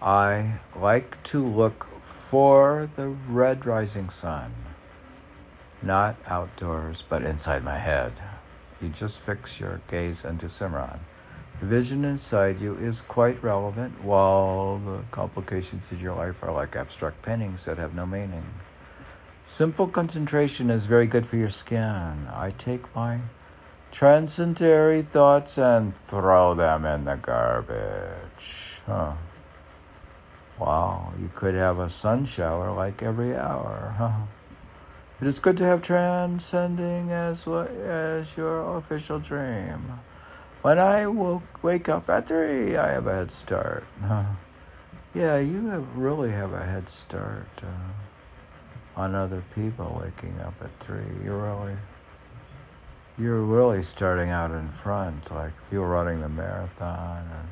I 0.00 0.60
like 0.76 1.20
to 1.24 1.44
look 1.44 1.86
for 2.04 2.88
the 2.94 3.08
red 3.08 3.66
rising 3.66 4.10
sun. 4.10 4.52
Not 5.82 6.16
outdoors, 6.26 7.02
but 7.08 7.22
inside 7.22 7.64
my 7.64 7.78
head. 7.78 8.12
You 8.80 8.90
just 8.90 9.18
fix 9.18 9.58
your 9.58 9.80
gaze 9.90 10.24
into 10.24 10.46
Simran. 10.46 10.98
The 11.60 11.66
vision 11.66 12.04
inside 12.04 12.60
you 12.60 12.74
is 12.74 13.02
quite 13.02 13.42
relevant, 13.42 14.04
while 14.04 14.78
the 14.78 15.00
complications 15.10 15.90
of 15.90 16.00
your 16.00 16.14
life 16.14 16.44
are 16.44 16.52
like 16.52 16.76
abstract 16.76 17.22
paintings 17.22 17.64
that 17.64 17.78
have 17.78 17.94
no 17.94 18.06
meaning. 18.06 18.44
Simple 19.44 19.88
concentration 19.88 20.70
is 20.70 20.86
very 20.86 21.06
good 21.06 21.26
for 21.26 21.36
your 21.36 21.50
skin. 21.50 22.28
I 22.32 22.52
take 22.56 22.94
my 22.94 23.18
transcendental 23.90 25.02
thoughts 25.10 25.58
and 25.58 25.96
throw 25.96 26.54
them 26.54 26.84
in 26.84 27.04
the 27.04 27.16
garbage. 27.16 28.80
Huh. 28.86 29.14
Wow, 30.58 31.12
you 31.20 31.30
could 31.34 31.54
have 31.54 31.78
a 31.78 31.88
sun 31.88 32.24
shower 32.26 32.72
like 32.72 33.02
every 33.02 33.36
hour. 33.36 33.94
Huh. 33.96 34.26
It 35.20 35.26
is 35.26 35.38
good 35.38 35.56
to 35.58 35.64
have 35.64 35.82
transcending 35.82 37.10
as 37.10 37.46
what 37.46 37.70
as 37.70 38.36
your 38.36 38.76
official 38.76 39.18
dream. 39.18 39.80
When 40.62 40.78
I 40.78 41.06
woke, 41.06 41.62
wake 41.62 41.88
up 41.88 42.10
at 42.10 42.26
three, 42.28 42.76
I 42.76 42.92
have 42.92 43.06
a 43.06 43.14
head 43.14 43.30
start. 43.30 43.84
Huh. 44.04 44.24
Yeah, 45.14 45.38
you 45.38 45.68
have, 45.68 45.96
really 45.96 46.30
have 46.30 46.52
a 46.52 46.64
head 46.64 46.88
start 46.88 47.48
uh, 47.62 49.00
on 49.00 49.14
other 49.14 49.42
people 49.54 50.00
waking 50.04 50.38
up 50.40 50.54
at 50.60 50.70
three. 50.80 51.24
You're 51.24 51.42
really 51.42 51.76
you're 53.18 53.42
really 53.42 53.82
starting 53.82 54.30
out 54.30 54.50
in 54.50 54.68
front. 54.68 55.30
Like 55.32 55.52
you 55.72 55.80
were 55.80 55.88
running 55.88 56.20
the 56.20 56.28
marathon 56.28 57.18
and 57.22 57.48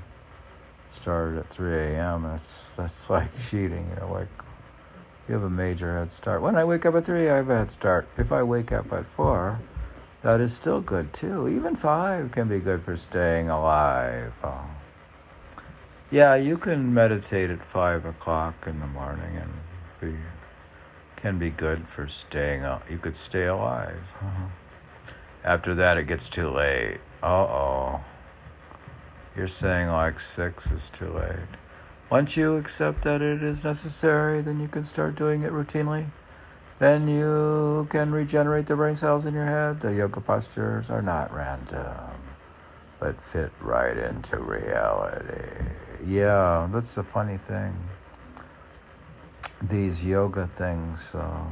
started 0.96 1.38
at 1.38 1.48
3 1.48 1.74
a.m., 1.74 2.22
that's 2.22 2.72
that's 2.72 3.10
like 3.16 3.34
cheating. 3.34 3.86
You 3.94 4.00
know, 4.00 4.12
like 4.12 4.28
you 5.28 5.34
have 5.34 5.44
a 5.44 5.50
major 5.50 5.98
head 5.98 6.12
start. 6.12 6.42
When 6.42 6.56
I 6.56 6.64
wake 6.64 6.86
up 6.86 6.94
at 6.94 7.06
3, 7.06 7.28
I 7.28 7.36
have 7.36 7.50
a 7.50 7.58
head 7.58 7.70
start. 7.70 8.08
If 8.16 8.32
I 8.32 8.42
wake 8.42 8.72
up 8.72 8.92
at 8.92 9.04
4, 9.06 9.58
that 10.22 10.40
is 10.40 10.54
still 10.54 10.80
good 10.80 11.12
too. 11.12 11.48
Even 11.48 11.76
5 11.76 12.32
can 12.32 12.48
be 12.48 12.58
good 12.58 12.82
for 12.82 12.96
staying 12.96 13.48
alive. 13.48 14.32
Oh. 14.42 14.64
Yeah, 16.10 16.36
you 16.36 16.56
can 16.56 16.94
meditate 16.94 17.50
at 17.50 17.62
5 17.62 18.04
o'clock 18.06 18.54
in 18.66 18.78
the 18.80 18.86
morning 18.86 19.36
and 19.36 19.52
be 20.00 20.16
can 21.16 21.38
be 21.38 21.50
good 21.50 21.88
for 21.88 22.06
staying 22.06 22.62
up. 22.62 22.88
You 22.90 22.98
could 22.98 23.16
stay 23.16 23.46
alive. 23.46 24.02
Uh-huh. 24.20 24.46
After 25.42 25.74
that, 25.74 25.96
it 25.96 26.06
gets 26.06 26.28
too 26.28 26.50
late. 26.50 26.98
Uh 27.22 27.26
oh. 27.26 28.04
You're 29.36 29.48
saying 29.48 29.88
like 29.88 30.18
6 30.18 30.72
is 30.72 30.88
too 30.88 31.10
late. 31.10 31.36
Once 32.08 32.38
you 32.38 32.56
accept 32.56 33.02
that 33.02 33.20
it 33.20 33.42
is 33.42 33.64
necessary, 33.64 34.40
then 34.40 34.60
you 34.60 34.68
can 34.68 34.82
start 34.82 35.14
doing 35.14 35.42
it 35.42 35.52
routinely. 35.52 36.06
Then 36.78 37.06
you 37.06 37.86
can 37.90 38.12
regenerate 38.12 38.66
the 38.66 38.76
brain 38.76 38.94
cells 38.94 39.26
in 39.26 39.34
your 39.34 39.44
head. 39.44 39.80
The 39.80 39.92
yoga 39.92 40.22
postures 40.22 40.88
are 40.88 41.02
not 41.02 41.34
random, 41.34 42.14
but 42.98 43.20
fit 43.20 43.52
right 43.60 43.96
into 43.96 44.38
reality. 44.38 45.68
Yeah, 46.06 46.68
that's 46.72 46.94
the 46.94 47.02
funny 47.02 47.36
thing. 47.36 47.74
These 49.62 50.02
yoga 50.02 50.46
things, 50.46 51.14
uh, 51.14 51.44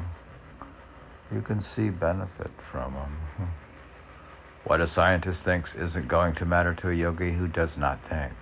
you 1.31 1.43
can 1.43 1.61
see 1.61 1.91
benefit 1.91 2.51
from 2.59 2.95
them. 2.95 3.51
What 4.65 4.81
a 4.81 4.87
scientist 4.87 5.45
thinks 5.45 5.75
isn't 5.75 6.09
going 6.09 6.35
to 6.37 6.47
matter 6.47 6.73
to 6.73 6.89
a 6.89 6.95
yogi 6.95 7.33
who 7.33 7.49
does 7.49 7.77
not 7.77 8.01
think. 8.01 8.33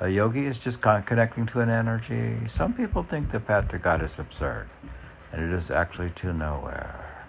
A 0.00 0.08
yogi 0.08 0.46
is 0.46 0.58
just 0.58 0.80
con- 0.80 1.04
connecting 1.04 1.46
to 1.46 1.60
an 1.60 1.70
energy. 1.70 2.36
Some 2.48 2.74
people 2.74 3.04
think 3.04 3.30
the 3.30 3.38
path 3.38 3.68
to 3.68 3.78
God 3.78 4.02
is 4.02 4.18
absurd, 4.18 4.68
and 5.32 5.44
it 5.44 5.54
is 5.54 5.70
actually 5.70 6.10
to 6.10 6.32
nowhere. 6.32 7.24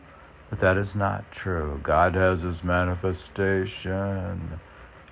But 0.49 0.57
that 0.59 0.75
is 0.75 0.95
not 0.95 1.31
true. 1.31 1.79
God 1.83 2.15
has 2.15 2.41
his 2.41 2.63
manifestation 2.63 4.59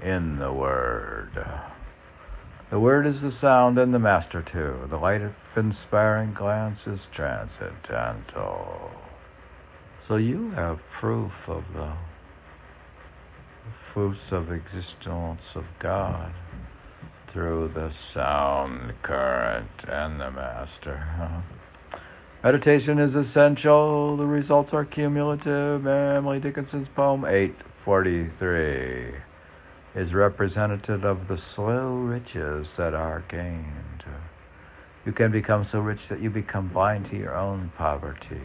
in 0.01 0.39
the 0.39 0.51
Word. 0.51 1.45
The 2.71 2.80
Word 2.80 3.06
is 3.06 3.21
the 3.21 3.30
sound 3.30 3.78
and 3.78 3.93
the 3.93 3.99
master, 3.99 4.41
too. 4.41 4.75
The 4.89 4.97
light 4.97 5.21
of 5.21 5.36
inspiring 5.56 6.34
glance 6.34 6.88
is 6.88 7.10
transcendental. 7.12 8.89
So 10.01 10.15
you 10.15 10.49
have 10.51 10.80
proof 10.89 11.47
of 11.47 11.71
the 11.75 11.93
fruits 13.95 14.34
of 14.34 14.51
existence 14.51 15.55
of 15.55 15.63
God 15.79 16.34
through 17.27 17.69
the 17.69 17.89
sound 17.91 18.93
current 19.01 19.86
and 19.88 20.19
the 20.19 20.29
master. 20.31 21.01
Meditation 22.43 22.99
is 22.99 23.15
essential. 23.15 24.17
The 24.17 24.25
results 24.25 24.73
are 24.73 24.84
cumulative. 24.84 25.88
Emily 25.88 26.41
Dickinson's 26.41 26.89
poem 26.89 27.23
843 27.23 29.21
is 29.95 30.13
representative 30.13 31.05
of 31.05 31.29
the 31.29 31.38
slow 31.38 31.95
riches 31.95 32.75
that 32.75 32.93
are 32.93 33.23
gained. 33.29 34.03
You 35.05 35.13
can 35.13 35.31
become 35.31 35.63
so 35.63 35.79
rich 35.79 36.10
that 36.10 36.19
you 36.19 36.29
become 36.29 36.67
blind 36.67 37.05
to 37.05 37.15
your 37.15 37.34
own 37.34 37.71
poverty. 37.77 38.41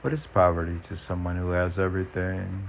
What 0.00 0.12
is 0.12 0.26
poverty 0.26 0.80
to 0.80 0.96
someone 0.96 1.36
who 1.36 1.50
has 1.50 1.78
everything? 1.78 2.64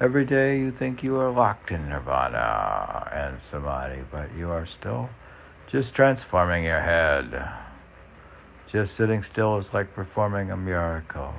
Every 0.00 0.24
day 0.24 0.58
you 0.58 0.72
think 0.72 1.04
you 1.04 1.16
are 1.20 1.30
locked 1.30 1.70
in 1.70 1.88
nirvana 1.88 3.08
and 3.12 3.40
samadhi, 3.40 4.02
but 4.10 4.34
you 4.36 4.50
are 4.50 4.66
still 4.66 5.10
just 5.68 5.94
transforming 5.94 6.64
your 6.64 6.80
head. 6.80 7.48
Just 8.66 8.96
sitting 8.96 9.22
still 9.22 9.56
is 9.56 9.72
like 9.72 9.94
performing 9.94 10.50
a 10.50 10.56
miracle. 10.56 11.32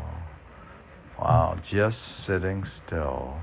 Wow, 1.19 1.57
just 1.61 2.23
sitting 2.23 2.63
still 2.63 3.41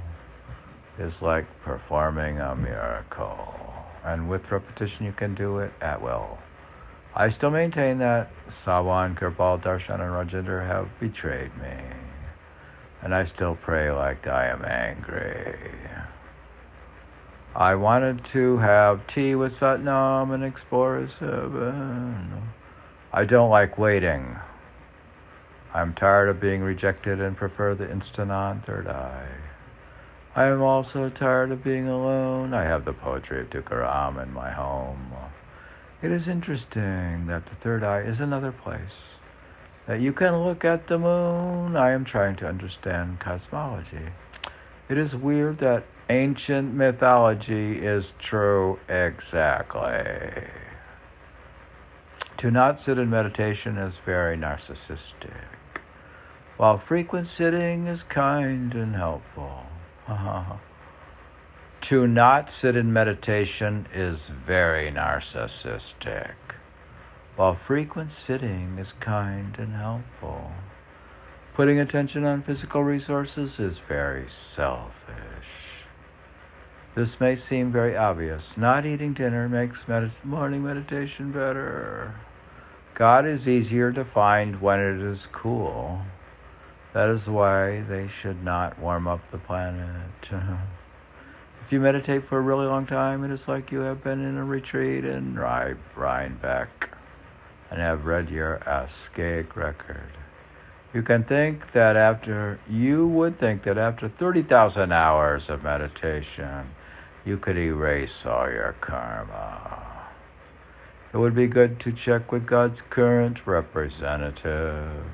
is 0.98 1.20
like 1.20 1.44
performing 1.62 2.38
a 2.38 2.56
miracle. 2.56 3.54
And 4.02 4.30
with 4.30 4.50
repetition, 4.50 5.04
you 5.04 5.12
can 5.12 5.34
do 5.34 5.58
it 5.58 5.72
at 5.82 6.00
will. 6.00 6.38
I 7.14 7.28
still 7.28 7.50
maintain 7.50 7.98
that 7.98 8.30
Sawan, 8.48 9.14
Kirpal, 9.14 9.60
Darshan, 9.60 10.00
and 10.00 10.30
Rajinder 10.30 10.66
have 10.66 10.88
betrayed 10.98 11.54
me. 11.58 12.01
And 13.02 13.14
I 13.14 13.24
still 13.24 13.56
pray 13.56 13.90
like 13.90 14.26
I 14.26 14.46
am 14.46 14.64
angry. 14.64 15.56
I 17.54 17.74
wanted 17.74 18.24
to 18.26 18.58
have 18.58 19.06
tea 19.06 19.34
with 19.34 19.52
Satnam 19.52 20.32
and 20.32 20.44
explore 20.44 20.96
his 20.96 21.18
heaven. 21.18 22.30
I 23.12 23.24
don't 23.24 23.50
like 23.50 23.76
waiting. 23.76 24.36
I'm 25.74 25.94
tired 25.94 26.28
of 26.28 26.40
being 26.40 26.62
rejected 26.62 27.20
and 27.20 27.36
prefer 27.36 27.74
the 27.74 27.90
instant 27.90 28.30
on 28.30 28.60
third 28.60 28.86
eye. 28.86 29.28
I 30.34 30.44
am 30.44 30.62
also 30.62 31.10
tired 31.10 31.50
of 31.50 31.64
being 31.64 31.88
alone. 31.88 32.54
I 32.54 32.62
have 32.64 32.86
the 32.86 32.94
poetry 32.94 33.40
of 33.40 33.50
Tukaram 33.50 34.22
in 34.22 34.32
my 34.32 34.50
home. 34.50 35.12
It 36.00 36.10
is 36.10 36.28
interesting 36.28 37.26
that 37.26 37.46
the 37.46 37.54
third 37.54 37.82
eye 37.84 38.00
is 38.00 38.20
another 38.20 38.52
place. 38.52 39.18
That 39.86 40.00
you 40.00 40.12
can 40.12 40.36
look 40.36 40.64
at 40.64 40.86
the 40.86 40.98
moon. 40.98 41.76
I 41.76 41.90
am 41.90 42.04
trying 42.04 42.36
to 42.36 42.48
understand 42.48 43.18
cosmology. 43.18 44.12
It 44.88 44.98
is 44.98 45.16
weird 45.16 45.58
that 45.58 45.84
ancient 46.08 46.74
mythology 46.74 47.78
is 47.78 48.12
true 48.18 48.78
exactly. 48.88 50.44
To 52.36 52.50
not 52.50 52.80
sit 52.80 52.98
in 52.98 53.08
meditation 53.08 53.76
is 53.76 53.98
very 53.98 54.36
narcissistic, 54.36 55.80
while 56.56 56.76
frequent 56.76 57.26
sitting 57.26 57.86
is 57.86 58.02
kind 58.02 58.74
and 58.74 58.96
helpful. 58.96 59.66
to 61.82 62.06
not 62.06 62.50
sit 62.50 62.76
in 62.76 62.92
meditation 62.92 63.86
is 63.94 64.28
very 64.28 64.90
narcissistic, 64.90 66.34
while 67.36 67.54
frequent 67.54 68.10
sitting 68.10 68.76
is 68.78 68.92
kind 68.92 69.56
and 69.58 69.74
helpful. 69.74 70.52
Putting 71.54 71.78
attention 71.78 72.24
on 72.24 72.42
physical 72.42 72.82
resources 72.84 73.58
is 73.58 73.78
very 73.78 74.28
selfish. 74.28 75.84
This 76.94 77.20
may 77.20 77.36
seem 77.36 77.72
very 77.72 77.96
obvious. 77.96 78.56
Not 78.56 78.84
eating 78.84 79.14
dinner 79.14 79.48
makes 79.48 79.88
med- 79.88 80.12
morning 80.22 80.62
meditation 80.62 81.32
better. 81.32 82.14
God 82.94 83.26
is 83.26 83.48
easier 83.48 83.92
to 83.92 84.04
find 84.04 84.60
when 84.60 84.78
it 84.78 85.00
is 85.00 85.26
cool. 85.26 86.02
That 86.92 87.08
is 87.08 87.28
why 87.28 87.80
they 87.80 88.08
should 88.08 88.44
not 88.44 88.78
warm 88.78 89.08
up 89.08 89.30
the 89.30 89.38
planet. 89.38 89.88
if 90.30 91.70
you 91.70 91.80
meditate 91.80 92.24
for 92.24 92.36
a 92.36 92.42
really 92.42 92.66
long 92.66 92.84
time, 92.84 93.24
it 93.24 93.30
is 93.30 93.48
like 93.48 93.72
you 93.72 93.80
have 93.80 94.04
been 94.04 94.22
in 94.22 94.36
a 94.36 94.44
retreat 94.44 95.06
in 95.06 95.34
Rhinebeck 95.34 96.92
and 97.72 97.80
have 97.80 98.04
read 98.04 98.30
your 98.30 98.56
Akashic 98.56 99.56
record. 99.56 100.12
You 100.92 101.00
can 101.00 101.24
think 101.24 101.72
that 101.72 101.96
after, 101.96 102.58
you 102.68 103.06
would 103.08 103.38
think 103.38 103.62
that 103.62 103.78
after 103.78 104.10
30,000 104.10 104.92
hours 104.92 105.48
of 105.48 105.64
meditation, 105.64 106.74
you 107.24 107.38
could 107.38 107.56
erase 107.56 108.26
all 108.26 108.50
your 108.50 108.74
karma. 108.82 109.70
It 111.14 111.16
would 111.16 111.34
be 111.34 111.46
good 111.46 111.80
to 111.80 111.92
check 111.92 112.30
with 112.30 112.44
God's 112.44 112.82
current 112.82 113.46
representative. 113.46 115.06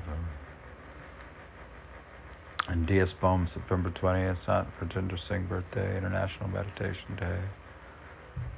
And 2.67 2.85
DS 2.85 3.13
Poem, 3.13 3.47
September 3.47 3.89
20th, 3.89 4.35
Sant 4.35 4.67
Rajinder 4.81 5.17
Singh 5.17 5.45
birthday, 5.45 5.97
International 5.97 6.49
Meditation 6.49 7.15
Day. 7.15 7.39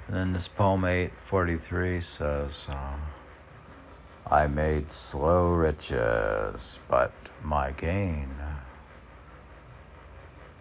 And 0.07 0.15
then 0.15 0.33
this 0.33 0.47
poem 0.47 0.85
843 0.85 2.01
says, 2.01 2.65
uh, 2.67 2.97
I 4.31 4.47
made 4.47 4.91
slow 4.91 5.51
riches, 5.51 6.79
but 6.87 7.11
my 7.43 7.71
gain 7.71 8.29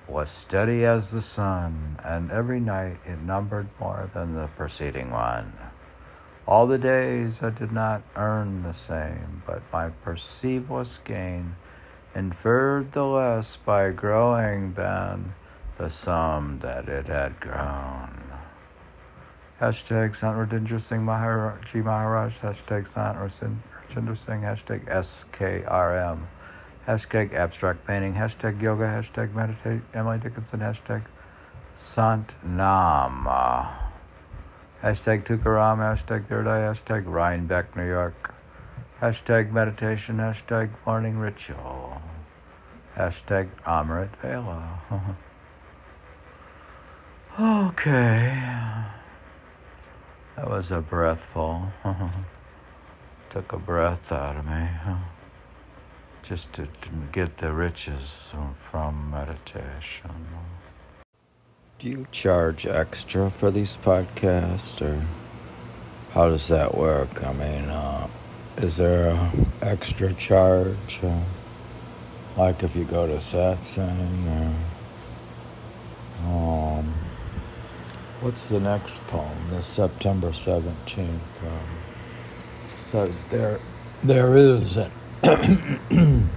was 0.08 0.28
steady 0.28 0.84
as 0.84 1.12
the 1.12 1.22
sun, 1.22 1.96
and 2.04 2.32
every 2.32 2.58
night 2.58 2.96
it 3.06 3.20
numbered 3.20 3.68
more 3.78 4.10
than 4.12 4.34
the 4.34 4.48
preceding 4.56 5.12
one. 5.12 5.52
All 6.48 6.66
the 6.66 6.78
days 6.78 7.44
I 7.44 7.50
did 7.50 7.70
not 7.70 8.02
earn 8.16 8.64
the 8.64 8.74
same, 8.74 9.42
but 9.46 9.62
my 9.72 9.90
perceiveless 10.02 10.98
gain 10.98 11.54
inferred 12.12 12.90
the 12.90 13.04
less 13.04 13.56
by 13.56 13.92
growing 13.92 14.72
than 14.72 15.34
the 15.78 15.90
sum 15.90 16.58
that 16.58 16.88
it 16.88 17.06
had 17.06 17.38
grown. 17.38 18.29
Hashtag 19.60 20.16
Sant 20.16 20.38
Rajinder 20.38 20.80
Singh 20.80 21.04
Maharaj, 21.04 21.74
Maharaj, 21.74 22.40
hashtag 22.40 22.86
Sant 22.86 23.18
Rajinder 23.18 24.16
Singh, 24.16 24.40
hashtag 24.40 24.86
SKRM, 24.86 26.20
hashtag 26.88 27.34
abstract 27.34 27.86
painting, 27.86 28.14
hashtag 28.14 28.62
yoga, 28.62 28.84
hashtag 28.84 29.34
meditate, 29.34 29.82
Emily 29.92 30.16
Dickinson, 30.16 30.60
hashtag 30.60 31.02
Sant 31.74 32.36
Nam, 32.42 33.26
hashtag 34.82 35.26
Tukaram, 35.26 35.76
hashtag 35.76 36.24
Third 36.24 36.46
Eye, 36.46 36.60
hashtag 36.60 37.04
Rhinebeck, 37.04 37.76
New 37.76 37.86
York. 37.86 38.32
Hashtag 39.02 39.52
meditation, 39.52 40.16
hashtag 40.16 40.70
morning 40.86 41.18
ritual, 41.18 42.00
hashtag 42.96 43.48
Amrit 43.66 44.16
Vela. 44.22 44.78
okay. 47.68 48.99
That 50.36 50.48
was 50.48 50.70
a 50.70 50.80
breathful. 50.80 51.66
Took 53.30 53.52
a 53.52 53.58
breath 53.58 54.10
out 54.12 54.36
of 54.36 54.46
me. 54.46 54.68
Just 56.22 56.52
to, 56.54 56.66
to 56.66 56.90
get 57.12 57.38
the 57.38 57.52
riches 57.52 58.34
from 58.62 59.10
meditation. 59.10 60.10
Do 61.78 61.88
you 61.88 62.06
charge 62.12 62.66
extra 62.66 63.30
for 63.30 63.50
these 63.50 63.76
podcasts 63.76 64.80
or 64.82 65.02
how 66.12 66.28
does 66.28 66.48
that 66.48 66.76
work? 66.76 67.24
I 67.24 67.32
mean, 67.32 67.68
uh, 67.68 68.08
is 68.56 68.76
there 68.76 69.10
an 69.10 69.46
extra 69.62 70.12
charge? 70.12 71.00
Uh, 71.02 71.20
like 72.36 72.62
if 72.62 72.76
you 72.76 72.84
go 72.84 73.06
to 73.06 73.14
satsang 73.14 74.26
or. 74.28 74.54
Um, 76.26 76.99
what's 78.20 78.48
the 78.48 78.60
next 78.60 79.06
poem? 79.06 79.50
This 79.50 79.66
September 79.66 80.30
17th. 80.30 81.08
Um, 81.42 81.60
says 82.82 83.24
there, 83.24 83.60
there 84.02 84.36
is 84.36 84.76
an 84.76 84.90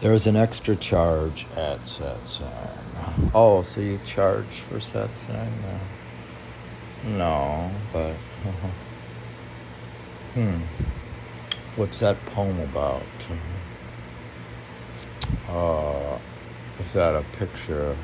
there 0.00 0.12
is 0.12 0.26
an 0.26 0.36
extra 0.36 0.74
charge 0.76 1.46
at 1.56 1.80
satsang. 1.82 3.30
Oh, 3.34 3.62
so 3.62 3.80
you 3.80 4.00
charge 4.04 4.60
for 4.60 4.76
satsang? 4.76 5.52
Uh, 5.64 7.08
no, 7.08 7.70
but. 7.92 8.14
Uh-huh. 8.46 8.68
Hmm. 10.34 10.60
What's 11.76 12.00
that 12.00 12.22
poem 12.26 12.60
about? 12.60 13.02
Uh, 15.48 16.18
is 16.78 16.92
that 16.92 17.14
a 17.14 17.22
picture? 17.38 17.96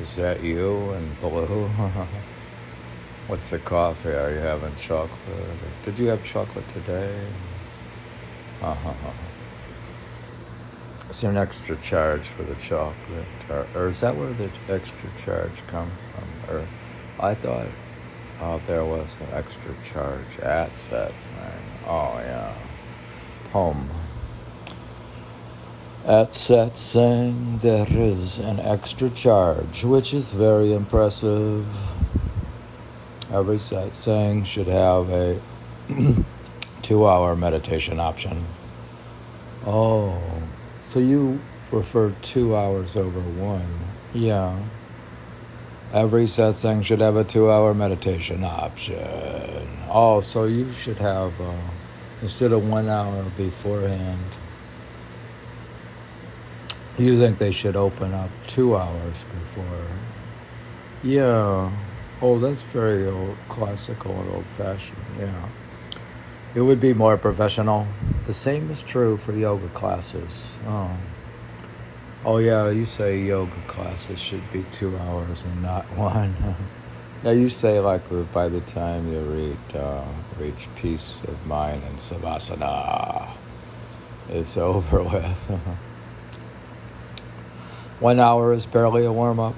Is 0.00 0.16
that 0.16 0.42
you 0.42 0.92
in 0.92 1.14
blue? 1.20 1.68
What's 3.26 3.50
the 3.50 3.58
coffee? 3.58 4.10
Are 4.10 4.30
you 4.30 4.38
having 4.38 4.74
chocolate? 4.76 5.10
Did 5.82 5.98
you 5.98 6.06
have 6.08 6.22
chocolate 6.24 6.68
today? 6.68 7.26
Uh 8.62 8.74
huh. 8.74 9.12
Is 11.10 11.20
there 11.20 11.30
an 11.30 11.36
extra 11.36 11.76
charge 11.76 12.26
for 12.28 12.42
the 12.42 12.54
chocolate? 12.56 13.26
Or, 13.48 13.66
or 13.74 13.88
is 13.88 14.00
that 14.00 14.16
where 14.16 14.32
the 14.32 14.50
extra 14.68 15.08
charge 15.16 15.66
comes 15.66 16.08
from? 16.08 16.54
Or 16.56 16.66
I 17.18 17.34
thought 17.34 17.66
Oh, 18.38 18.60
there 18.66 18.84
was 18.84 19.16
an 19.20 19.28
extra 19.32 19.74
charge 19.82 20.38
at 20.40 20.72
satsang. 20.72 21.30
Oh, 21.86 22.18
yeah. 22.18 22.54
Poem. 23.44 23.88
At 26.06 26.30
satsang, 26.30 27.60
there 27.62 27.84
is 27.90 28.38
an 28.38 28.60
extra 28.60 29.10
charge, 29.10 29.82
which 29.82 30.14
is 30.14 30.34
very 30.34 30.72
impressive. 30.72 31.66
Every 33.32 33.56
satsang 33.56 34.46
should 34.46 34.68
have 34.68 35.10
a 35.10 35.40
two 36.82 37.08
hour 37.08 37.34
meditation 37.34 37.98
option. 37.98 38.46
Oh, 39.66 40.22
So 40.84 41.00
you 41.00 41.40
prefer 41.70 42.14
two 42.22 42.54
hours 42.54 42.94
over 42.94 43.18
one. 43.18 43.66
Yeah. 44.14 44.56
Every 45.92 46.26
satsang 46.26 46.84
should 46.84 47.00
have 47.00 47.16
a 47.16 47.24
two 47.24 47.50
hour 47.50 47.74
meditation 47.74 48.44
option. 48.44 49.68
Oh, 49.90 50.20
so 50.20 50.44
you 50.44 50.72
should 50.72 50.98
have, 50.98 51.32
uh, 51.40 51.52
instead 52.22 52.52
of 52.52 52.64
one 52.68 52.88
hour 52.88 53.24
beforehand, 53.36 54.36
you 57.04 57.18
think 57.18 57.38
they 57.38 57.52
should 57.52 57.76
open 57.76 58.12
up 58.14 58.30
two 58.46 58.76
hours 58.76 59.24
before? 59.24 59.86
Yeah. 61.02 61.70
Oh, 62.22 62.38
that's 62.38 62.62
very 62.62 63.06
old, 63.06 63.36
classical 63.48 64.12
and 64.20 64.30
old 64.34 64.46
fashioned. 64.46 64.96
Yeah. 65.18 65.48
It 66.54 66.62
would 66.62 66.80
be 66.80 66.94
more 66.94 67.18
professional. 67.18 67.86
The 68.24 68.32
same 68.32 68.70
is 68.70 68.82
true 68.82 69.18
for 69.18 69.32
yoga 69.32 69.68
classes. 69.68 70.58
Oh. 70.66 70.96
Oh 72.24 72.38
yeah, 72.38 72.70
you 72.70 72.86
say 72.86 73.20
yoga 73.20 73.60
classes 73.66 74.18
should 74.18 74.50
be 74.50 74.64
two 74.72 74.96
hours 74.96 75.44
and 75.44 75.62
not 75.62 75.84
one. 75.96 76.34
now 77.22 77.30
you 77.30 77.48
say 77.50 77.78
like 77.78 78.02
by 78.32 78.48
the 78.48 78.60
time 78.62 79.12
you 79.12 79.20
reach 79.20 79.74
uh, 79.74 80.02
reach 80.40 80.66
peace 80.76 81.22
of 81.28 81.46
mind 81.46 81.82
and 81.84 81.98
savasana, 81.98 83.30
it's 84.30 84.56
over 84.56 85.02
with. 85.12 85.60
One 88.00 88.20
hour 88.20 88.52
is 88.52 88.66
barely 88.66 89.04
a 89.04 89.12
warm 89.12 89.40
up. 89.40 89.54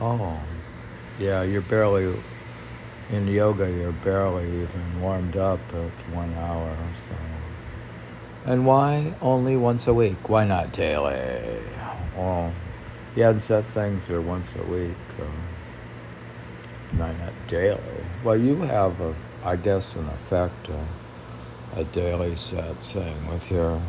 Oh, 0.00 0.38
yeah, 1.18 1.42
you're 1.42 1.62
barely 1.62 2.14
in 3.10 3.26
yoga. 3.28 3.70
You're 3.70 3.92
barely 3.92 4.46
even 4.62 5.00
warmed 5.00 5.36
up 5.36 5.60
at 5.74 6.14
one 6.14 6.32
hour. 6.34 6.76
So. 6.94 7.14
And 8.46 8.66
why 8.66 9.14
only 9.20 9.56
once 9.56 9.86
a 9.86 9.94
week? 9.94 10.28
Why 10.28 10.44
not 10.44 10.72
daily? 10.72 11.62
Well, 12.16 12.52
yeah, 13.16 13.30
and 13.30 13.38
satsangs 13.38 14.10
are 14.10 14.20
once 14.20 14.56
a 14.56 14.62
week. 14.64 14.96
Uh, 15.18 15.24
why 16.96 17.12
not 17.18 17.32
daily? 17.46 17.80
Well, 18.24 18.36
you 18.36 18.56
have, 18.62 19.00
a, 19.00 19.14
I 19.44 19.56
guess, 19.56 19.96
in 19.96 20.06
effect, 20.06 20.68
a, 20.68 21.80
a 21.80 21.84
daily 21.84 22.32
satsang 22.32 23.28
with 23.28 23.50
your 23.50 23.80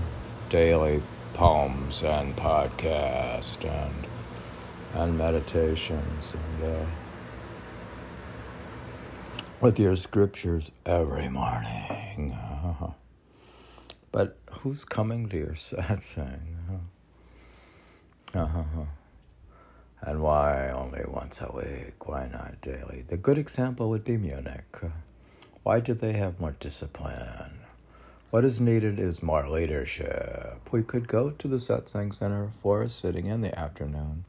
daily 0.49 1.01
poems 1.34 2.03
and 2.03 2.36
podcast 2.36 3.63
and 3.65 4.07
and 4.93 5.17
meditations 5.17 6.36
and 6.36 6.63
uh, 6.71 6.86
with 9.61 9.79
your 9.79 9.95
scriptures 9.95 10.71
every 10.86 11.29
morning. 11.29 12.36
But 14.11 14.38
who's 14.51 14.84
coming 14.84 15.29
to 15.29 15.38
your 15.38 15.53
satsang? 15.53 16.82
Uh-huh. 18.34 18.86
And 20.01 20.21
why 20.21 20.69
only 20.69 21.03
once 21.07 21.41
a 21.41 21.51
week? 21.55 22.07
Why 22.07 22.27
not 22.27 22.59
daily? 22.59 23.05
The 23.07 23.17
good 23.17 23.38
example 23.38 23.89
would 23.89 24.03
be 24.03 24.17
Munich. 24.17 24.79
Why 25.63 25.79
do 25.79 25.93
they 25.93 26.13
have 26.13 26.39
more 26.39 26.55
discipline? 26.59 27.61
What 28.32 28.45
is 28.45 28.61
needed 28.61 28.97
is 28.97 29.21
more 29.21 29.47
leadership. 29.47 30.59
We 30.71 30.84
could 30.84 31.07
go 31.07 31.32
to 31.32 31.47
the 31.47 31.57
satsang 31.57 32.13
center 32.13 32.49
for 32.49 32.82
a 32.82 32.89
sitting 32.89 33.27
in 33.27 33.41
the 33.41 33.57
afternoon 33.57 34.23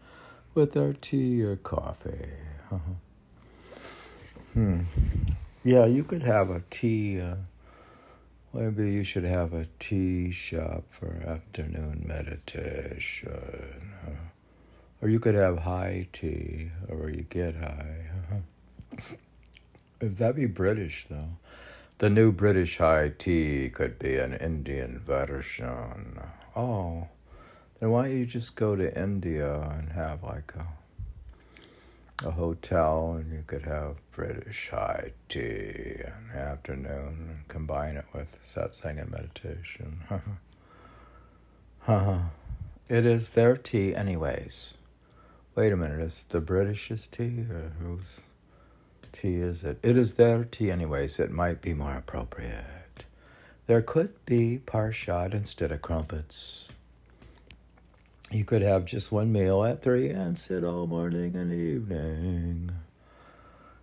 with 0.55 0.77
our 0.77 0.93
tea 0.93 1.41
or 1.43 1.57
coffee. 1.57 2.33
Uh-huh. 2.71 3.79
Hmm. 4.55 4.81
Yeah, 5.65 5.87
you 5.87 6.03
could 6.03 6.23
have 6.23 6.51
a 6.51 6.63
tea. 6.69 7.21
Uh, 7.21 7.37
Maybe 8.55 8.91
you 8.93 9.03
should 9.03 9.25
have 9.25 9.55
a 9.55 9.67
tea 9.79 10.31
shop 10.31 10.85
for 10.91 11.23
afternoon 11.27 12.05
meditation. 12.07 13.93
Or 15.01 15.09
you 15.09 15.19
could 15.19 15.35
have 15.35 15.61
high 15.61 16.09
tea, 16.13 16.71
or 16.89 17.09
you 17.09 17.23
get 17.23 17.55
high. 17.57 18.09
if 20.01 20.19
that 20.19 20.37
be 20.37 20.45
British, 20.45 21.07
though. 21.09 21.31
The 21.99 22.11
new 22.11 22.33
British 22.33 22.79
high 22.79 23.13
tea 23.17 23.71
could 23.71 23.99
be 23.99 24.17
an 24.17 24.35
Indian 24.35 24.99
version. 24.99 26.21
Oh, 26.57 27.09
then 27.79 27.91
why 27.91 28.09
don't 28.09 28.19
you 28.19 28.27
just 28.27 28.57
go 28.57 28.75
to 28.75 29.01
India 29.01 29.61
and 29.79 29.91
have 29.93 30.23
like 30.23 30.53
a 30.57 30.67
a 32.25 32.31
hotel 32.31 33.15
and 33.15 33.33
you 33.33 33.43
could 33.47 33.63
have 33.63 33.97
British 34.13 34.71
high 34.71 35.13
tea 35.29 35.41
in 35.41 36.29
the 36.33 36.39
afternoon 36.39 37.29
and 37.31 37.49
combine 37.49 37.97
it 37.97 38.05
with 38.15 38.39
satsang 38.45 39.01
and 39.01 39.11
meditation. 39.11 40.03
Uh-huh. 41.85 42.19
it 42.89 43.05
is 43.05 43.31
their 43.31 43.57
tea, 43.57 43.93
anyways. 43.93 44.75
Wait 45.57 45.73
a 45.73 45.77
minute, 45.77 45.99
is 45.99 46.25
the 46.29 46.41
British's 46.41 47.09
tea 47.09 47.41
or 47.51 47.73
whose 47.81 48.21
tea 49.11 49.37
is 49.37 49.65
it? 49.65 49.79
It 49.83 49.97
is 49.97 50.15
their 50.15 50.45
tea, 50.45 50.71
anyways. 50.71 51.19
It 51.19 51.31
might 51.31 51.61
be 51.61 51.75
more 51.75 51.95
appropriate. 51.95 53.07
There 53.67 53.83
could 53.83 54.13
be 54.27 54.61
parshad 54.65 55.35
instead 55.35 55.73
of 55.73 55.83
crumpets. 55.83 56.69
You 58.31 58.45
could 58.45 58.63
have 58.63 58.87
just 58.87 59.13
one 59.13 59.31
meal 59.31 59.63
at 59.63 59.83
three 59.83 60.09
and 60.09 60.39
sit 60.39 60.65
all 60.65 60.87
morning 60.87 61.37
and 61.37 61.53
evening. 61.53 62.71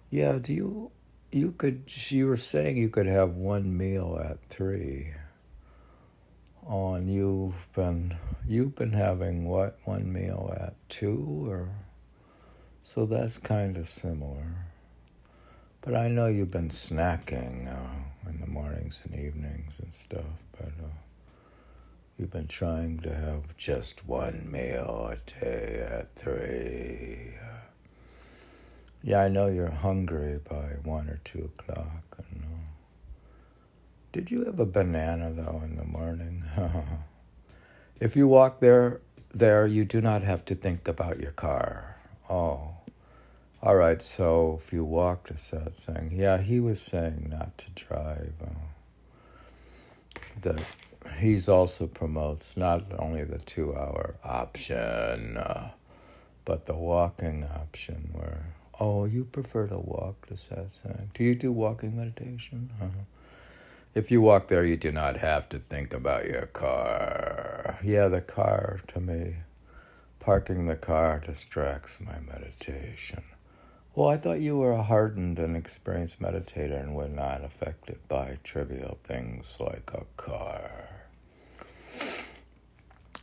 Yeah, 0.10 0.40
do 0.42 0.54
you 0.54 0.92
you 1.32 1.52
could 1.52 1.84
you 2.12 2.28
were 2.28 2.38
saying 2.38 2.78
you 2.78 2.90
could 2.90 3.06
have 3.06 3.36
one 3.36 3.78
meal 3.78 4.20
at 4.24 4.40
three. 4.50 5.14
Oh, 6.68 6.96
and 6.96 7.14
you've 7.14 7.68
been 7.76 8.18
you've 8.48 8.76
been 8.76 8.94
having 8.94 9.46
what 9.46 9.78
one 9.86 10.12
meal 10.12 10.52
at 10.60 10.74
two 10.90 11.48
or 11.48 11.70
so 12.82 13.06
that's 13.06 13.38
kind 13.38 13.78
of 13.78 13.88
similar. 13.88 14.69
But 15.82 15.96
I 15.96 16.08
know 16.08 16.28
you've 16.28 16.52
been 16.52 16.70
snacking 16.70 17.68
uh, 17.68 18.30
in 18.30 18.42
the 18.42 18.48
mornings 18.48 19.02
and 19.04 19.14
evenings 19.14 19.80
and 19.80 19.94
stuff. 19.94 20.26
But 20.58 20.74
uh, 20.84 20.90
We've 22.20 22.30
been 22.30 22.48
trying 22.48 23.00
to 23.00 23.16
have 23.16 23.56
just 23.56 24.06
one 24.06 24.50
meal 24.52 25.10
a 25.10 25.40
day 25.40 25.88
at 25.90 26.14
three. 26.16 27.34
Yeah, 29.02 29.22
I 29.22 29.30
know 29.30 29.48
you're 29.48 29.72
hungry 29.72 30.38
by 30.38 30.76
one 30.84 31.08
or 31.08 31.22
two 31.24 31.50
o'clock. 31.58 32.18
I 32.20 32.24
know. 32.38 32.60
Did 34.12 34.30
you 34.32 34.44
have 34.44 34.60
a 34.60 34.66
banana 34.66 35.32
though 35.32 35.62
in 35.64 35.78
the 35.78 35.86
morning? 35.86 36.44
if 38.02 38.18
you 38.18 38.28
walk 38.28 38.60
there, 38.60 39.00
there 39.34 39.66
you 39.66 39.86
do 39.86 40.02
not 40.02 40.22
have 40.22 40.44
to 40.46 40.56
think 40.56 40.90
about 40.90 41.22
your 41.22 41.32
car. 41.32 42.02
Oh, 42.30 42.74
all 43.62 43.76
right. 43.76 44.02
So 44.02 44.60
if 44.64 44.72
you 44.72 44.84
walk 44.84 45.28
to 45.28 45.34
satsang, 45.34 46.18
yeah, 46.18 46.38
he 46.42 46.60
was 46.60 46.82
saying 46.82 47.28
not 47.32 47.58
to 47.60 47.72
drive. 47.72 48.34
Uh, 48.42 48.50
that 50.42 50.62
he's 51.20 51.50
also 51.50 51.88
promotes 51.88 52.56
not 52.56 52.84
only 52.98 53.24
the 53.24 53.40
two 53.40 53.76
hour 53.76 54.16
option, 54.24 55.38
uh, 55.38 55.72
but 56.46 56.66
the 56.66 56.76
walking 56.76 57.44
option 57.44 58.10
where, 58.14 58.54
oh, 58.80 59.06
you 59.06 59.26
prefer 59.26 59.68
to 59.68 59.78
walk 59.78 60.28
to 60.28 60.36
satsang. 60.36 61.14
Do 61.14 61.24
you 61.24 61.36
do 61.36 61.52
walking 61.52 61.98
meditation? 61.98 62.72
Uh-huh. 62.82 63.04
If 63.96 64.12
you 64.12 64.22
walk 64.22 64.48
there, 64.48 64.64
you 64.66 64.78
do 64.78 64.92
not 64.92 65.18
have 65.18 65.50
to 65.50 65.60
think 65.60 65.94
about 65.94 66.26
your 66.26 66.46
car. 66.46 67.80
Yeah, 67.84 68.08
the 68.08 68.22
car 68.22 68.80
to 68.88 69.00
me, 69.00 69.38
parking 70.20 70.68
the 70.68 70.76
car 70.76 71.22
distracts 71.26 72.00
my 72.00 72.20
meditation. 72.20 73.24
Well, 74.00 74.08
I 74.08 74.16
thought 74.16 74.40
you 74.40 74.56
were 74.56 74.72
a 74.72 74.82
hardened 74.82 75.40
and 75.40 75.58
experienced 75.58 76.22
meditator 76.22 76.80
and 76.80 76.96
were 76.96 77.10
not 77.10 77.44
affected 77.44 78.00
by 78.08 78.38
trivial 78.46 78.98
things 79.04 79.58
like 79.60 79.92
a 79.94 80.06
car. 80.16 80.72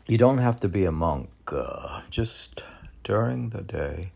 You 0.06 0.18
don't 0.18 0.36
have 0.36 0.60
to 0.60 0.68
be 0.68 0.84
a 0.84 0.92
monk. 0.92 1.30
Uh, 1.50 2.02
just 2.10 2.62
during 3.04 3.48
the 3.48 3.62
day, 3.62 4.12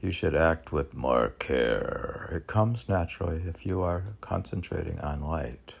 you 0.00 0.12
should 0.12 0.36
act 0.36 0.70
with 0.70 0.94
more 0.94 1.30
care. 1.40 2.30
It 2.30 2.46
comes 2.46 2.88
naturally 2.88 3.42
if 3.48 3.66
you 3.66 3.82
are 3.82 4.04
concentrating 4.20 5.00
on 5.00 5.20
light. 5.20 5.74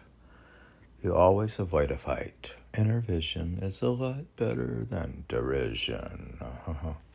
You 1.00 1.14
always 1.14 1.60
avoid 1.60 1.92
a 1.92 1.96
fight. 1.96 2.56
Inner 2.76 2.98
vision 2.98 3.60
is 3.62 3.82
a 3.82 3.90
lot 3.90 4.24
better 4.34 4.84
than 4.84 5.26
derision. 5.28 6.40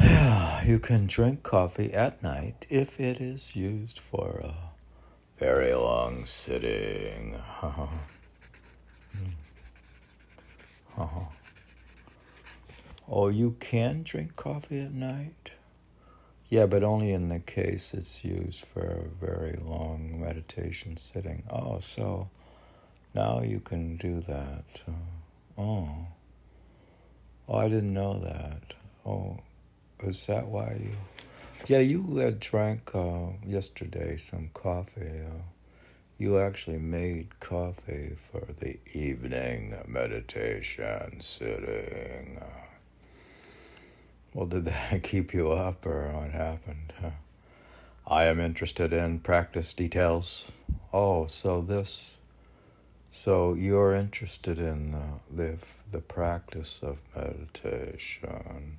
Yeah, 0.00 0.62
you 0.64 0.78
can 0.78 1.06
drink 1.06 1.42
coffee 1.42 1.92
at 1.92 2.22
night 2.22 2.66
if 2.68 3.00
it 3.00 3.20
is 3.20 3.56
used 3.56 3.98
for 3.98 4.40
a 4.42 4.54
very 5.38 5.74
long 5.74 6.26
sitting. 6.26 7.40
Uh-huh. 10.96 11.26
Oh, 13.08 13.28
you 13.28 13.56
can 13.60 14.02
drink 14.02 14.34
coffee 14.34 14.80
at 14.80 14.92
night? 14.92 15.52
Yeah, 16.50 16.66
but 16.66 16.82
only 16.82 17.12
in 17.12 17.28
the 17.28 17.38
case 17.38 17.94
it's 17.94 18.24
used 18.24 18.64
for 18.64 18.82
a 18.82 19.24
very 19.24 19.56
long 19.64 20.20
meditation 20.20 20.96
sitting. 20.96 21.44
Oh, 21.50 21.78
so 21.80 22.28
Now 23.14 23.40
you 23.42 23.60
can 23.60 23.96
do 23.96 24.20
that. 24.22 24.82
Oh. 25.56 25.88
Oh, 27.48 27.58
I 27.58 27.68
didn't 27.68 27.94
know 27.94 28.18
that. 28.18 28.74
Oh, 29.06 29.38
is 30.02 30.26
that 30.26 30.46
why 30.46 30.76
you? 30.80 30.96
Yeah, 31.66 31.80
you 31.80 32.16
had 32.16 32.40
drank 32.40 32.94
uh, 32.94 33.32
yesterday 33.44 34.16
some 34.16 34.50
coffee. 34.54 35.20
Uh, 35.26 35.42
you 36.16 36.38
actually 36.38 36.78
made 36.78 37.40
coffee 37.40 38.16
for 38.30 38.46
the 38.58 38.78
evening 38.92 39.76
meditation 39.86 41.20
sitting. 41.20 42.40
Well, 44.34 44.46
did 44.46 44.64
that 44.64 45.02
keep 45.02 45.32
you 45.34 45.52
up, 45.52 45.84
or 45.86 46.10
what 46.12 46.30
happened? 46.30 46.92
I 48.06 48.24
am 48.24 48.40
interested 48.40 48.92
in 48.92 49.20
practice 49.20 49.74
details. 49.74 50.50
Oh, 50.92 51.26
so 51.26 51.60
this, 51.60 52.18
so 53.10 53.54
you're 53.54 53.94
interested 53.94 54.58
in 54.58 54.96
the 55.30 55.58
the 55.90 56.00
practice 56.00 56.80
of 56.82 56.98
meditation. 57.16 58.78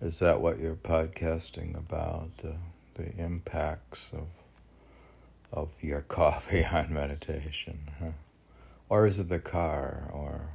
Is 0.00 0.18
that 0.18 0.40
what 0.42 0.58
you're 0.58 0.74
podcasting 0.74 1.76
about? 1.76 2.36
The 2.38 2.56
the 2.94 3.16
impacts 3.16 4.12
of 4.12 4.28
of 5.52 5.70
your 5.80 6.00
coffee 6.18 6.64
on 6.64 6.92
meditation, 6.92 7.90
huh? 7.98 8.10
or 8.88 9.06
is 9.06 9.18
it 9.18 9.28
the 9.28 9.38
car, 9.38 10.10
or 10.12 10.50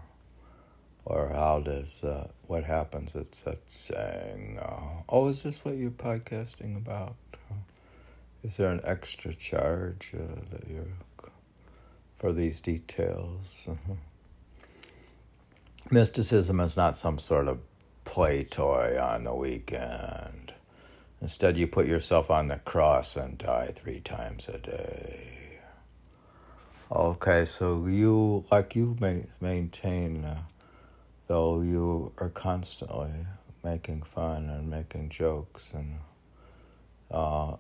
or 1.06 1.30
how 1.30 1.60
does 1.60 2.04
uh, 2.04 2.28
what 2.46 2.66
happens? 2.66 3.16
It's 3.16 3.42
that 3.42 3.60
saying, 3.66 4.60
uh, 4.62 5.02
"Oh, 5.10 5.28
is 5.30 5.42
this 5.42 5.66
what 5.66 5.76
you're 5.76 5.90
podcasting 5.92 6.78
about?" 6.78 7.16
Is 8.44 8.58
there 8.58 8.72
an 8.72 8.82
extra 8.84 9.34
charge 9.34 10.14
uh, 10.16 10.42
that 10.52 10.68
you're 10.68 10.88
for 12.18 12.32
these 12.32 12.62
details? 12.62 13.68
Uh-huh. 13.70 13.94
Mysticism 15.90 16.60
is 16.60 16.78
not 16.78 16.96
some 16.96 17.18
sort 17.18 17.48
of 17.48 17.60
play 18.04 18.44
toy 18.44 19.00
on 19.02 19.24
the 19.24 19.34
weekend. 19.34 20.54
Instead, 21.22 21.58
you 21.58 21.68
put 21.68 21.88
yourself 21.88 22.32
on 22.32 22.48
the 22.48 22.58
cross 22.58 23.16
and 23.16 23.38
die 23.38 23.72
three 23.76 24.00
times 24.00 24.50
a 24.50 24.58
day. 24.58 25.60
Okay, 26.92 27.46
so 27.46 27.86
you, 27.86 28.44
like 28.52 28.76
you 28.76 28.98
maintain, 29.40 30.26
uh, 30.26 30.40
though 31.28 31.62
you 31.62 32.12
are 32.18 32.30
constantly 32.30 33.12
making 33.64 34.02
fun 34.02 34.50
and 34.50 34.70
making 34.70 35.10
jokes, 35.10 35.74
and 35.74 36.00
uh, 37.12 37.56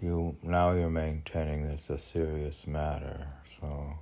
you 0.00 0.34
now 0.42 0.72
you're 0.72 0.90
maintaining 0.90 1.68
this 1.68 1.90
a 1.90 1.98
serious 1.98 2.66
matter. 2.66 3.28
So, 3.44 3.98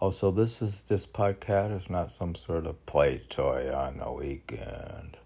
also, 0.00 0.30
this 0.30 0.62
is 0.62 0.84
this 0.84 1.06
podcast 1.06 1.76
is 1.76 1.90
not 1.90 2.12
some 2.12 2.36
sort 2.36 2.66
of 2.66 2.84
play 2.86 3.18
toy 3.28 3.72
on 3.74 3.98
the 3.98 4.12
weekend. 4.12 5.16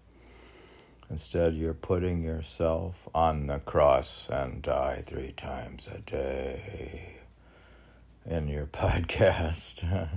Instead, 1.11 1.53
you're 1.53 1.75
putting 1.75 2.23
yourself 2.23 3.07
on 3.13 3.45
the 3.45 3.59
cross 3.59 4.27
and 4.31 4.63
die 4.63 5.01
three 5.05 5.31
times 5.31 5.87
a 5.93 5.99
day 5.99 7.17
in 8.25 8.47
your 8.47 8.65
podcast. 8.67 10.09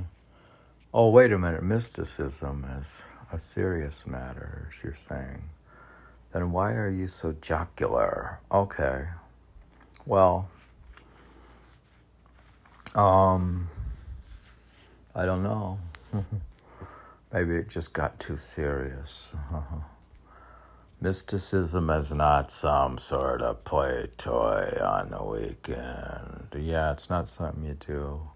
oh, 0.94 1.10
wait 1.10 1.32
a 1.32 1.38
minute. 1.38 1.62
Mysticism 1.62 2.64
is 2.80 3.02
a 3.30 3.38
serious 3.38 4.06
matter, 4.06 4.70
as 4.70 4.82
you're 4.82 4.94
saying. 4.94 5.50
Then 6.32 6.50
why 6.50 6.72
are 6.72 6.88
you 6.88 7.08
so 7.08 7.36
jocular? 7.42 8.40
Okay. 8.50 9.08
Well, 10.06 10.48
um, 12.94 13.68
I 15.16 15.24
don't 15.24 15.42
know. 15.42 15.78
Maybe 17.32 17.56
it 17.56 17.70
just 17.70 17.94
got 17.94 18.20
too 18.20 18.36
serious. 18.36 19.32
Mysticism 21.00 21.88
is 21.88 22.12
not 22.12 22.50
some 22.50 22.98
sort 22.98 23.40
of 23.40 23.64
play 23.64 24.08
toy 24.18 24.78
on 24.82 25.12
the 25.12 25.24
weekend. 25.24 26.48
Yeah, 26.54 26.92
it's 26.92 27.08
not 27.08 27.28
something 27.28 27.64
you 27.64 27.74
do 27.74 28.28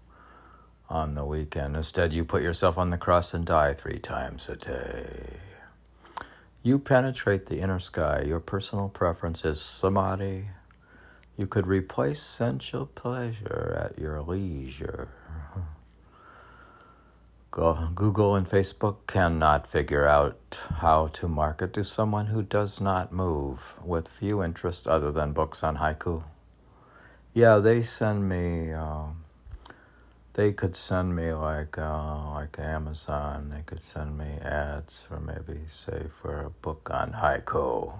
on 0.89 1.13
the 1.13 1.23
weekend. 1.23 1.75
Instead, 1.75 2.13
you 2.13 2.25
put 2.25 2.41
yourself 2.41 2.79
on 2.79 2.89
the 2.89 2.97
cross 2.97 3.35
and 3.35 3.45
die 3.45 3.75
three 3.75 3.99
times 3.99 4.49
a 4.49 4.55
day. 4.55 5.37
You 6.63 6.79
penetrate 6.79 7.45
the 7.45 7.59
inner 7.59 7.79
sky. 7.79 8.23
Your 8.25 8.39
personal 8.39 8.89
preference 8.89 9.45
is 9.45 9.61
samadhi. 9.61 10.47
You 11.37 11.45
could 11.45 11.67
replace 11.67 12.23
sensual 12.23 12.87
pleasure 12.87 13.77
at 13.79 13.99
your 13.99 14.19
leisure. 14.23 15.09
Google 17.51 18.35
and 18.35 18.47
Facebook 18.47 19.07
cannot 19.07 19.67
figure 19.67 20.07
out 20.07 20.57
how 20.77 21.07
to 21.07 21.27
market 21.27 21.73
to 21.73 21.83
someone 21.83 22.27
who 22.27 22.43
does 22.43 22.79
not 22.79 23.11
move 23.11 23.77
with 23.83 24.07
few 24.07 24.41
interests 24.41 24.87
other 24.87 25.11
than 25.11 25.33
books 25.33 25.61
on 25.61 25.75
haiku. 25.75 26.23
Yeah, 27.33 27.57
they 27.57 27.83
send 27.83 28.29
me. 28.29 28.71
Uh, 28.71 29.07
they 30.31 30.53
could 30.53 30.77
send 30.77 31.13
me 31.13 31.33
like 31.33 31.77
uh, 31.77 32.31
like 32.31 32.57
Amazon. 32.57 33.49
They 33.49 33.63
could 33.65 33.81
send 33.81 34.17
me 34.17 34.37
ads 34.41 35.03
for 35.03 35.19
maybe 35.19 35.67
say 35.67 36.05
for 36.21 36.43
a 36.43 36.49
book 36.49 36.89
on 36.89 37.11
haiku, 37.11 37.99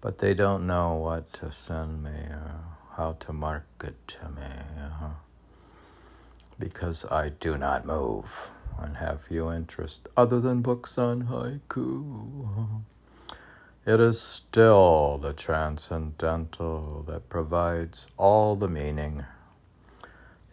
but 0.00 0.18
they 0.18 0.32
don't 0.32 0.64
know 0.64 0.94
what 0.94 1.32
to 1.34 1.50
send 1.50 2.04
me 2.04 2.10
or 2.10 2.60
how 2.96 3.16
to 3.18 3.32
market 3.32 4.06
to 4.06 4.28
me. 4.28 4.52
Uh-huh 4.78 5.25
because 6.58 7.04
I 7.06 7.30
do 7.30 7.56
not 7.58 7.86
move 7.86 8.50
and 8.78 8.96
have 8.96 9.22
few 9.22 9.50
interest 9.50 10.08
other 10.16 10.40
than 10.40 10.62
books 10.62 10.98
on 10.98 11.24
haiku. 11.24 12.82
It 13.86 14.00
is 14.00 14.20
still 14.20 15.18
the 15.18 15.32
transcendental 15.32 17.04
that 17.06 17.28
provides 17.28 18.08
all 18.16 18.56
the 18.56 18.68
meaning. 18.68 19.24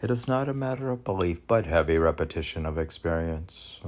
It 0.02 0.12
is 0.12 0.28
not 0.28 0.50
a 0.50 0.54
matter 0.54 0.92
of 0.92 1.04
belief, 1.04 1.42
but 1.48 1.66
heavy 1.66 1.98
repetition 1.98 2.66
of 2.66 2.78
experience. 2.78 3.82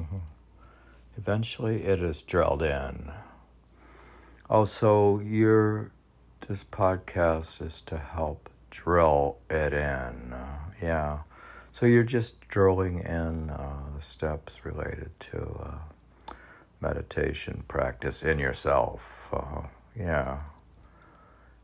Eventually, 1.17 1.83
it 1.83 2.01
is 2.01 2.21
drilled 2.21 2.63
in. 2.63 3.11
Also, 4.49 5.19
your 5.19 5.91
this 6.47 6.63
podcast 6.63 7.61
is 7.65 7.81
to 7.81 7.97
help 7.97 8.49
drill 8.69 9.37
it 9.49 9.73
in. 9.73 10.33
Yeah. 10.81 11.19
So 11.75 11.85
you're 11.85 12.03
just 12.03 12.39
drilling 12.47 12.99
in 12.99 13.49
uh, 13.49 13.99
steps 13.99 14.63
related 14.63 15.11
to 15.31 15.59
uh, 15.61 16.33
meditation 16.79 17.65
practice 17.67 18.23
in 18.23 18.39
yourself. 18.39 19.27
Uh, 19.33 19.63
yeah. 19.93 20.37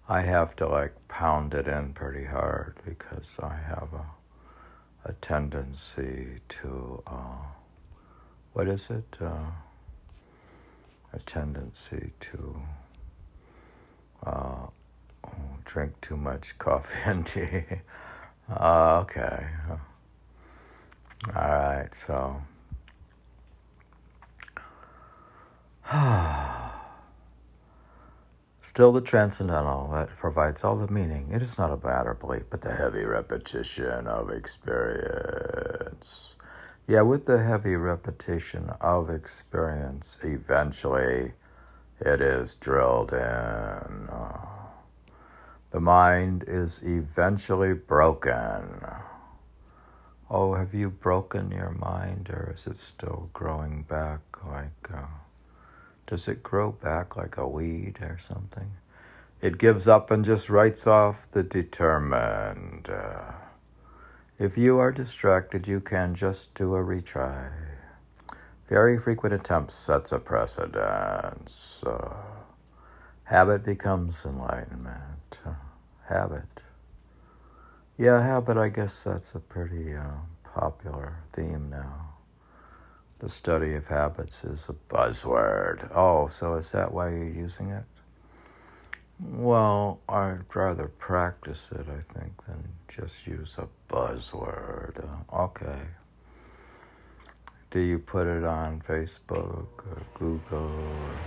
I 0.09 0.20
have 0.20 0.53
to 0.57 0.68
like 0.68 0.95
pound 1.07 1.53
it 1.53 1.66
in 1.66 1.93
pretty 1.93 2.26
hard 2.26 2.76
because 2.86 3.39
I 3.41 3.55
have 3.55 3.88
a, 3.93 5.09
a 5.09 5.14
tendency 5.14 6.41
to, 6.59 7.03
uh, 7.07 7.45
what 8.51 8.68
is 8.68 8.89
it? 8.89 9.18
Uh, 9.22 9.51
a 11.14 11.20
tendency 11.20 12.12
to 12.20 12.62
uh, 14.26 14.68
drink 15.64 16.01
too 16.01 16.18
much 16.18 16.57
coffee 16.57 16.99
and 17.05 17.26
tea. 17.26 17.64
okay. 18.62 19.45
All 21.28 21.34
right, 21.36 21.93
so. 21.93 22.41
Still 28.63 28.91
the 28.91 29.01
transcendental 29.01 29.89
that 29.93 30.09
provides 30.17 30.63
all 30.63 30.78
the 30.78 30.91
meaning. 30.91 31.30
It 31.32 31.43
is 31.43 31.59
not 31.59 31.72
a 31.72 31.78
matter 31.86 32.11
of 32.11 32.19
belief, 32.19 32.43
but 32.49 32.61
the 32.61 32.74
heavy 32.74 33.03
repetition 33.03 34.07
of 34.07 34.32
experience. 34.32 36.38
Yeah, 36.88 37.01
with 37.01 37.26
the 37.26 37.43
heavy 37.43 37.76
repetition 37.76 38.72
of 38.82 39.09
experience, 39.09 40.17
eventually 40.24 41.34
it 41.99 42.19
is 42.19 42.55
drilled 42.55 43.13
in. 43.13 44.09
the 45.69 45.80
mind 45.80 46.43
is 46.47 46.82
eventually 46.84 47.74
broken. 47.74 48.86
Oh, 50.34 50.53
have 50.53 50.73
you 50.73 50.89
broken 50.89 51.51
your 51.51 51.71
mind 51.71 52.29
or 52.29 52.53
is 52.55 52.65
it 52.65 52.77
still 52.77 53.29
growing 53.34 53.84
back 53.84 54.21
like, 54.47 54.89
uh, 54.93 55.07
does 56.07 56.29
it 56.29 56.41
grow 56.41 56.71
back 56.71 57.17
like 57.17 57.36
a 57.36 57.45
weed 57.45 57.99
or 58.01 58.17
something? 58.17 58.71
It 59.41 59.57
gives 59.57 59.89
up 59.89 60.09
and 60.09 60.23
just 60.23 60.49
writes 60.49 60.88
off 60.88 61.29
the 61.29 61.43
determined. 61.43 62.89
Uh, 62.89 63.34
if 64.39 64.57
you 64.57 64.79
are 64.79 64.93
distracted, 64.93 65.67
you 65.67 65.82
can 65.82 66.15
just 66.15 66.53
do 66.53 66.75
a 66.75 66.79
retry. 66.82 67.51
Very 68.69 68.97
frequent 68.97 69.36
attempts 69.36 69.73
sets 69.73 70.13
a 70.13 70.19
precedence. 70.19 71.84
Uh, 71.86 72.13
habit 73.25 73.65
becomes 73.65 74.25
enlightenment. 74.25 75.39
habit. 76.07 76.63
Yeah, 78.01 78.23
habit, 78.23 78.57
I 78.57 78.69
guess 78.69 79.03
that's 79.03 79.35
a 79.35 79.39
pretty 79.39 79.95
uh, 79.95 80.09
popular 80.43 81.17
theme 81.33 81.69
now. 81.69 82.13
The 83.19 83.29
study 83.29 83.75
of 83.75 83.85
habits 83.85 84.43
is 84.43 84.67
a 84.69 84.73
buzzword. 84.91 85.95
Oh, 85.95 86.27
so 86.27 86.55
is 86.55 86.71
that 86.71 86.91
why 86.91 87.09
you're 87.09 87.29
using 87.29 87.69
it? 87.69 87.83
Well, 89.19 89.99
I'd 90.09 90.45
rather 90.51 90.87
practice 90.87 91.69
it, 91.71 91.85
I 91.87 92.01
think, 92.01 92.43
than 92.47 92.69
just 92.87 93.27
use 93.27 93.59
a 93.59 93.67
buzzword. 93.87 95.07
Okay. 95.31 95.81
Do 97.69 97.81
you 97.81 97.99
put 97.99 98.25
it 98.25 98.43
on 98.43 98.81
Facebook 98.81 99.67
or 99.77 100.01
Google 100.15 100.71
or 100.73 101.19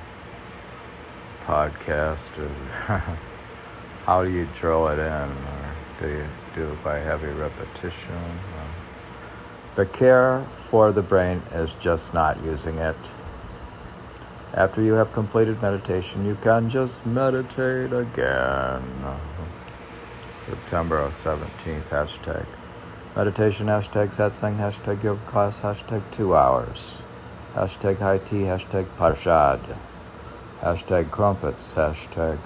podcast 1.46 2.36
or 2.36 2.98
how 4.06 4.24
do 4.24 4.30
you 4.32 4.48
throw 4.56 4.88
it 4.88 4.98
in? 4.98 5.63
Do 6.00 6.08
you 6.08 6.26
do 6.54 6.72
it 6.72 6.84
by 6.84 6.98
heavy 6.98 7.28
repetition? 7.28 8.14
Um. 8.14 8.84
The 9.74 9.86
care 9.86 10.44
for 10.52 10.92
the 10.92 11.02
brain 11.02 11.42
is 11.52 11.74
just 11.74 12.14
not 12.14 12.40
using 12.44 12.78
it. 12.78 12.96
After 14.52 14.80
you 14.80 14.92
have 14.92 15.12
completed 15.12 15.60
meditation, 15.60 16.24
you 16.24 16.36
can 16.40 16.68
just 16.70 17.04
meditate 17.04 17.92
again. 17.92 18.82
September 20.46 21.10
17th, 21.16 21.88
hashtag 21.88 22.46
meditation, 23.16 23.66
hashtag 23.66 24.14
satsang, 24.14 24.58
hashtag 24.58 25.02
yoga 25.02 25.24
class, 25.26 25.60
hashtag 25.62 26.02
two 26.12 26.36
hours, 26.36 27.02
hashtag 27.54 27.98
high 27.98 28.18
tea, 28.18 28.42
hashtag 28.42 28.84
parshad, 28.96 29.60
hashtag 30.60 31.10
crumpets, 31.10 31.74
hashtag 31.74 32.38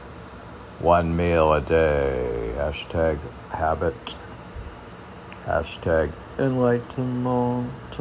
one 0.80 1.16
meal 1.16 1.52
a 1.52 1.60
day, 1.60 2.52
hashtag 2.56 3.18
habit, 3.50 4.14
hashtag 5.44 6.12
enlightenment, 6.38 7.98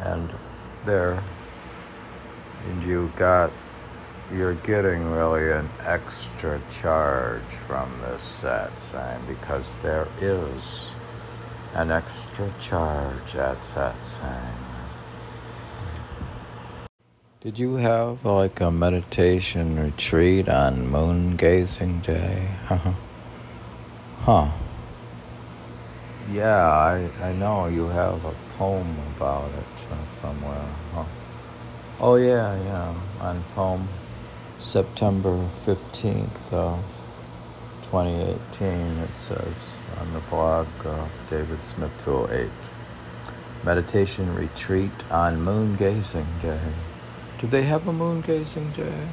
and 0.00 0.30
there. 0.84 1.22
And 2.68 2.82
you 2.82 3.12
got 3.16 3.50
you're 4.32 4.54
getting 4.54 5.10
really 5.10 5.52
an 5.52 5.68
extra 5.84 6.60
charge 6.70 7.42
from 7.66 7.92
this 8.00 8.42
satsang 8.42 9.26
because 9.28 9.74
there 9.82 10.08
is 10.20 10.92
an 11.74 11.90
extra 11.90 12.50
charge 12.58 13.36
at 13.36 13.58
satsang. 13.58 14.61
Did 17.42 17.58
you 17.58 17.74
have 17.74 18.24
like 18.24 18.60
a 18.60 18.70
meditation 18.70 19.76
retreat 19.76 20.48
on 20.48 20.86
moon 20.86 21.36
gazing 21.36 21.98
day? 21.98 22.46
huh. 24.20 24.48
Yeah, 26.30 26.64
I, 26.64 27.10
I 27.20 27.32
know 27.32 27.66
you 27.66 27.88
have 27.88 28.24
a 28.24 28.32
poem 28.56 28.96
about 29.16 29.50
it 29.50 29.86
uh, 29.90 30.06
somewhere. 30.06 30.68
Huh? 30.94 31.04
Oh, 31.98 32.14
yeah, 32.14 32.54
yeah. 32.62 32.94
On 33.18 33.42
poem 33.56 33.88
September 34.60 35.48
15th 35.66 36.52
of 36.52 36.78
2018, 37.90 38.68
it 38.98 39.12
says 39.12 39.82
on 39.98 40.12
the 40.14 40.20
blog 40.30 40.68
of 40.84 41.10
David 41.28 41.64
Smith 41.64 41.90
208 41.98 42.48
Meditation 43.64 44.32
Retreat 44.36 44.92
on 45.10 45.42
Moon 45.42 45.74
Gazing 45.74 46.38
Day. 46.40 46.60
Do 47.42 47.48
they 47.48 47.64
have 47.64 47.88
a 47.88 47.92
moon 47.92 48.20
gazing 48.20 48.70
day? 48.70 49.08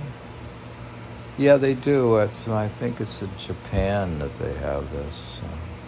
Yeah, 1.35 1.57
they 1.57 1.73
do. 1.73 2.17
It's, 2.17 2.47
I 2.47 2.67
think 2.67 3.01
it's 3.01 3.23
in 3.23 3.29
Japan 3.39 4.19
that 4.19 4.33
they 4.33 4.53
have 4.53 4.91
this. 4.91 5.41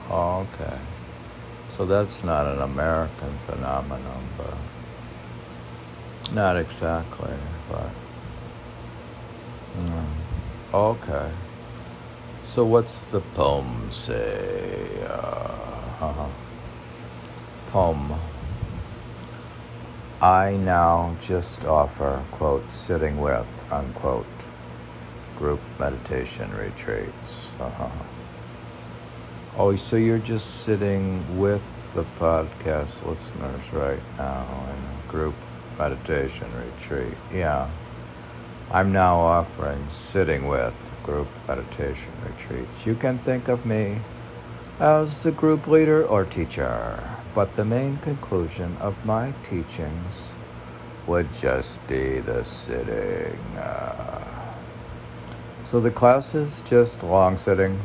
Oh, 0.09 0.47
okay. 0.55 0.79
So 1.69 1.85
that's 1.85 2.23
not 2.23 2.47
an 2.47 2.63
American 2.63 3.37
phenomenon, 3.45 4.23
but. 4.39 4.55
Not 6.33 6.57
exactly, 6.57 7.35
but. 7.69 7.89
Mm. 9.77 10.05
Okay. 10.73 11.29
So, 12.43 12.65
what's 12.65 13.01
the 13.11 13.21
poem 13.35 13.91
say? 13.91 14.87
Uh, 15.03 15.53
uh-huh. 16.01 16.27
Poem. 17.67 18.13
I 20.21 20.55
now 20.55 21.15
just 21.19 21.65
offer, 21.65 22.23
quote, 22.29 22.71
sitting 22.71 23.19
with, 23.19 23.65
unquote, 23.71 24.27
group 25.35 25.59
meditation 25.79 26.55
retreats. 26.55 27.55
Uh-huh. 27.59 27.89
Oh, 29.57 29.75
so 29.75 29.95
you're 29.95 30.19
just 30.19 30.63
sitting 30.63 31.39
with 31.39 31.63
the 31.95 32.03
podcast 32.19 33.03
listeners 33.03 33.73
right 33.73 33.99
now 34.17 34.45
in 34.69 35.07
a 35.09 35.11
group 35.11 35.33
meditation 35.79 36.47
retreat. 36.55 37.17
Yeah. 37.33 37.67
I'm 38.71 38.93
now 38.93 39.19
offering 39.19 39.89
sitting 39.89 40.47
with 40.47 40.93
group 41.03 41.27
meditation 41.47 42.11
retreats. 42.25 42.85
You 42.85 42.93
can 42.93 43.17
think 43.17 43.47
of 43.47 43.65
me 43.65 44.01
as 44.79 45.23
the 45.23 45.31
group 45.31 45.65
leader 45.65 46.05
or 46.05 46.25
teacher, 46.25 47.03
but 47.33 47.55
the 47.55 47.65
main 47.65 47.97
conclusion 47.97 48.75
of 48.79 49.05
my 49.05 49.33
teachings 49.43 50.35
would 51.07 51.31
just 51.33 51.85
be 51.87 52.19
the 52.19 52.43
sitting. 52.43 53.39
Uh, 53.57 54.23
so 55.65 55.79
the 55.79 55.91
class 55.91 56.35
is 56.35 56.61
just 56.61 57.03
long 57.03 57.37
sitting. 57.37 57.79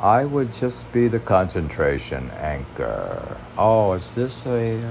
I 0.00 0.24
would 0.24 0.52
just 0.52 0.90
be 0.92 1.08
the 1.08 1.20
concentration 1.20 2.30
anchor. 2.32 3.36
Oh, 3.56 3.92
is 3.94 4.14
this 4.14 4.46
a 4.46 4.82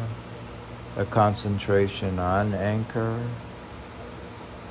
a 0.97 1.05
concentration 1.05 2.17
on 2.17 2.55
anchor. 2.55 3.19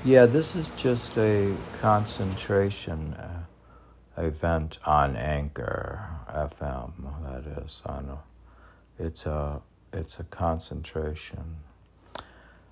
Yeah, 0.05 0.27
this 0.27 0.57
is 0.57 0.71
just 0.71 1.17
a 1.19 1.55
concentration 1.81 3.15
uh, 3.15 4.23
event 4.23 4.79
on 4.85 5.17
Anchor 5.17 6.05
FM. 6.29 6.93
That 7.25 7.63
is 7.63 7.81
on. 7.87 8.09
A, 8.11 8.36
it's 8.99 9.27
a 9.27 9.63
it's 9.93 10.21
a 10.21 10.25
concentration. 10.25 11.57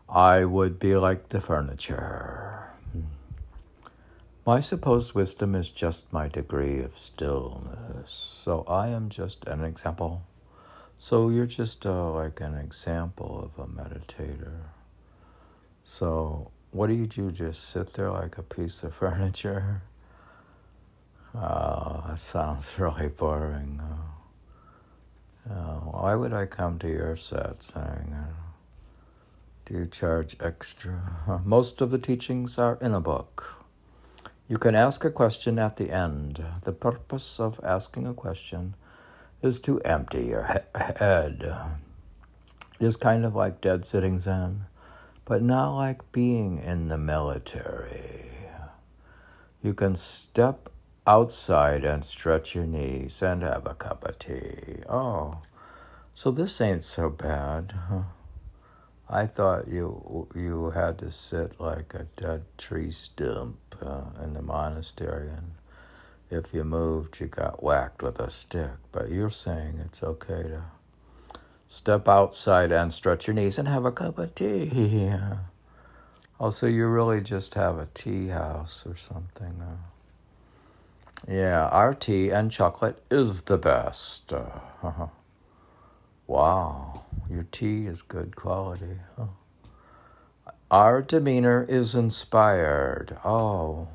I 0.09 0.45
would 0.45 0.79
be 0.79 0.97
like 0.97 1.31
the 1.31 1.41
furniture. 1.41 2.71
My 4.47 4.61
supposed 4.61 5.15
wisdom 5.15 5.55
is 5.55 5.71
just 5.71 6.13
my 6.13 6.29
degree 6.29 6.81
of 6.81 6.99
stillness. 6.99 8.11
So 8.45 8.65
I 8.69 8.89
am 8.89 9.09
just 9.09 9.47
an 9.47 9.65
example. 9.65 10.23
So 10.99 11.31
you're 11.31 11.47
just 11.47 11.87
uh, 11.87 12.11
like 12.13 12.43
an 12.43 12.55
example 12.55 13.51
of 13.57 13.65
a 13.65 13.67
meditator. 13.67 14.61
So 15.83 16.51
what 16.73 16.89
do 16.89 16.95
you 16.95 17.07
do? 17.07 17.31
Just 17.31 17.71
sit 17.71 17.95
there 17.95 18.11
like 18.11 18.37
a 18.37 18.43
piece 18.43 18.83
of 18.83 18.95
furniture? 19.01 19.81
Oh, 21.35 22.05
that 22.07 22.19
sounds 22.19 22.79
really 22.79 23.09
boring. 23.09 23.81
Oh, 25.51 25.91
why 25.93 26.15
would 26.15 26.33
I 26.33 26.47
come 26.47 26.79
to 26.79 26.89
your 26.89 27.17
satsang? 27.17 28.13
Uh, 28.13 28.33
do 29.67 29.75
you 29.75 29.87
charge 29.87 30.37
extra? 30.41 31.41
Most 31.45 31.81
of 31.81 31.91
the 31.91 31.99
teachings 31.99 32.59
are 32.59 32.79
in 32.81 32.95
a 32.95 33.01
book. 33.01 33.55
You 34.49 34.59
can 34.59 34.75
ask 34.75 35.05
a 35.05 35.11
question 35.11 35.59
at 35.59 35.77
the 35.77 35.91
end. 35.91 36.43
The 36.63 36.73
purpose 36.73 37.41
of 37.41 37.61
asking 37.63 38.07
a 38.07 38.15
question 38.15 38.75
is 39.43 39.61
to 39.61 39.81
empty 39.81 40.27
your 40.27 40.45
he- 40.45 40.83
head. 40.83 41.43
It 42.81 42.87
is 42.87 42.97
kind 42.97 43.25
of 43.25 43.35
like 43.35 43.61
dead 43.61 43.85
sitting 43.85 44.19
Zen, 44.19 44.65
but 45.25 45.43
not 45.43 45.77
like 45.77 46.11
being 46.13 46.59
in 46.59 46.89
the 46.89 46.99
military. 46.99 48.31
You 49.63 49.73
can 49.73 49.95
step 49.95 50.69
outside 51.07 51.85
and 51.85 52.05
stretch 52.05 52.55
your 52.55 52.67
knees 52.67 53.23
and 53.23 53.43
have 53.43 53.67
a 53.67 53.75
cup 53.75 54.05
of 54.05 54.19
tea. 54.19 54.83
Oh, 54.89 55.39
so 56.15 56.31
this 56.31 56.61
ain't 56.61 56.83
so 56.83 57.11
bad. 57.11 57.75
I 59.09 59.27
thought 59.27 59.69
you 59.69 60.29
you 60.35 60.71
had 60.71 60.99
to 60.99 61.11
sit 61.11 61.61
like 61.61 61.93
a 61.95 62.07
dead 62.17 62.45
tree 62.57 62.91
stump 62.91 63.59
uh, 63.83 64.23
in 64.23 64.33
the 64.33 64.43
monastery 64.43 65.29
and 65.29 65.53
if 66.31 66.53
you 66.53 66.65
moved, 66.65 67.21
you 67.21 67.27
got 67.27 67.63
whacked 67.63 68.03
with 68.03 68.19
a 68.19 68.31
stick. 68.31 68.73
But 68.93 69.11
you're 69.11 69.31
saying 69.31 69.81
it's 69.85 70.03
okay 70.03 70.43
to 70.43 70.63
step 71.69 72.09
outside 72.09 72.73
and 72.73 72.93
stretch 72.93 73.27
your 73.27 73.35
knees 73.35 73.59
and 73.59 73.69
have 73.69 73.85
a 73.85 73.93
cup 73.93 74.19
of 74.19 74.35
tea. 74.35 75.13
Also, 76.41 76.67
you 76.67 76.89
really 76.89 77.21
just 77.21 77.55
have 77.55 77.79
a 77.79 77.87
tea 77.95 78.27
house 78.27 78.85
or 78.89 78.97
something. 78.97 79.63
Uh, 79.63 79.77
yeah, 81.29 81.69
our 81.69 81.95
tea 81.95 82.31
and 82.31 82.51
chocolate 82.51 83.03
is 83.11 83.43
the 83.43 83.59
best. 83.59 84.33
Uh, 84.33 84.61
wow, 86.27 87.05
your 87.31 87.45
tea 87.51 87.87
is 87.87 88.03
good 88.03 88.37
quality. 88.37 88.99
Huh? 89.17 89.27
Our 90.71 91.03
demeanor 91.03 91.65
is 91.69 91.95
inspired. 91.95 93.17
Oh. 93.25 93.89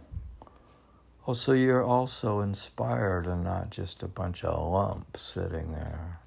Oh, 1.28 1.34
so 1.34 1.52
you're 1.52 1.84
also 1.84 2.40
inspired 2.40 3.28
and 3.28 3.44
not 3.44 3.70
just 3.70 4.02
a 4.02 4.08
bunch 4.08 4.44
of 4.44 4.72
lumps 4.72 5.22
sitting 5.22 5.74
there 5.74 6.20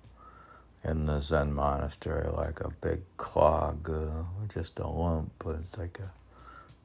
in 0.84 1.07
the 1.07 1.20
Zen 1.20 1.53
monastery 1.53 2.28
like 2.30 2.61
a 2.61 2.70
big 2.80 3.00
clog, 3.16 3.88
uh, 3.88 4.24
just 4.48 4.78
a 4.78 4.86
lump, 4.86 5.32
but 5.38 5.59
like 5.76 5.98
a 5.98 6.12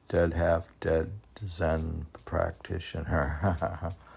dead, 0.08 0.34
half 0.34 0.68
dead 0.80 1.10
Zen 1.44 2.06
practitioner. 2.24 3.92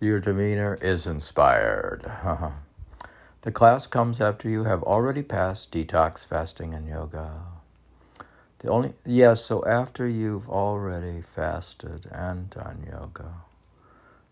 Your 0.00 0.20
demeanor 0.20 0.78
is 0.80 1.08
inspired. 1.08 2.08
the 3.40 3.50
class 3.50 3.88
comes 3.88 4.20
after 4.20 4.48
you 4.48 4.62
have 4.62 4.84
already 4.84 5.24
passed 5.24 5.72
detox, 5.72 6.24
fasting, 6.24 6.72
and 6.72 6.86
yoga. 6.86 7.40
The 8.60 8.68
only 8.68 8.92
yes, 9.04 9.44
so 9.44 9.64
after 9.64 10.06
you've 10.06 10.48
already 10.48 11.20
fasted 11.20 12.06
and 12.12 12.48
done 12.48 12.86
yoga 12.88 13.42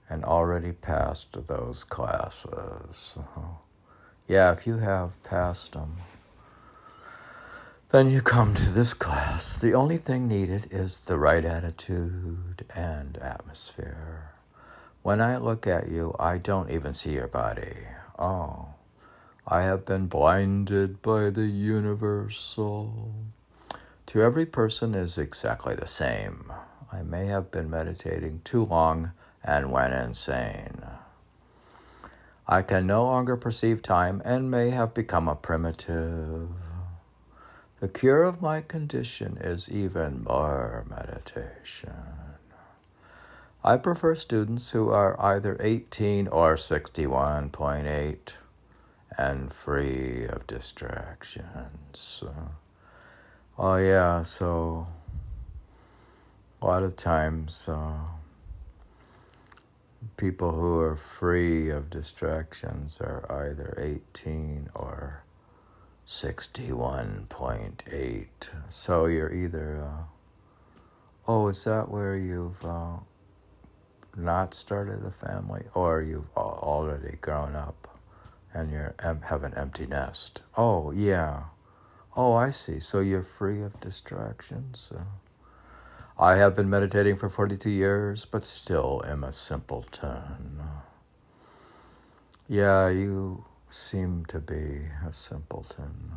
and 0.09 0.25
already 0.25 0.71
passed 0.71 1.47
those 1.47 1.85
classes. 1.85 3.19
Yeah, 4.29 4.51
if 4.51 4.67
you 4.67 4.79
have 4.79 5.23
passed 5.23 5.75
them, 5.75 5.99
then 7.91 8.11
you 8.11 8.21
come 8.21 8.55
to 8.55 8.71
this 8.71 8.93
class. 8.93 9.57
The 9.57 9.73
only 9.73 9.99
thing 9.99 10.27
needed 10.27 10.67
is 10.73 10.99
the 10.99 11.17
right 11.17 11.45
attitude 11.45 12.65
and 12.75 13.17
atmosphere. 13.19 14.36
When 15.07 15.21
I 15.21 15.37
look 15.37 15.69
at 15.69 15.89
you, 15.89 16.17
I 16.19 16.37
don't 16.37 16.69
even 16.69 16.93
see 16.93 17.13
your 17.13 17.29
body. 17.29 17.77
Oh, 18.19 18.71
I 19.47 19.63
have 19.63 19.87
been 19.87 20.09
blinded 20.09 21.01
by 21.01 21.31
the 21.31 21.47
universal. 21.47 23.15
To 24.07 24.21
every 24.21 24.47
person 24.47 24.97
is 24.97 25.17
exactly 25.17 25.77
the 25.77 25.87
same. 25.87 26.53
I 26.91 27.03
may 27.03 27.27
have 27.27 27.53
been 27.53 27.71
meditating 27.71 28.41
too 28.43 28.65
long 28.65 29.13
and 29.45 29.71
went 29.71 29.95
insane. 29.95 30.83
I 32.49 32.63
can 32.63 32.89
no 32.89 33.05
longer 33.05 33.37
perceive 33.37 33.83
time 33.83 34.21
and 34.25 34.51
may 34.51 34.71
have 34.71 34.93
become 34.93 35.29
a 35.29 35.37
primitive. 35.37 36.49
The 37.79 37.87
cure 37.87 38.25
of 38.25 38.43
my 38.43 38.61
condition 38.61 39.39
is 39.41 39.71
even 39.71 40.25
more 40.25 40.85
meditation. 40.91 41.95
I 43.67 43.77
prefer 43.79 44.15
students 44.15 44.71
who 44.71 44.91
are 44.91 45.21
either 45.21 45.57
18 45.59 46.29
or 46.29 46.55
61.8 46.55 48.33
and 49.19 49.53
free 49.53 50.25
of 50.25 50.47
distractions. 50.47 52.23
Oh, 53.59 53.75
yeah, 53.75 54.23
so 54.23 54.87
a 56.63 56.67
lot 56.67 56.85
of 56.85 56.95
times. 56.95 57.69
Uh, 57.69 57.95
people 60.17 60.53
who 60.53 60.79
are 60.79 60.97
free 60.97 61.69
of 61.71 61.91
distractions 61.91 63.01
are 63.01 63.27
either 63.49 63.75
18 63.79 64.71
or 64.75 65.25
61.8. 66.07 68.27
So 68.69 69.07
you're 69.07 69.33
either, 69.33 69.83
uh, 69.83 70.05
oh, 71.27 71.49
is 71.49 71.65
that 71.65 71.91
where 71.91 72.17
you've 72.17 72.65
uh, 72.65 72.99
not 74.17 74.55
started 74.55 75.05
a 75.05 75.11
family 75.11 75.65
or 75.75 76.03
you've 76.03 76.31
already 76.37 77.17
grown 77.21 77.55
up 77.55 77.99
and 78.55 78.71
you 78.71 78.91
have 79.01 79.45
an 79.45 79.55
empty 79.55 79.87
nest? 79.87 80.43
Oh, 80.57 80.91
yeah. 80.91 81.45
Oh, 82.17 82.35
I 82.35 82.51
see. 82.51 82.81
So 82.81 83.01
you're 83.01 83.23
free 83.23 83.63
of 83.63 83.79
distractions. 83.81 84.91
Uh, 84.97 85.05
I 86.19 86.37
have 86.37 86.57
been 86.57 86.71
meditating 86.71 87.17
for 87.19 87.29
42 87.29 87.69
years, 87.69 88.25
but 88.25 88.47
still 88.47 89.03
am 89.07 89.23
a 89.23 89.33
simpleton. 89.33 90.63
Yeah, 92.49 92.89
you 92.89 93.45
seem 93.69 94.25
to 94.27 94.39
be 94.39 94.87
a 95.07 95.13
simpleton. 95.13 96.13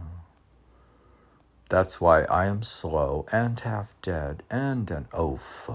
That's 1.69 1.99
why 1.99 2.23
I 2.23 2.45
am 2.45 2.63
slow 2.63 3.25
and 3.31 3.59
half 3.59 3.93
dead 4.01 4.43
and 4.49 4.89
an 4.89 5.07
oaf. 5.11 5.69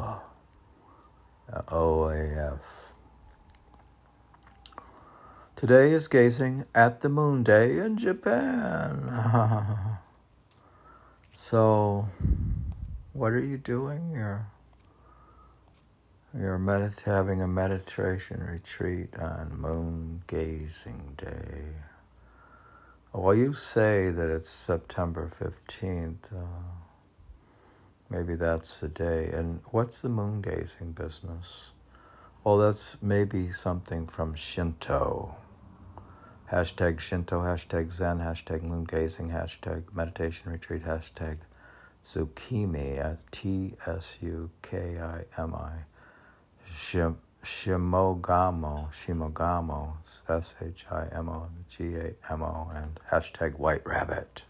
OAF. 1.68 2.61
Today 5.57 5.92
is 5.92 6.09
gazing 6.09 6.64
at 6.74 7.00
the 7.00 7.09
moon 7.09 7.42
day 7.42 7.78
in 7.78 7.96
Japan. 7.96 9.11
so. 11.32 12.07
What 13.14 13.30
are 13.32 13.44
you 13.44 13.59
doing? 13.59 14.11
You're 14.12 14.48
you're 16.36 16.59
medit- 16.59 17.02
having 17.02 17.40
a 17.42 17.46
meditation 17.46 18.42
retreat 18.42 19.16
on 19.16 19.57
moon 19.57 20.22
gazing 20.26 21.14
day. 21.16 21.62
Well, 23.12 23.36
you 23.36 23.52
say 23.52 24.11
that 24.11 24.34
it's 24.34 24.48
September 24.50 25.30
15th. 25.32 26.32
Uh, 26.32 26.84
maybe 28.11 28.34
that's 28.34 28.80
the 28.80 28.88
day. 28.88 29.30
And 29.32 29.61
what's 29.70 30.02
the 30.02 30.09
moon 30.09 30.40
gazing 30.40 30.92
business? 30.92 31.72
Well, 32.42 32.59
that's 32.59 32.96
maybe 33.00 33.50
something 33.50 34.07
from 34.07 34.34
Shinto. 34.34 35.36
Hashtag 36.52 37.00
Shinto, 37.00 37.40
hashtag 37.40 37.90
Zen, 37.90 38.18
hashtag 38.18 38.62
moon 38.62 38.84
gazing, 38.84 39.30
hashtag 39.30 39.84
meditation 39.94 40.52
retreat, 40.52 40.84
hashtag 40.84 41.38
Tsukimi 42.05 42.98
at 42.98 43.32
T 43.32 43.74
S 43.86 44.18
U 44.20 44.50
K 44.61 44.98
I 45.00 45.24
M 45.40 45.55
I. 45.55 45.86
Shimogamo, 47.42 48.90
Shimogamo, 48.92 49.94
S 50.28 50.55
H 50.61 50.84
I 50.90 51.07
M 51.12 51.30
O 51.30 51.48
G 51.68 51.94
A 51.94 52.14
M 52.30 52.42
O, 52.42 52.70
and 52.74 53.00
hashtag 53.11 53.59
White 53.59 53.86
Rabbit. 53.86 54.44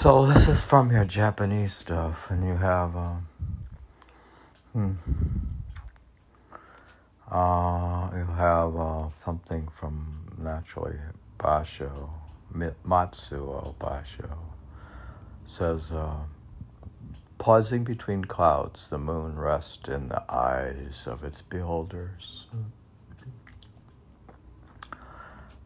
So 0.00 0.24
this 0.24 0.48
is 0.48 0.64
from 0.64 0.90
your 0.90 1.04
Japanese 1.04 1.74
stuff, 1.74 2.30
and 2.30 2.42
you 2.42 2.56
have, 2.56 2.96
um, 2.96 3.28
hmm, 4.72 4.92
uh, 7.30 8.08
you 8.16 8.24
have 8.24 8.76
uh, 8.76 9.10
something 9.18 9.68
from 9.68 10.32
naturally 10.38 10.96
Basho, 11.38 12.08
Matsuo 12.54 13.74
Basho 13.74 14.38
says, 15.44 15.92
uh, 15.92 16.16
pausing 17.36 17.84
between 17.84 18.24
clouds, 18.24 18.88
the 18.88 18.96
moon 18.96 19.38
rests 19.38 19.86
in 19.86 20.08
the 20.08 20.24
eyes 20.32 21.06
of 21.06 21.24
its 21.24 21.42
beholders. 21.42 22.46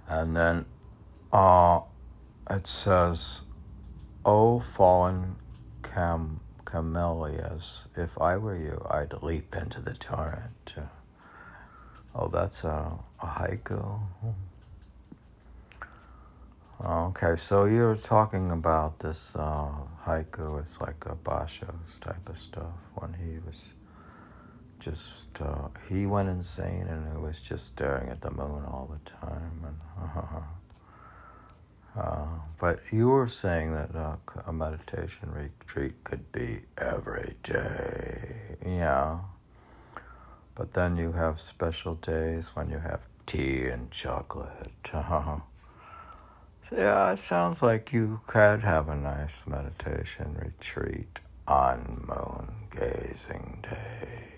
And 0.08 0.36
then 0.36 0.64
uh, 1.32 1.82
it 2.50 2.66
says, 2.66 3.42
O 4.24 4.60
fallen 4.60 5.36
cam- 5.82 6.40
camellias, 6.64 7.88
if 7.96 8.18
I 8.20 8.36
were 8.36 8.56
you, 8.56 8.84
I'd 8.90 9.22
leap 9.22 9.54
into 9.54 9.80
the 9.80 9.94
torrent. 9.94 10.74
Oh, 12.14 12.28
that's 12.28 12.64
a, 12.64 12.98
a 13.20 13.26
haiku. 13.26 14.00
Okay, 16.84 17.36
so 17.36 17.64
you're 17.64 17.96
talking 17.96 18.50
about 18.50 19.00
this 19.00 19.36
uh, 19.36 19.70
haiku. 20.06 20.60
It's 20.60 20.80
like 20.80 21.04
a 21.06 21.14
Basho's 21.14 21.98
type 21.98 22.28
of 22.28 22.36
stuff 22.36 22.74
when 22.94 23.14
he 23.14 23.38
was 23.44 23.74
just 24.78 25.40
uh, 25.40 25.68
he 25.88 26.06
went 26.06 26.28
insane 26.28 26.86
and 26.88 27.10
he 27.10 27.16
was 27.18 27.40
just 27.40 27.66
staring 27.66 28.10
at 28.10 28.20
the 28.20 28.30
moon 28.30 28.64
all 28.66 28.90
the 28.92 29.10
time. 29.10 29.64
And 29.64 29.78
Uh, 31.96 32.26
but 32.58 32.80
you 32.90 33.08
were 33.08 33.28
saying 33.28 33.72
that 33.72 33.94
uh, 33.94 34.16
a 34.46 34.52
meditation 34.52 35.30
retreat 35.30 36.02
could 36.02 36.32
be 36.32 36.60
every 36.76 37.34
day. 37.42 38.56
Yeah. 38.66 39.20
But 40.54 40.72
then 40.72 40.96
you 40.96 41.12
have 41.12 41.40
special 41.40 41.94
days 41.94 42.56
when 42.56 42.70
you 42.70 42.78
have 42.78 43.06
tea 43.26 43.66
and 43.66 43.90
chocolate. 43.90 44.72
so 44.84 45.42
yeah, 46.76 47.12
it 47.12 47.18
sounds 47.18 47.62
like 47.62 47.92
you 47.92 48.20
could 48.26 48.60
have 48.60 48.88
a 48.88 48.96
nice 48.96 49.46
meditation 49.46 50.36
retreat 50.40 51.20
on 51.46 52.04
moon 52.08 52.54
gazing 52.70 53.62
day. 53.62 54.33